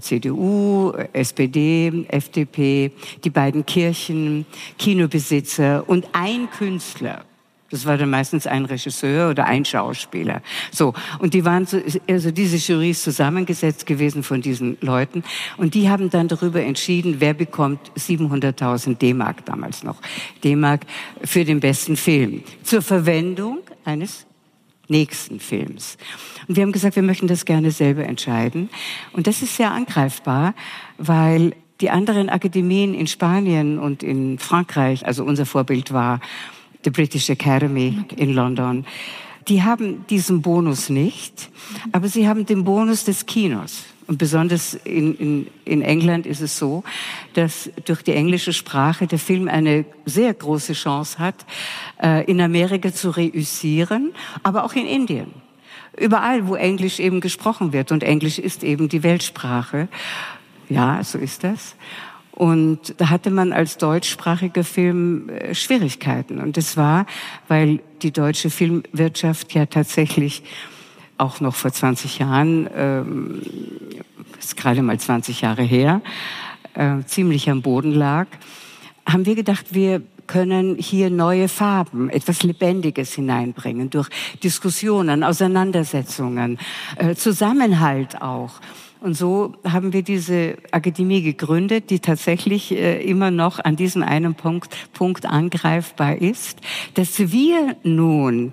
CDU, 0.00 0.92
SPD, 1.12 2.06
FDP, 2.08 2.92
die 3.24 3.30
beiden 3.30 3.64
Kirchen, 3.64 4.46
Kinobesitzer 4.78 5.88
und 5.88 6.08
ein 6.12 6.50
Künstler. 6.50 7.24
Das 7.70 7.86
war 7.86 7.96
dann 7.96 8.10
meistens 8.10 8.46
ein 8.46 8.64
Regisseur 8.64 9.30
oder 9.30 9.46
ein 9.46 9.64
Schauspieler. 9.64 10.42
So. 10.72 10.92
Und 11.20 11.34
die 11.34 11.44
waren 11.44 11.66
so, 11.66 11.80
also 12.08 12.32
diese 12.32 12.56
Jury 12.56 12.92
zusammengesetzt 12.94 13.86
gewesen 13.86 14.24
von 14.24 14.42
diesen 14.42 14.76
Leuten. 14.80 15.22
Und 15.56 15.74
die 15.74 15.88
haben 15.88 16.10
dann 16.10 16.26
darüber 16.26 16.60
entschieden, 16.62 17.16
wer 17.18 17.32
bekommt 17.32 17.92
700.000 17.96 18.98
D-Mark 18.98 19.44
damals 19.46 19.84
noch. 19.84 19.96
D-Mark 20.42 20.80
für 21.22 21.44
den 21.44 21.60
besten 21.60 21.96
Film. 21.96 22.42
Zur 22.64 22.82
Verwendung 22.82 23.60
eines 23.84 24.26
nächsten 24.90 25.40
Films. 25.40 25.96
Und 26.48 26.56
wir 26.56 26.62
haben 26.62 26.72
gesagt, 26.72 26.96
wir 26.96 27.02
möchten 27.02 27.28
das 27.28 27.44
gerne 27.44 27.70
selber 27.70 28.04
entscheiden. 28.04 28.68
Und 29.12 29.26
das 29.26 29.42
ist 29.42 29.56
sehr 29.56 29.70
angreifbar, 29.70 30.54
weil 30.98 31.54
die 31.80 31.90
anderen 31.90 32.28
Akademien 32.28 32.94
in 32.94 33.06
Spanien 33.06 33.78
und 33.78 34.02
in 34.02 34.38
Frankreich, 34.38 35.06
also 35.06 35.24
unser 35.24 35.46
Vorbild 35.46 35.92
war 35.92 36.20
die 36.84 36.90
British 36.90 37.30
Academy 37.30 38.04
in 38.16 38.34
London. 38.34 38.84
Die 39.48 39.62
haben 39.62 40.04
diesen 40.08 40.42
Bonus 40.42 40.90
nicht, 40.90 41.50
aber 41.92 42.08
sie 42.08 42.28
haben 42.28 42.46
den 42.46 42.64
Bonus 42.64 43.04
des 43.04 43.26
Kinos. 43.26 43.84
Und 44.10 44.18
besonders 44.18 44.74
in, 44.74 45.14
in, 45.14 45.46
in 45.64 45.82
England 45.82 46.26
ist 46.26 46.40
es 46.40 46.58
so, 46.58 46.82
dass 47.34 47.70
durch 47.84 48.02
die 48.02 48.12
englische 48.12 48.52
Sprache 48.52 49.06
der 49.06 49.20
Film 49.20 49.46
eine 49.46 49.84
sehr 50.04 50.34
große 50.34 50.72
Chance 50.72 51.20
hat, 51.20 51.36
äh, 52.02 52.24
in 52.24 52.40
Amerika 52.40 52.92
zu 52.92 53.10
reüssieren, 53.10 54.12
aber 54.42 54.64
auch 54.64 54.72
in 54.72 54.84
Indien. 54.84 55.28
Überall, 55.96 56.48
wo 56.48 56.56
Englisch 56.56 56.98
eben 56.98 57.20
gesprochen 57.20 57.72
wird. 57.72 57.92
Und 57.92 58.02
Englisch 58.02 58.40
ist 58.40 58.64
eben 58.64 58.88
die 58.88 59.04
Weltsprache. 59.04 59.86
Ja, 60.68 61.04
so 61.04 61.16
ist 61.16 61.44
das. 61.44 61.76
Und 62.32 62.96
da 62.96 63.10
hatte 63.10 63.30
man 63.30 63.52
als 63.52 63.78
deutschsprachiger 63.78 64.64
Film 64.64 65.28
äh, 65.28 65.54
Schwierigkeiten. 65.54 66.40
Und 66.40 66.56
das 66.56 66.76
war, 66.76 67.06
weil 67.46 67.78
die 68.02 68.10
deutsche 68.10 68.50
Filmwirtschaft 68.50 69.54
ja 69.54 69.66
tatsächlich 69.66 70.42
auch 71.20 71.40
noch 71.40 71.54
vor 71.54 71.72
20 71.72 72.18
Jahren, 72.18 72.68
ähm, 72.74 73.42
ist 74.38 74.56
gerade 74.56 74.82
mal 74.82 74.98
20 74.98 75.42
Jahre 75.42 75.62
her, 75.62 76.00
äh, 76.74 77.02
ziemlich 77.06 77.50
am 77.50 77.62
Boden 77.62 77.92
lag, 77.92 78.26
haben 79.06 79.26
wir 79.26 79.34
gedacht, 79.34 79.74
wir 79.74 80.02
können 80.26 80.76
hier 80.76 81.10
neue 81.10 81.48
Farben, 81.48 82.08
etwas 82.08 82.44
Lebendiges 82.44 83.14
hineinbringen 83.14 83.90
durch 83.90 84.08
Diskussionen, 84.44 85.24
Auseinandersetzungen, 85.24 86.58
äh, 86.96 87.16
Zusammenhalt 87.16 88.22
auch. 88.22 88.60
Und 89.00 89.14
so 89.14 89.54
haben 89.64 89.92
wir 89.92 90.02
diese 90.02 90.56
Akademie 90.70 91.22
gegründet, 91.22 91.90
die 91.90 92.00
tatsächlich 92.00 92.70
äh, 92.70 93.02
immer 93.02 93.30
noch 93.30 93.58
an 93.58 93.74
diesem 93.74 94.02
einen 94.02 94.34
Punkt, 94.34 94.76
Punkt 94.92 95.26
angreifbar 95.26 96.16
ist, 96.16 96.60
dass 96.94 97.18
wir 97.18 97.76
nun 97.82 98.52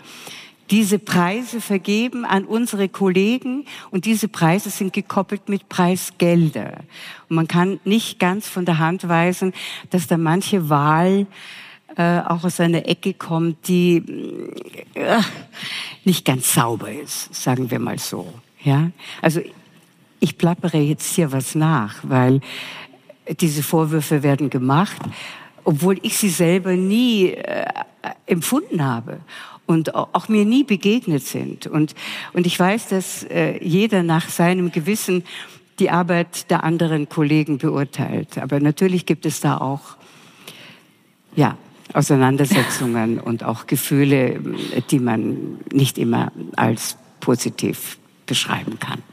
diese 0.70 1.00
Preise 1.00 1.62
vergeben 1.62 2.26
an 2.26 2.46
unsere 2.46 2.90
Kollegen 2.90 3.66
und 3.92 4.06
diese 4.06 4.28
Preise 4.28 4.70
sind 4.70 4.94
gekoppelt 4.94 5.50
mit 5.50 5.70
Preisgelder. 5.70 6.80
Und 7.30 7.36
man 7.36 7.48
kann 7.48 7.80
nicht 7.86 8.20
ganz 8.20 8.48
von 8.48 8.66
der 8.66 8.80
Hand 8.80 9.08
weisen, 9.08 9.54
dass 9.90 10.08
da 10.08 10.18
manche 10.18 10.70
Wahl 10.70 11.28
äh, 11.96 12.20
auch 12.20 12.44
aus 12.44 12.60
einer 12.60 12.88
Ecke 12.88 13.14
kommt, 13.14 13.68
die 13.68 14.04
äh, 14.94 15.22
nicht 16.04 16.26
ganz 16.26 16.54
sauber 16.54 16.92
ist, 16.92 17.34
sagen 17.34 17.72
wir 17.72 17.80
mal 17.80 17.98
so. 17.98 18.34
Ja, 18.64 18.92
also 19.22 19.42
ich 20.20 20.38
plappere 20.38 20.78
jetzt 20.78 21.16
hier 21.16 21.32
was 21.32 21.56
nach, 21.56 22.00
weil 22.04 22.42
diese 23.40 23.64
Vorwürfe 23.64 24.24
werden 24.24 24.50
gemacht, 24.50 24.98
obwohl 25.64 26.00
ich 26.02 26.18
sie 26.18 26.30
selber 26.30 26.74
nie 26.74 27.32
äh, 27.32 27.66
empfunden 28.26 28.84
habe 28.84 29.20
und 29.68 29.94
auch 29.94 30.30
mir 30.30 30.46
nie 30.46 30.64
begegnet 30.64 31.24
sind. 31.24 31.68
Und, 31.68 31.94
und 32.34 32.48
ich 32.48 32.60
weiß, 32.60 32.88
dass 32.88 33.24
äh, 33.26 33.64
jeder 33.64 34.02
nach 34.02 34.30
seinem 34.30 34.72
Gewissen 34.72 35.24
die 35.78 35.92
Arbeit 35.92 36.50
der 36.50 36.64
anderen 36.64 37.08
Kollegen 37.08 37.60
beurteilt. 37.60 38.40
Aber 38.40 38.60
natürlich 38.60 39.06
gibt 39.06 39.26
es 39.26 39.42
da 39.42 39.58
auch, 39.58 39.98
ja, 41.36 41.58
Auseinandersetzungen 41.94 43.20
und 43.24 43.44
auch 43.44 43.68
Gefühle, 43.68 44.40
die 44.90 45.00
man 45.00 45.60
nicht 45.72 45.98
immer 45.98 46.32
als 46.56 46.98
positiv 47.20 48.00
beschreiben 48.26 48.80
kann. 48.80 49.04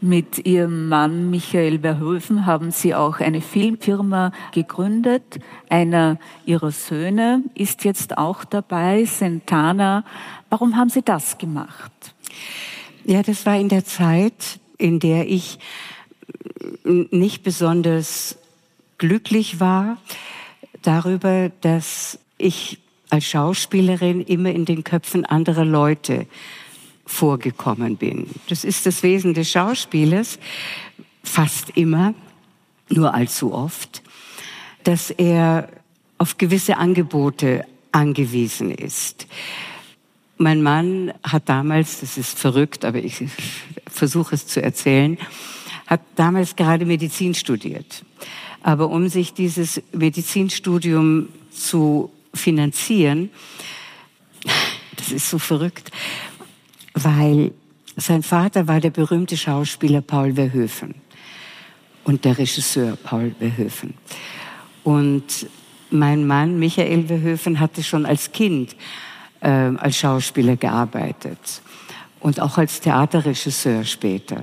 Mit 0.00 0.46
Ihrem 0.46 0.88
Mann 0.88 1.28
Michael 1.28 1.80
Verhoeven 1.80 2.46
haben 2.46 2.70
Sie 2.70 2.94
auch 2.94 3.18
eine 3.18 3.40
Filmfirma 3.40 4.30
gegründet. 4.52 5.40
Einer 5.68 6.20
Ihrer 6.46 6.70
Söhne 6.70 7.42
ist 7.54 7.84
jetzt 7.84 8.16
auch 8.16 8.44
dabei, 8.44 9.04
Sentana. 9.06 10.04
Warum 10.50 10.76
haben 10.76 10.88
Sie 10.88 11.02
das 11.02 11.36
gemacht? 11.38 11.90
Ja, 13.04 13.24
das 13.24 13.44
war 13.44 13.58
in 13.58 13.68
der 13.68 13.84
Zeit, 13.84 14.60
in 14.76 15.00
der 15.00 15.28
ich 15.28 15.58
nicht 16.84 17.42
besonders 17.42 18.38
glücklich 18.98 19.58
war 19.58 19.98
darüber, 20.82 21.50
dass 21.60 22.20
ich 22.36 22.78
als 23.10 23.24
Schauspielerin 23.24 24.20
immer 24.20 24.50
in 24.50 24.64
den 24.64 24.84
Köpfen 24.84 25.24
anderer 25.24 25.64
Leute 25.64 26.26
vorgekommen 27.08 27.96
bin. 27.96 28.28
Das 28.48 28.64
ist 28.64 28.84
das 28.84 29.02
Wesen 29.02 29.32
des 29.32 29.50
Schauspielers, 29.50 30.38
fast 31.24 31.70
immer, 31.70 32.14
nur 32.90 33.14
allzu 33.14 33.52
oft, 33.52 34.02
dass 34.84 35.10
er 35.10 35.68
auf 36.18 36.36
gewisse 36.36 36.76
Angebote 36.76 37.64
angewiesen 37.92 38.70
ist. 38.70 39.26
Mein 40.36 40.62
Mann 40.62 41.12
hat 41.24 41.48
damals, 41.48 42.00
das 42.00 42.18
ist 42.18 42.38
verrückt, 42.38 42.84
aber 42.84 42.98
ich 42.98 43.24
versuche 43.86 44.34
es 44.34 44.46
zu 44.46 44.62
erzählen, 44.62 45.18
hat 45.86 46.02
damals 46.14 46.56
gerade 46.56 46.84
Medizin 46.84 47.34
studiert. 47.34 48.04
Aber 48.62 48.90
um 48.90 49.08
sich 49.08 49.32
dieses 49.32 49.82
Medizinstudium 49.92 51.30
zu 51.50 52.10
finanzieren, 52.34 53.30
das 54.96 55.10
ist 55.10 55.30
so 55.30 55.38
verrückt, 55.38 55.90
weil 57.04 57.52
sein 57.96 58.22
Vater 58.22 58.68
war 58.68 58.80
der 58.80 58.90
berühmte 58.90 59.36
Schauspieler 59.36 60.00
Paul 60.00 60.34
Verhoeven 60.34 60.94
und 62.04 62.24
der 62.24 62.38
Regisseur 62.38 62.96
Paul 62.96 63.34
Verhoeven. 63.38 63.94
Und 64.84 65.46
mein 65.90 66.26
Mann 66.26 66.58
Michael 66.58 67.06
Verhoeven 67.06 67.60
hatte 67.60 67.82
schon 67.82 68.06
als 68.06 68.32
Kind 68.32 68.76
äh, 69.40 69.48
als 69.48 69.96
Schauspieler 69.96 70.56
gearbeitet. 70.56 71.62
und 72.20 72.40
auch 72.40 72.58
als 72.58 72.80
Theaterregisseur 72.80 73.84
später. 73.84 74.42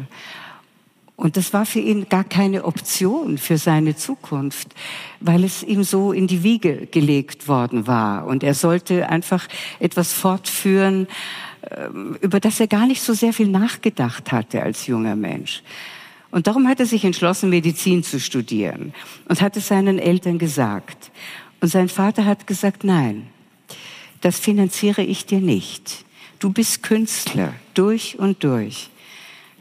Und 1.17 1.37
das 1.37 1.53
war 1.53 1.65
für 1.65 1.79
ihn 1.79 2.09
gar 2.09 2.25
keine 2.25 2.65
Option 2.65 3.37
für 3.37 3.57
seine 3.57 3.95
Zukunft, 3.95 4.69
weil 5.21 5.45
es 5.45 5.63
ihm 5.63 5.83
so 5.83 6.11
in 6.11 6.27
die 6.27 6.43
Wiege 6.43 6.87
gelegt 6.87 7.47
worden 7.47 7.87
war. 7.87 8.25
Und 8.25 8.43
er 8.43 8.53
sollte 8.53 9.07
einfach 9.09 9.47
etwas 9.79 10.11
fortführen, 10.11 11.07
über 12.21 12.39
das 12.39 12.59
er 12.59 12.67
gar 12.67 12.85
nicht 12.87 13.01
so 13.01 13.13
sehr 13.13 13.33
viel 13.33 13.47
nachgedacht 13.47 14.31
hatte 14.31 14.61
als 14.61 14.87
junger 14.87 15.15
Mensch. 15.15 15.63
Und 16.31 16.47
darum 16.47 16.67
hat 16.67 16.79
er 16.79 16.85
sich 16.85 17.05
entschlossen, 17.05 17.49
Medizin 17.49 18.03
zu 18.03 18.19
studieren 18.19 18.93
und 19.29 19.41
hat 19.41 19.55
es 19.57 19.67
seinen 19.67 19.99
Eltern 19.99 20.37
gesagt. 20.37 21.11
Und 21.61 21.69
sein 21.69 21.87
Vater 21.87 22.25
hat 22.25 22.45
gesagt, 22.47 22.83
nein, 22.83 23.27
das 24.21 24.39
finanziere 24.39 25.01
ich 25.01 25.25
dir 25.25 25.39
nicht. 25.39 26.05
Du 26.39 26.51
bist 26.51 26.83
Künstler 26.83 27.53
durch 27.73 28.19
und 28.19 28.43
durch 28.43 28.89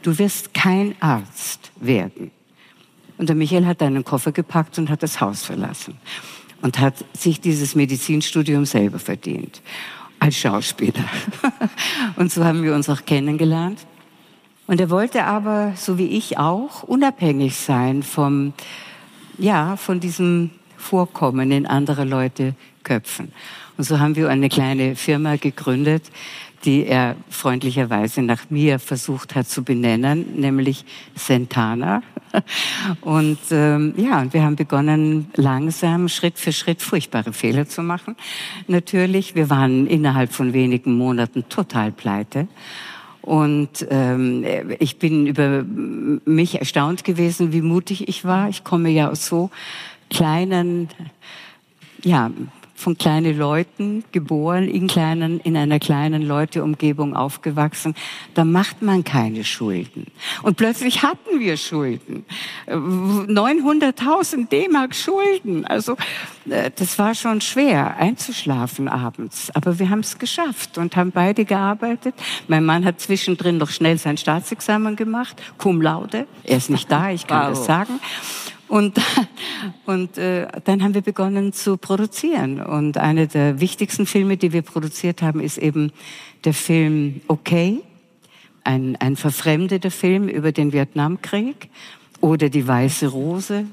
du 0.05 0.18
wirst 0.18 0.55
kein 0.55 0.94
Arzt 1.00 1.72
werden. 1.80 2.30
Und 3.16 3.28
der 3.28 3.36
Michael 3.36 3.66
hat 3.66 3.82
einen 3.82 4.05
Koffer 4.05 4.32
gepackt 4.32 4.78
und 4.78 4.90
hat 4.90 5.02
das 5.02 5.20
Haus 5.20 5.44
verlassen 5.44 5.96
und 6.62 6.78
hat 6.78 7.05
sich 7.16 7.40
dieses 7.40 7.74
Medizinstudium 7.74 8.66
selber 8.66 8.98
verdient 8.98 9.62
als 10.24 10.38
Schauspieler. 10.38 11.04
Und 12.16 12.32
so 12.32 12.44
haben 12.44 12.62
wir 12.62 12.74
uns 12.74 12.88
auch 12.88 13.04
kennengelernt. 13.04 13.78
Und 14.66 14.80
er 14.80 14.88
wollte 14.88 15.24
aber, 15.24 15.74
so 15.76 15.98
wie 15.98 16.06
ich 16.06 16.38
auch, 16.38 16.82
unabhängig 16.82 17.56
sein 17.56 18.02
vom, 18.02 18.54
ja, 19.36 19.76
von 19.76 20.00
diesem 20.00 20.50
Vorkommen 20.78 21.52
in 21.52 21.66
andere 21.66 22.04
Leute 22.04 22.54
Köpfen. 22.84 23.32
Und 23.76 23.84
so 23.84 23.98
haben 23.98 24.16
wir 24.16 24.30
eine 24.30 24.48
kleine 24.48 24.96
Firma 24.96 25.36
gegründet, 25.36 26.04
die 26.64 26.86
er 26.86 27.16
freundlicherweise 27.28 28.22
nach 28.22 28.48
mir 28.48 28.78
versucht 28.78 29.34
hat 29.34 29.46
zu 29.46 29.62
benennen, 29.62 30.40
nämlich 30.40 30.86
Sentana. 31.14 32.02
Und 33.01 33.39
ähm, 33.51 33.95
ja, 33.97 34.32
wir 34.32 34.43
haben 34.43 34.57
begonnen, 34.57 35.30
langsam, 35.35 36.09
Schritt 36.09 36.39
für 36.39 36.53
Schritt 36.53 36.82
furchtbare 36.82 37.32
Fehler 37.32 37.68
zu 37.68 37.82
machen. 37.82 38.16
Natürlich, 38.66 39.35
wir 39.35 39.51
waren 39.51 39.87
innerhalb 39.87 40.32
von 40.32 40.53
wenigen 40.53 40.97
Monaten 40.97 41.49
total 41.49 41.93
pleite. 41.93 42.49
Und 43.22 43.87
ähm, 43.89 44.45
ich 44.78 44.99
bin 44.99 45.26
über 45.26 45.64
mich 45.64 46.59
erstaunt 46.59 47.05
gewesen, 47.05 47.53
wie 47.53 47.62
mutig 47.62 48.09
ich 48.09 48.24
war. 48.24 48.51
Ich 48.51 48.64
komme 48.64 48.91
ja 48.91 49.09
aus 49.09 49.26
so 49.26 49.51
kleinen, 50.11 50.89
ja, 52.03 52.30
von 52.74 52.98
kleinen 52.98 53.38
Leuten 53.38 54.04
geboren, 54.12 54.68
in 54.68 54.86
kleinen, 54.88 55.40
in 55.40 55.56
einer 55.56 55.78
kleinen 55.78 56.22
Leuteumgebung 56.22 57.14
aufgewachsen. 57.16 57.94
Da 58.34 58.44
macht 58.44 58.82
man 58.82 59.04
keine 59.04 59.44
Schulden. 59.44 60.06
Und 60.42 60.56
plötzlich 60.56 61.02
hatten 61.02 61.38
wir 61.38 61.56
Schulden. 61.56 62.24
900.000 62.66 64.48
D-Mark 64.48 64.94
Schulden. 64.94 65.64
Also, 65.66 65.96
äh, 66.48 66.70
das 66.74 66.98
war 66.98 67.14
schon 67.14 67.40
schwer, 67.40 67.96
einzuschlafen 67.96 68.88
abends. 68.88 69.50
Aber 69.54 69.78
wir 69.78 69.88
haben 69.90 70.00
es 70.00 70.18
geschafft 70.18 70.76
und 70.78 70.96
haben 70.96 71.12
beide 71.12 71.44
gearbeitet. 71.44 72.14
Mein 72.48 72.64
Mann 72.64 72.84
hat 72.84 73.00
zwischendrin 73.00 73.58
noch 73.58 73.70
schnell 73.70 73.98
sein 73.98 74.16
Staatsexamen 74.16 74.96
gemacht, 74.96 75.40
cum 75.58 75.80
laude. 75.80 76.26
Er 76.42 76.56
ist 76.56 76.70
nicht 76.70 76.90
da, 76.90 77.10
ich 77.10 77.26
kann 77.26 77.48
wow. 77.50 77.56
das 77.56 77.66
sagen. 77.66 78.00
Und, 78.74 79.00
und 79.86 80.18
äh, 80.18 80.48
dann 80.64 80.82
haben 80.82 80.94
wir 80.94 81.00
begonnen 81.00 81.52
zu 81.52 81.76
produzieren. 81.76 82.60
Und 82.60 82.98
einer 82.98 83.28
der 83.28 83.60
wichtigsten 83.60 84.04
Filme, 84.04 84.36
die 84.36 84.52
wir 84.52 84.62
produziert 84.62 85.22
haben, 85.22 85.38
ist 85.38 85.58
eben 85.58 85.92
der 86.42 86.54
Film 86.54 87.20
Okay, 87.28 87.82
ein, 88.64 88.96
ein 88.96 89.14
verfremdeter 89.14 89.92
Film 89.92 90.26
über 90.26 90.50
den 90.50 90.72
Vietnamkrieg 90.72 91.68
oder 92.20 92.48
Die 92.48 92.66
Weiße 92.66 93.06
Rose, 93.06 93.66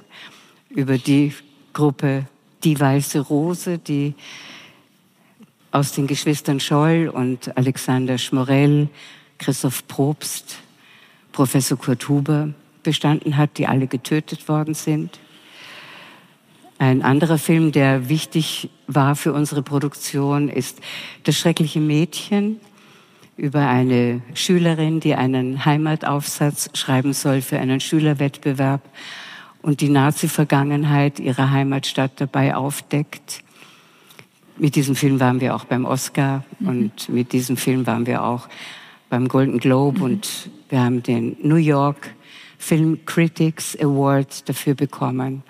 über 0.70 1.00
die 1.00 1.34
Gruppe 1.74 2.28
Die 2.64 2.80
Weiße 2.80 3.22
Rose, 3.22 3.80
die 3.80 4.14
aus 5.72 5.94
den 5.94 6.06
Geschwistern 6.06 6.60
Scholl 6.60 7.12
und 7.12 7.58
Alexander 7.58 8.20
Schmorell, 8.20 8.88
Christoph 9.40 9.88
Probst, 9.88 10.60
Professor 11.32 11.76
Kurt 11.76 12.08
Huber 12.08 12.54
bestanden 12.84 13.38
hat, 13.38 13.58
die 13.58 13.68
alle 13.68 13.88
getötet 13.88 14.48
worden 14.48 14.74
sind. 14.74 15.20
Ein 16.78 17.04
anderer 17.04 17.38
Film, 17.38 17.72
der 17.72 18.10
wichtig 18.10 18.72
war 18.88 19.16
für 19.16 19.34
unsere 19.34 19.62
Produktion, 19.62 20.50
ist 20.50 20.80
Das 21.24 21.38
schreckliche 21.38 21.80
Mädchen 21.80 22.60
über 23.38 23.68
eine 23.68 24.22
Schülerin, 24.34 25.00
die 25.00 25.16
einen 25.16 25.64
Heimataufsatz 25.64 26.70
schreiben 26.74 27.14
soll 27.14 27.42
für 27.42 27.60
einen 27.60 27.80
Schülerwettbewerb 27.80 28.82
und 29.62 29.82
die 29.82 29.90
Nazi-Vergangenheit 29.90 31.20
ihrer 31.20 31.52
Heimatstadt 31.52 32.14
dabei 32.16 32.56
aufdeckt. 32.56 33.44
Mit 34.58 34.76
diesem 34.76 34.96
Film 34.96 35.20
waren 35.20 35.40
wir 35.40 35.56
auch 35.56 35.66
beim 35.66 35.86
Oscar 35.86 36.44
mhm. 36.60 36.68
und 36.68 37.10
mit 37.10 37.32
diesem 37.32 37.58
Film 37.58 37.86
waren 37.88 38.06
wir 38.06 38.24
auch 38.24 38.48
beim 39.10 39.28
Golden 39.28 39.60
Globe 39.60 40.00
mhm. 40.00 40.06
und 40.06 40.50
wir 40.70 40.82
haben 40.82 41.04
den 41.04 41.38
New 41.42 41.56
York 41.56 42.16
Film 42.62 43.00
Critics 43.06 43.76
Award 43.80 44.48
dafür 44.48 44.76
bekommen. 44.76 45.44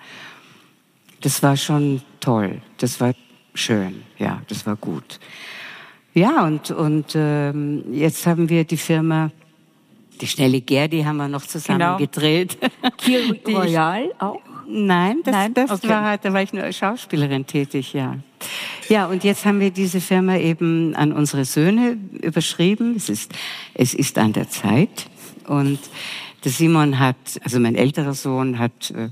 Das 1.20 1.44
war 1.44 1.58
schon 1.58 2.02
toll. 2.22 2.62
Das 2.78 3.02
war 3.02 3.14
schön. 3.54 4.04
Ja, 4.18 4.42
das 4.48 4.66
war 4.66 4.78
gut. 4.78 5.20
Ja, 6.14 6.46
und, 6.46 6.72
und 6.72 7.14
ähm, 7.16 7.84
jetzt 7.92 8.26
haben 8.26 8.50
wir 8.50 8.64
die 8.64 8.78
Firma, 8.78 9.30
die 10.22 10.28
Schnelle 10.28 10.62
Gerdi 10.62 11.04
haben 11.04 11.18
wir 11.18 11.28
noch 11.28 11.46
zusammen 11.46 11.80
genau. 11.80 11.98
gedreht. 11.98 12.58
Kiel 12.98 13.40
Royal 13.46 14.12
auch? 14.20 14.40
Nein, 14.68 15.20
das, 15.26 15.34
Nein? 15.34 15.54
das 15.54 15.70
okay. 15.70 15.90
war, 15.90 16.18
da 16.18 16.32
war 16.32 16.42
ich 16.42 16.54
nur 16.54 16.64
als 16.64 16.78
Schauspielerin 16.78 17.46
tätig, 17.46 17.92
ja. 17.92 18.16
Ja, 18.88 19.08
und 19.08 19.26
jetzt 19.26 19.46
haben 19.46 19.60
wir 19.60 19.72
diese 19.72 20.00
Firma 20.00 20.38
eben 20.38 20.96
an 20.96 21.12
unsere 21.12 21.44
Söhne 21.44 21.98
überschrieben. 22.22 22.96
Es 22.96 23.10
ist, 23.10 23.34
es 23.74 23.94
ist 23.94 24.18
an 24.18 24.32
der 24.32 24.50
Zeit. 24.50 25.08
Und 25.46 25.80
der 26.44 26.52
Simon 26.52 27.00
hat, 27.00 27.18
also 27.44 27.60
mein 27.60 27.76
älterer 27.76 28.14
Sohn 28.14 28.58
hat 28.58 28.92
äh, 28.92 29.10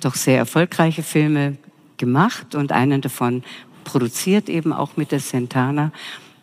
doch 0.00 0.14
sehr 0.14 0.38
erfolgreiche 0.38 1.02
Filme 1.02 1.56
gemacht 1.96 2.54
und 2.54 2.72
einen 2.72 3.00
davon 3.00 3.42
produziert 3.84 4.48
eben 4.48 4.72
auch 4.72 4.96
mit 4.96 5.12
der 5.12 5.20
Sentana. 5.20 5.92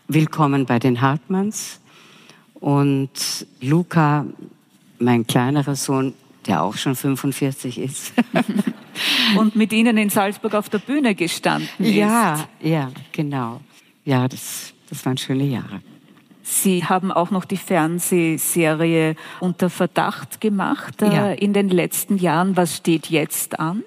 Willkommen 0.07 0.65
bei 0.65 0.79
den 0.79 1.01
Hartmanns. 1.01 1.79
Und 2.53 3.45
Luca, 3.59 4.25
mein 4.99 5.25
kleinerer 5.25 5.75
Sohn, 5.75 6.13
der 6.45 6.61
auch 6.63 6.75
schon 6.75 6.95
45 6.95 7.79
ist. 7.79 8.13
und 9.37 9.55
mit 9.55 9.73
Ihnen 9.73 9.97
in 9.97 10.09
Salzburg 10.09 10.53
auf 10.53 10.69
der 10.69 10.79
Bühne 10.79 11.15
gestanden 11.15 11.69
ist. 11.79 11.93
Ja, 11.93 12.47
ja, 12.61 12.91
genau. 13.11 13.61
Ja, 14.05 14.27
das, 14.27 14.73
das 14.89 15.05
waren 15.05 15.17
schöne 15.17 15.45
Jahre. 15.45 15.81
Sie 16.43 16.85
haben 16.85 17.11
auch 17.11 17.31
noch 17.31 17.45
die 17.45 17.57
Fernsehserie 17.57 19.15
Unter 19.39 19.69
Verdacht 19.69 20.41
gemacht 20.41 21.01
äh, 21.01 21.13
ja. 21.13 21.31
in 21.31 21.53
den 21.53 21.69
letzten 21.69 22.17
Jahren. 22.17 22.57
Was 22.57 22.77
steht 22.77 23.07
jetzt 23.07 23.59
an? 23.59 23.83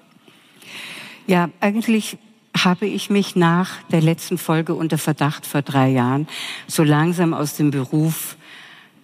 Ja, 1.27 1.49
eigentlich 1.59 2.17
habe 2.57 2.85
ich 2.85 3.09
mich 3.09 3.35
nach 3.35 3.81
der 3.91 4.01
letzten 4.01 4.37
Folge 4.37 4.73
Unter 4.75 4.97
Verdacht 4.97 5.45
vor 5.45 5.61
drei 5.61 5.89
Jahren 5.89 6.27
so 6.67 6.83
langsam 6.83 7.33
aus 7.33 7.55
dem 7.55 7.71
Beruf 7.71 8.37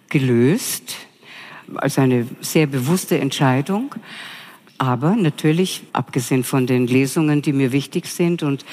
gelöst. 0.08 0.96
Als 1.76 1.98
eine 1.98 2.26
sehr 2.40 2.66
bewusste 2.66 3.18
Entscheidung. 3.18 3.94
Aber 4.78 5.14
natürlich, 5.14 5.82
abgesehen 5.92 6.44
von 6.44 6.66
den 6.66 6.86
Lesungen, 6.86 7.40
die 7.42 7.52
mir 7.52 7.72
wichtig 7.72 8.06
sind 8.06 8.42
und 8.42 8.64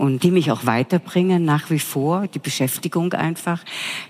und 0.00 0.22
die 0.22 0.30
mich 0.30 0.50
auch 0.50 0.64
weiterbringen 0.64 1.44
nach 1.44 1.68
wie 1.68 1.78
vor, 1.78 2.26
die 2.26 2.38
Beschäftigung 2.38 3.12
einfach 3.12 3.60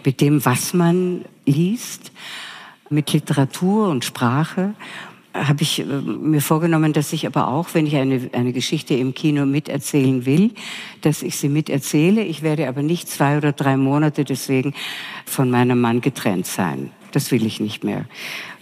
mit 0.05 0.20
dem, 0.20 0.45
was 0.45 0.72
man 0.72 1.24
liest, 1.47 2.12
mit 2.91 3.12
Literatur 3.12 3.88
und 3.88 4.05
Sprache 4.05 4.74
habe 5.34 5.62
ich 5.62 5.80
äh, 5.80 5.84
mir 5.84 6.41
vorgenommen, 6.41 6.93
dass 6.93 7.12
ich 7.12 7.26
aber 7.26 7.49
auch, 7.49 7.68
wenn 7.72 7.86
ich 7.86 7.97
eine, 7.97 8.30
eine 8.32 8.53
Geschichte 8.53 8.95
im 8.95 9.14
Kino 9.14 9.47
miterzählen 9.47 10.26
will, 10.26 10.53
dass 11.03 11.22
ich 11.22 11.36
sie 11.36 11.49
miterzähle. 11.49 12.22
Ich 12.22 12.43
werde 12.43 12.68
aber 12.68 12.82
nicht 12.82 13.09
zwei 13.09 13.36
oder 13.36 13.53
drei 13.53 13.76
Monate 13.76 14.24
deswegen 14.24 14.74
von 15.24 15.51
meinem 15.51 15.80
Mann 15.80 16.01
getrennt 16.01 16.47
sein. 16.47 16.91
Das 17.13 17.31
will 17.31 17.45
ich 17.45 17.61
nicht 17.61 17.85
mehr. 17.85 18.07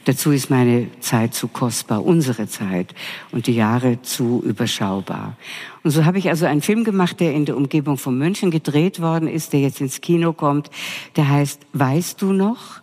Dazu 0.04 0.30
ist 0.30 0.48
meine 0.48 0.88
Zeit 1.00 1.34
zu 1.34 1.48
kostbar, 1.48 2.02
unsere 2.02 2.48
Zeit 2.48 2.94
und 3.30 3.46
die 3.46 3.54
Jahre 3.54 4.00
zu 4.00 4.42
überschaubar. 4.42 5.36
Und 5.82 5.90
so 5.90 6.06
habe 6.06 6.16
ich 6.16 6.30
also 6.30 6.46
einen 6.46 6.62
Film 6.62 6.84
gemacht, 6.84 7.20
der 7.20 7.34
in 7.34 7.44
der 7.44 7.58
Umgebung 7.58 7.98
von 7.98 8.16
München 8.16 8.50
gedreht 8.50 9.02
worden 9.02 9.28
ist, 9.28 9.52
der 9.52 9.60
jetzt 9.60 9.82
ins 9.82 10.00
Kino 10.00 10.32
kommt. 10.32 10.70
Der 11.16 11.28
heißt 11.28 11.60
Weißt 11.74 12.22
du 12.22 12.32
noch? 12.32 12.80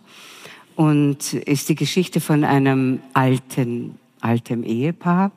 Und 0.76 1.32
ist 1.32 1.68
die 1.68 1.74
Geschichte 1.74 2.20
von 2.20 2.44
einem 2.44 3.00
alten, 3.12 3.98
altem 4.20 4.62
Ehepaar, 4.62 5.32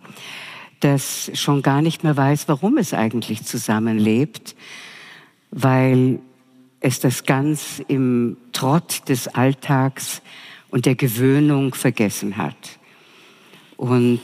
das 0.81 1.31
schon 1.33 1.61
gar 1.63 1.81
nicht 1.81 2.03
mehr 2.03 2.15
weiß, 2.15 2.47
warum 2.47 2.77
es 2.77 2.93
eigentlich 2.93 3.45
zusammenlebt, 3.45 4.55
weil 5.49 6.19
es 6.79 6.99
das 6.99 7.23
ganz 7.23 7.81
im 7.87 8.37
Trott 8.51 9.07
des 9.09 9.27
Alltags 9.27 10.21
und 10.69 10.85
der 10.85 10.95
Gewöhnung 10.95 11.73
vergessen 11.73 12.37
hat. 12.37 12.79
Und 13.77 14.21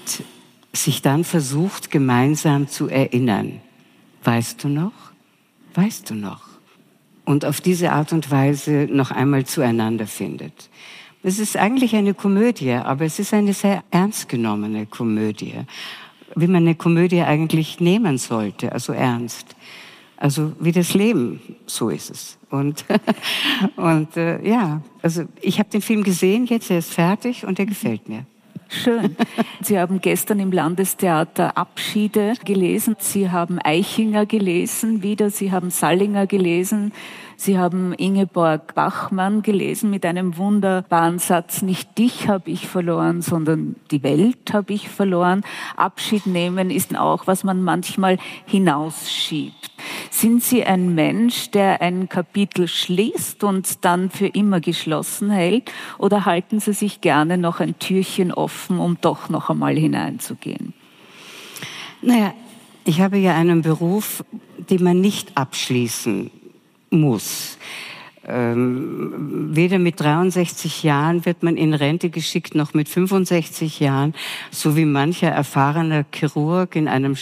sich 0.74 1.02
dann 1.02 1.24
versucht, 1.24 1.92
gemeinsam 1.92 2.68
zu 2.68 2.88
erinnern. 2.88 3.62
Weißt 4.24 4.64
du 4.64 4.68
noch? 4.68 4.92
Weißt 5.74 6.10
du 6.10 6.16
noch? 6.16 6.42
Und 7.24 7.46
auf 7.46 7.62
diese 7.62 7.92
Art 7.92 8.14
und 8.14 8.30
Weise 8.30 8.88
noch 8.92 9.12
einmal 9.12 9.46
zueinander 9.46 10.08
findet. 10.08 10.70
Es 11.24 11.40
ist 11.40 11.58
eigentlich 11.58 11.96
eine 11.96 12.14
Komödie, 12.14 12.74
aber 12.74 13.06
es 13.06 13.18
ist 13.18 13.34
eine 13.34 13.54
sehr 13.54 13.84
ernst 13.90 14.30
genommene 14.30 14.86
Komödie, 14.86 15.56
wie 16.36 16.48
man 16.48 16.64
eine 16.64 16.76
Komödie 16.76 17.22
eigentlich 17.22 17.80
nehmen 17.80 18.20
sollte, 18.20 18.72
also 18.72 18.94
ernst. 18.94 19.55
Also 20.18 20.54
wie 20.60 20.72
das 20.72 20.94
Leben, 20.94 21.42
so 21.66 21.90
ist 21.90 22.10
es. 22.10 22.38
Und, 22.50 22.86
und 23.76 24.16
äh, 24.16 24.48
ja, 24.48 24.82
also 25.02 25.24
ich 25.42 25.60
habe 25.60 25.70
den 25.70 25.82
Film 25.82 26.04
gesehen, 26.04 26.46
jetzt 26.46 26.72
er 26.72 26.80
ist 26.80 26.94
fertig 26.94 27.46
und 27.46 27.60
er 27.60 27.66
gefällt 27.66 28.08
mir. 28.08 28.26
Schön. 28.70 29.16
Sie 29.62 29.80
haben 29.80 30.02
gestern 30.02 30.40
im 30.40 30.52
Landestheater 30.52 31.58
Abschiede 31.58 32.34
gelesen. 32.44 32.96
Sie 33.00 33.30
haben 33.30 33.60
Eichinger 33.60 34.26
gelesen 34.26 35.04
wieder. 35.04 35.30
Sie 35.30 35.52
haben 35.52 35.70
Sallinger 35.70 36.28
gelesen. 36.28 36.92
Sie 37.38 37.60
haben 37.60 37.94
Ingeborg 37.94 38.76
Bachmann 38.76 39.42
gelesen 39.42 39.90
mit 39.90 40.06
einem 40.06 40.38
wunderbaren 40.38 41.20
Satz, 41.20 41.62
nicht 41.62 41.98
dich 41.98 42.28
habe 42.28 42.50
ich 42.50 42.68
verloren, 42.68 43.22
sondern 43.22 43.76
die 43.92 44.04
Welt 44.04 44.54
habe 44.54 44.74
ich 44.74 44.90
verloren. 44.90 45.44
Abschied 45.76 46.26
nehmen 46.28 46.72
ist 46.72 46.98
auch, 46.98 47.28
was 47.28 47.44
man 47.44 47.62
manchmal 47.62 48.18
hinausschiebt. 48.46 49.72
Sind 50.10 50.44
Sie 50.44 50.64
ein 50.64 50.96
Mensch, 50.96 51.52
der 51.52 51.82
ein 51.82 52.08
Kapitel 52.08 52.70
schließt 52.70 53.44
und 53.44 53.84
dann 53.84 54.10
für 54.10 54.28
immer 54.28 54.62
geschlossen 54.62 55.30
hält? 55.30 55.72
Oder 55.98 56.26
halten 56.26 56.62
Sie 56.62 56.74
sich 56.74 57.02
gerne 57.02 57.38
noch 57.38 57.60
ein 57.60 57.78
Türchen 57.80 58.32
offen, 58.32 58.80
um 58.80 58.98
doch 59.02 59.30
noch 59.30 59.50
einmal 59.50 59.76
hineinzugehen? 59.76 60.74
Naja, 62.02 62.34
ich 62.86 63.02
habe 63.02 63.18
ja 63.18 63.36
einen 63.36 63.62
Beruf, 63.62 64.24
den 64.70 64.84
man 64.84 65.02
nicht 65.02 65.38
abschließen 65.38 66.32
muss. 66.90 67.58
Ähm, 68.28 69.52
weder 69.56 69.78
mit 69.78 70.00
63 70.00 70.82
Jahren 70.82 71.26
wird 71.26 71.44
man 71.44 71.58
in 71.58 71.76
Rente 71.76 72.10
geschickt, 72.10 72.56
noch 72.56 72.74
mit 72.74 72.90
65 72.90 73.80
Jahren, 73.80 74.16
so 74.50 74.76
wie 74.76 74.86
mancher 74.86 75.30
erfahrener 75.30 76.06
Chirurg 76.12 76.76
in 76.76 76.88
einem 76.88 77.16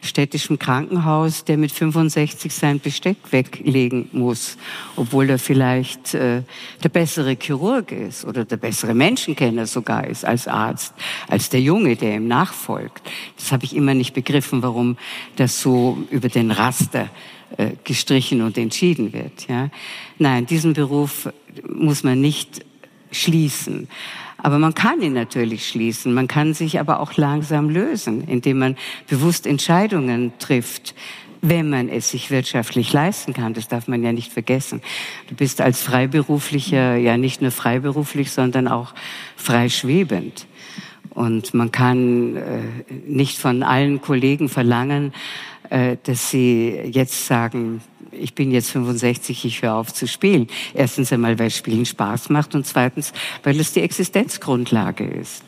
städtischen 0.00 0.58
Krankenhaus, 0.58 1.44
der 1.44 1.58
mit 1.58 1.70
65 1.70 2.54
sein 2.54 2.80
Besteck 2.80 3.16
weglegen 3.30 4.08
muss, 4.12 4.56
obwohl 4.96 5.28
er 5.28 5.38
vielleicht 5.38 6.14
äh, 6.14 6.42
der 6.82 6.88
bessere 6.88 7.36
Chirurg 7.38 7.92
ist 7.92 8.24
oder 8.24 8.46
der 8.46 8.56
bessere 8.56 8.94
Menschenkenner 8.94 9.66
sogar 9.66 10.06
ist 10.06 10.24
als 10.24 10.48
Arzt, 10.48 10.94
als 11.28 11.50
der 11.50 11.60
Junge, 11.60 11.96
der 11.96 12.16
ihm 12.16 12.26
nachfolgt. 12.26 13.02
Das 13.36 13.52
habe 13.52 13.66
ich 13.66 13.76
immer 13.76 13.92
nicht 13.92 14.14
begriffen, 14.14 14.62
warum 14.62 14.96
das 15.36 15.60
so 15.60 15.98
über 16.10 16.30
den 16.30 16.52
Raster 16.52 17.10
gestrichen 17.84 18.42
und 18.42 18.58
entschieden 18.58 19.12
wird. 19.12 19.48
Ja? 19.48 19.70
Nein, 20.18 20.46
diesen 20.46 20.74
Beruf 20.74 21.28
muss 21.68 22.04
man 22.04 22.20
nicht 22.20 22.64
schließen. 23.10 23.88
Aber 24.40 24.58
man 24.58 24.74
kann 24.74 25.02
ihn 25.02 25.14
natürlich 25.14 25.66
schließen. 25.68 26.14
Man 26.14 26.28
kann 26.28 26.54
sich 26.54 26.78
aber 26.78 27.00
auch 27.00 27.16
langsam 27.16 27.70
lösen, 27.70 28.26
indem 28.28 28.58
man 28.58 28.76
bewusst 29.08 29.46
Entscheidungen 29.46 30.32
trifft, 30.38 30.94
wenn 31.40 31.70
man 31.70 31.88
es 31.88 32.10
sich 32.10 32.30
wirtschaftlich 32.30 32.92
leisten 32.92 33.32
kann. 33.32 33.54
Das 33.54 33.68
darf 33.68 33.88
man 33.88 34.02
ja 34.02 34.12
nicht 34.12 34.32
vergessen. 34.32 34.80
Du 35.28 35.34
bist 35.34 35.60
als 35.60 35.82
Freiberuflicher 35.82 36.96
ja 36.96 37.16
nicht 37.16 37.42
nur 37.42 37.50
freiberuflich, 37.50 38.30
sondern 38.30 38.68
auch 38.68 38.94
freischwebend. 39.36 40.46
Und 41.10 41.52
man 41.52 41.72
kann 41.72 42.36
äh, 42.36 42.60
nicht 43.06 43.38
von 43.38 43.64
allen 43.64 44.00
Kollegen 44.00 44.48
verlangen, 44.48 45.12
äh, 45.57 45.57
dass 45.70 46.30
sie 46.30 46.80
jetzt 46.84 47.26
sagen, 47.26 47.82
ich 48.10 48.34
bin 48.34 48.50
jetzt 48.50 48.70
65, 48.70 49.44
ich 49.44 49.62
höre 49.62 49.74
auf 49.74 49.92
zu 49.92 50.06
spielen. 50.06 50.48
Erstens 50.74 51.12
einmal, 51.12 51.38
weil 51.38 51.50
Spielen 51.50 51.84
Spaß 51.84 52.30
macht 52.30 52.54
und 52.54 52.66
zweitens, 52.66 53.12
weil 53.42 53.58
es 53.60 53.72
die 53.72 53.82
Existenzgrundlage 53.82 55.04
ist. 55.04 55.44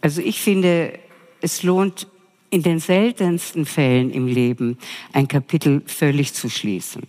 Also 0.00 0.20
ich 0.20 0.40
finde, 0.40 0.98
es 1.40 1.62
lohnt 1.62 2.06
in 2.50 2.62
den 2.62 2.80
seltensten 2.80 3.64
Fällen 3.64 4.10
im 4.10 4.26
Leben 4.26 4.78
ein 5.12 5.28
Kapitel 5.28 5.82
völlig 5.86 6.34
zu 6.34 6.48
schließen. 6.48 7.02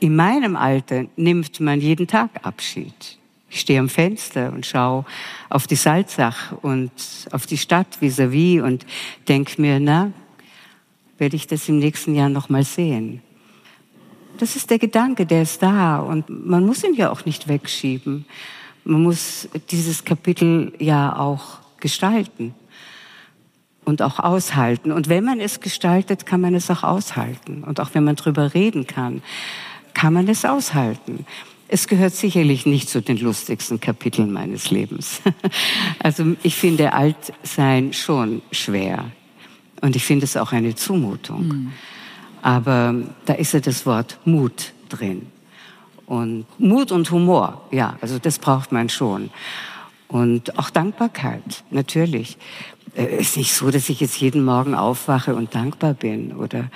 In 0.00 0.16
meinem 0.16 0.56
Alter 0.56 1.06
nimmt 1.16 1.60
man 1.60 1.80
jeden 1.80 2.06
Tag 2.06 2.30
Abschied. 2.42 3.18
Ich 3.50 3.60
stehe 3.60 3.80
am 3.80 3.88
Fenster 3.88 4.52
und 4.52 4.66
schaue 4.66 5.04
auf 5.48 5.66
die 5.66 5.76
Salzach 5.76 6.52
und 6.62 6.92
auf 7.30 7.46
die 7.46 7.56
Stadt 7.56 7.98
vis-à-vis 8.00 8.60
-vis 8.60 8.62
und 8.62 8.86
denke 9.26 9.60
mir, 9.60 9.80
na, 9.80 10.12
werde 11.18 11.36
ich 11.36 11.46
das 11.46 11.68
im 11.68 11.78
nächsten 11.78 12.14
Jahr 12.14 12.28
noch 12.28 12.48
mal 12.48 12.64
sehen. 12.64 13.22
Das 14.38 14.56
ist 14.56 14.70
der 14.70 14.78
Gedanke, 14.78 15.26
der 15.26 15.42
ist 15.42 15.62
da 15.62 15.98
und 15.98 16.28
man 16.28 16.64
muss 16.64 16.84
ihn 16.84 16.94
ja 16.94 17.10
auch 17.10 17.24
nicht 17.24 17.48
wegschieben. 17.48 18.24
Man 18.84 19.02
muss 19.02 19.48
dieses 19.70 20.04
Kapitel 20.04 20.72
ja 20.78 21.16
auch 21.16 21.58
gestalten 21.80 22.54
und 23.84 24.02
auch 24.02 24.18
aushalten. 24.18 24.92
Und 24.92 25.08
wenn 25.08 25.24
man 25.24 25.40
es 25.40 25.60
gestaltet, 25.60 26.26
kann 26.26 26.40
man 26.40 26.54
es 26.54 26.70
auch 26.70 26.84
aushalten. 26.84 27.64
Und 27.64 27.80
auch 27.80 27.90
wenn 27.94 28.04
man 28.04 28.16
drüber 28.16 28.54
reden 28.54 28.86
kann, 28.86 29.22
kann 29.94 30.12
man 30.12 30.28
es 30.28 30.44
aushalten. 30.44 31.26
Es 31.68 31.88
gehört 31.88 32.14
sicherlich 32.14 32.64
nicht 32.64 32.88
zu 32.88 33.02
den 33.02 33.18
lustigsten 33.18 33.80
Kapiteln 33.80 34.32
meines 34.32 34.70
Lebens. 34.70 35.20
Also 36.00 36.36
ich 36.42 36.54
finde 36.54 36.92
Altsein 36.92 37.92
schon 37.92 38.42
schwer. 38.52 39.10
Und 39.80 39.96
ich 39.96 40.04
finde 40.04 40.24
es 40.24 40.36
auch 40.36 40.52
eine 40.52 40.74
Zumutung. 40.74 41.48
Mhm. 41.48 41.72
Aber 42.42 42.94
da 43.24 43.34
ist 43.34 43.52
ja 43.52 43.60
das 43.60 43.86
Wort 43.86 44.18
Mut 44.24 44.72
drin. 44.88 45.26
Und 46.06 46.46
Mut 46.58 46.90
und 46.90 47.10
Humor, 47.10 47.66
ja, 47.70 47.98
also 48.00 48.18
das 48.18 48.38
braucht 48.38 48.72
man 48.72 48.88
schon. 48.88 49.30
Und 50.08 50.58
auch 50.58 50.70
Dankbarkeit, 50.70 51.64
natürlich. 51.70 52.38
Es 52.94 53.06
äh, 53.06 53.16
ist 53.18 53.36
nicht 53.36 53.52
so, 53.52 53.70
dass 53.70 53.88
ich 53.90 54.00
jetzt 54.00 54.18
jeden 54.18 54.44
Morgen 54.44 54.74
aufwache 54.74 55.34
und 55.34 55.54
dankbar 55.54 55.92
bin 55.92 56.34
oder, 56.34 56.70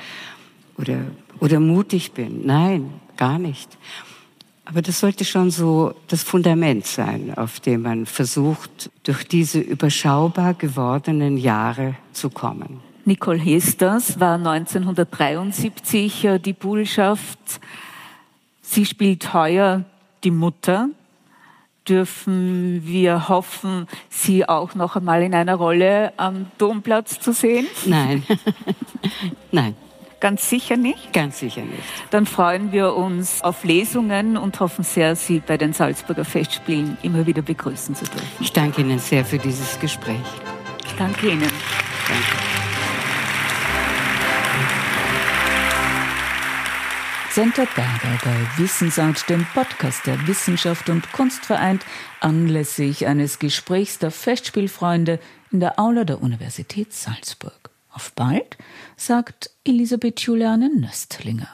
oder, 0.76 0.98
oder 1.40 1.60
mutig 1.60 2.12
bin. 2.12 2.44
Nein, 2.44 2.90
gar 3.16 3.38
nicht. 3.38 3.70
Aber 4.66 4.82
das 4.82 5.00
sollte 5.00 5.24
schon 5.24 5.50
so 5.50 5.94
das 6.08 6.22
Fundament 6.22 6.86
sein, 6.86 7.32
auf 7.34 7.58
dem 7.58 7.82
man 7.82 8.06
versucht, 8.06 8.90
durch 9.02 9.26
diese 9.26 9.60
überschaubar 9.60 10.54
gewordenen 10.54 11.36
Jahre 11.36 11.96
zu 12.12 12.30
kommen. 12.30 12.80
Nicole 13.04 13.38
Hesters 13.38 14.20
war 14.20 14.36
1973 14.36 16.24
äh, 16.24 16.38
die 16.38 16.52
Bullschaft. 16.52 17.60
Sie 18.60 18.86
spielt 18.86 19.34
heuer 19.34 19.84
die 20.24 20.30
Mutter. 20.30 20.88
Dürfen 21.88 22.82
wir 22.84 23.28
hoffen, 23.28 23.88
Sie 24.08 24.48
auch 24.48 24.76
noch 24.76 24.94
einmal 24.94 25.22
in 25.22 25.34
einer 25.34 25.56
Rolle 25.56 26.12
am 26.16 26.46
Domplatz 26.56 27.18
zu 27.18 27.32
sehen? 27.32 27.66
Nein. 27.86 28.22
Nein. 29.50 29.74
Ganz 30.20 30.48
sicher 30.48 30.76
nicht? 30.76 31.12
Ganz 31.12 31.40
sicher 31.40 31.62
nicht. 31.62 31.82
Dann 32.10 32.26
freuen 32.26 32.70
wir 32.70 32.94
uns 32.94 33.42
auf 33.42 33.64
Lesungen 33.64 34.36
und 34.36 34.60
hoffen 34.60 34.84
sehr, 34.84 35.16
Sie 35.16 35.40
bei 35.44 35.56
den 35.56 35.72
Salzburger 35.72 36.24
Festspielen 36.24 36.96
immer 37.02 37.26
wieder 37.26 37.42
begrüßen 37.42 37.96
zu 37.96 38.04
dürfen. 38.04 38.28
Ich 38.38 38.52
danke 38.52 38.82
Ihnen 38.82 39.00
sehr 39.00 39.24
für 39.24 39.38
dieses 39.38 39.80
Gespräch. 39.80 40.14
Ich 40.86 40.94
danke 40.94 41.30
Ihnen. 41.30 41.50
Danke. 42.06 42.51
Senta 47.34 47.64
Berger 47.64 48.18
bei 48.22 48.62
Wissensart, 48.62 49.26
dem 49.30 49.46
Podcast 49.54 50.06
der 50.06 50.26
Wissenschaft 50.26 50.90
und 50.90 51.12
Kunst 51.12 51.46
vereint, 51.46 51.82
anlässlich 52.20 53.06
eines 53.06 53.38
Gesprächs 53.38 53.98
der 53.98 54.10
Festspielfreunde 54.10 55.18
in 55.50 55.60
der 55.60 55.80
Aula 55.80 56.04
der 56.04 56.20
Universität 56.20 56.92
Salzburg. 56.92 57.70
Auf 57.90 58.12
bald, 58.12 58.58
sagt 58.98 59.50
Elisabeth 59.64 60.20
Juliane 60.20 60.68
Nöstlinger. 60.78 61.48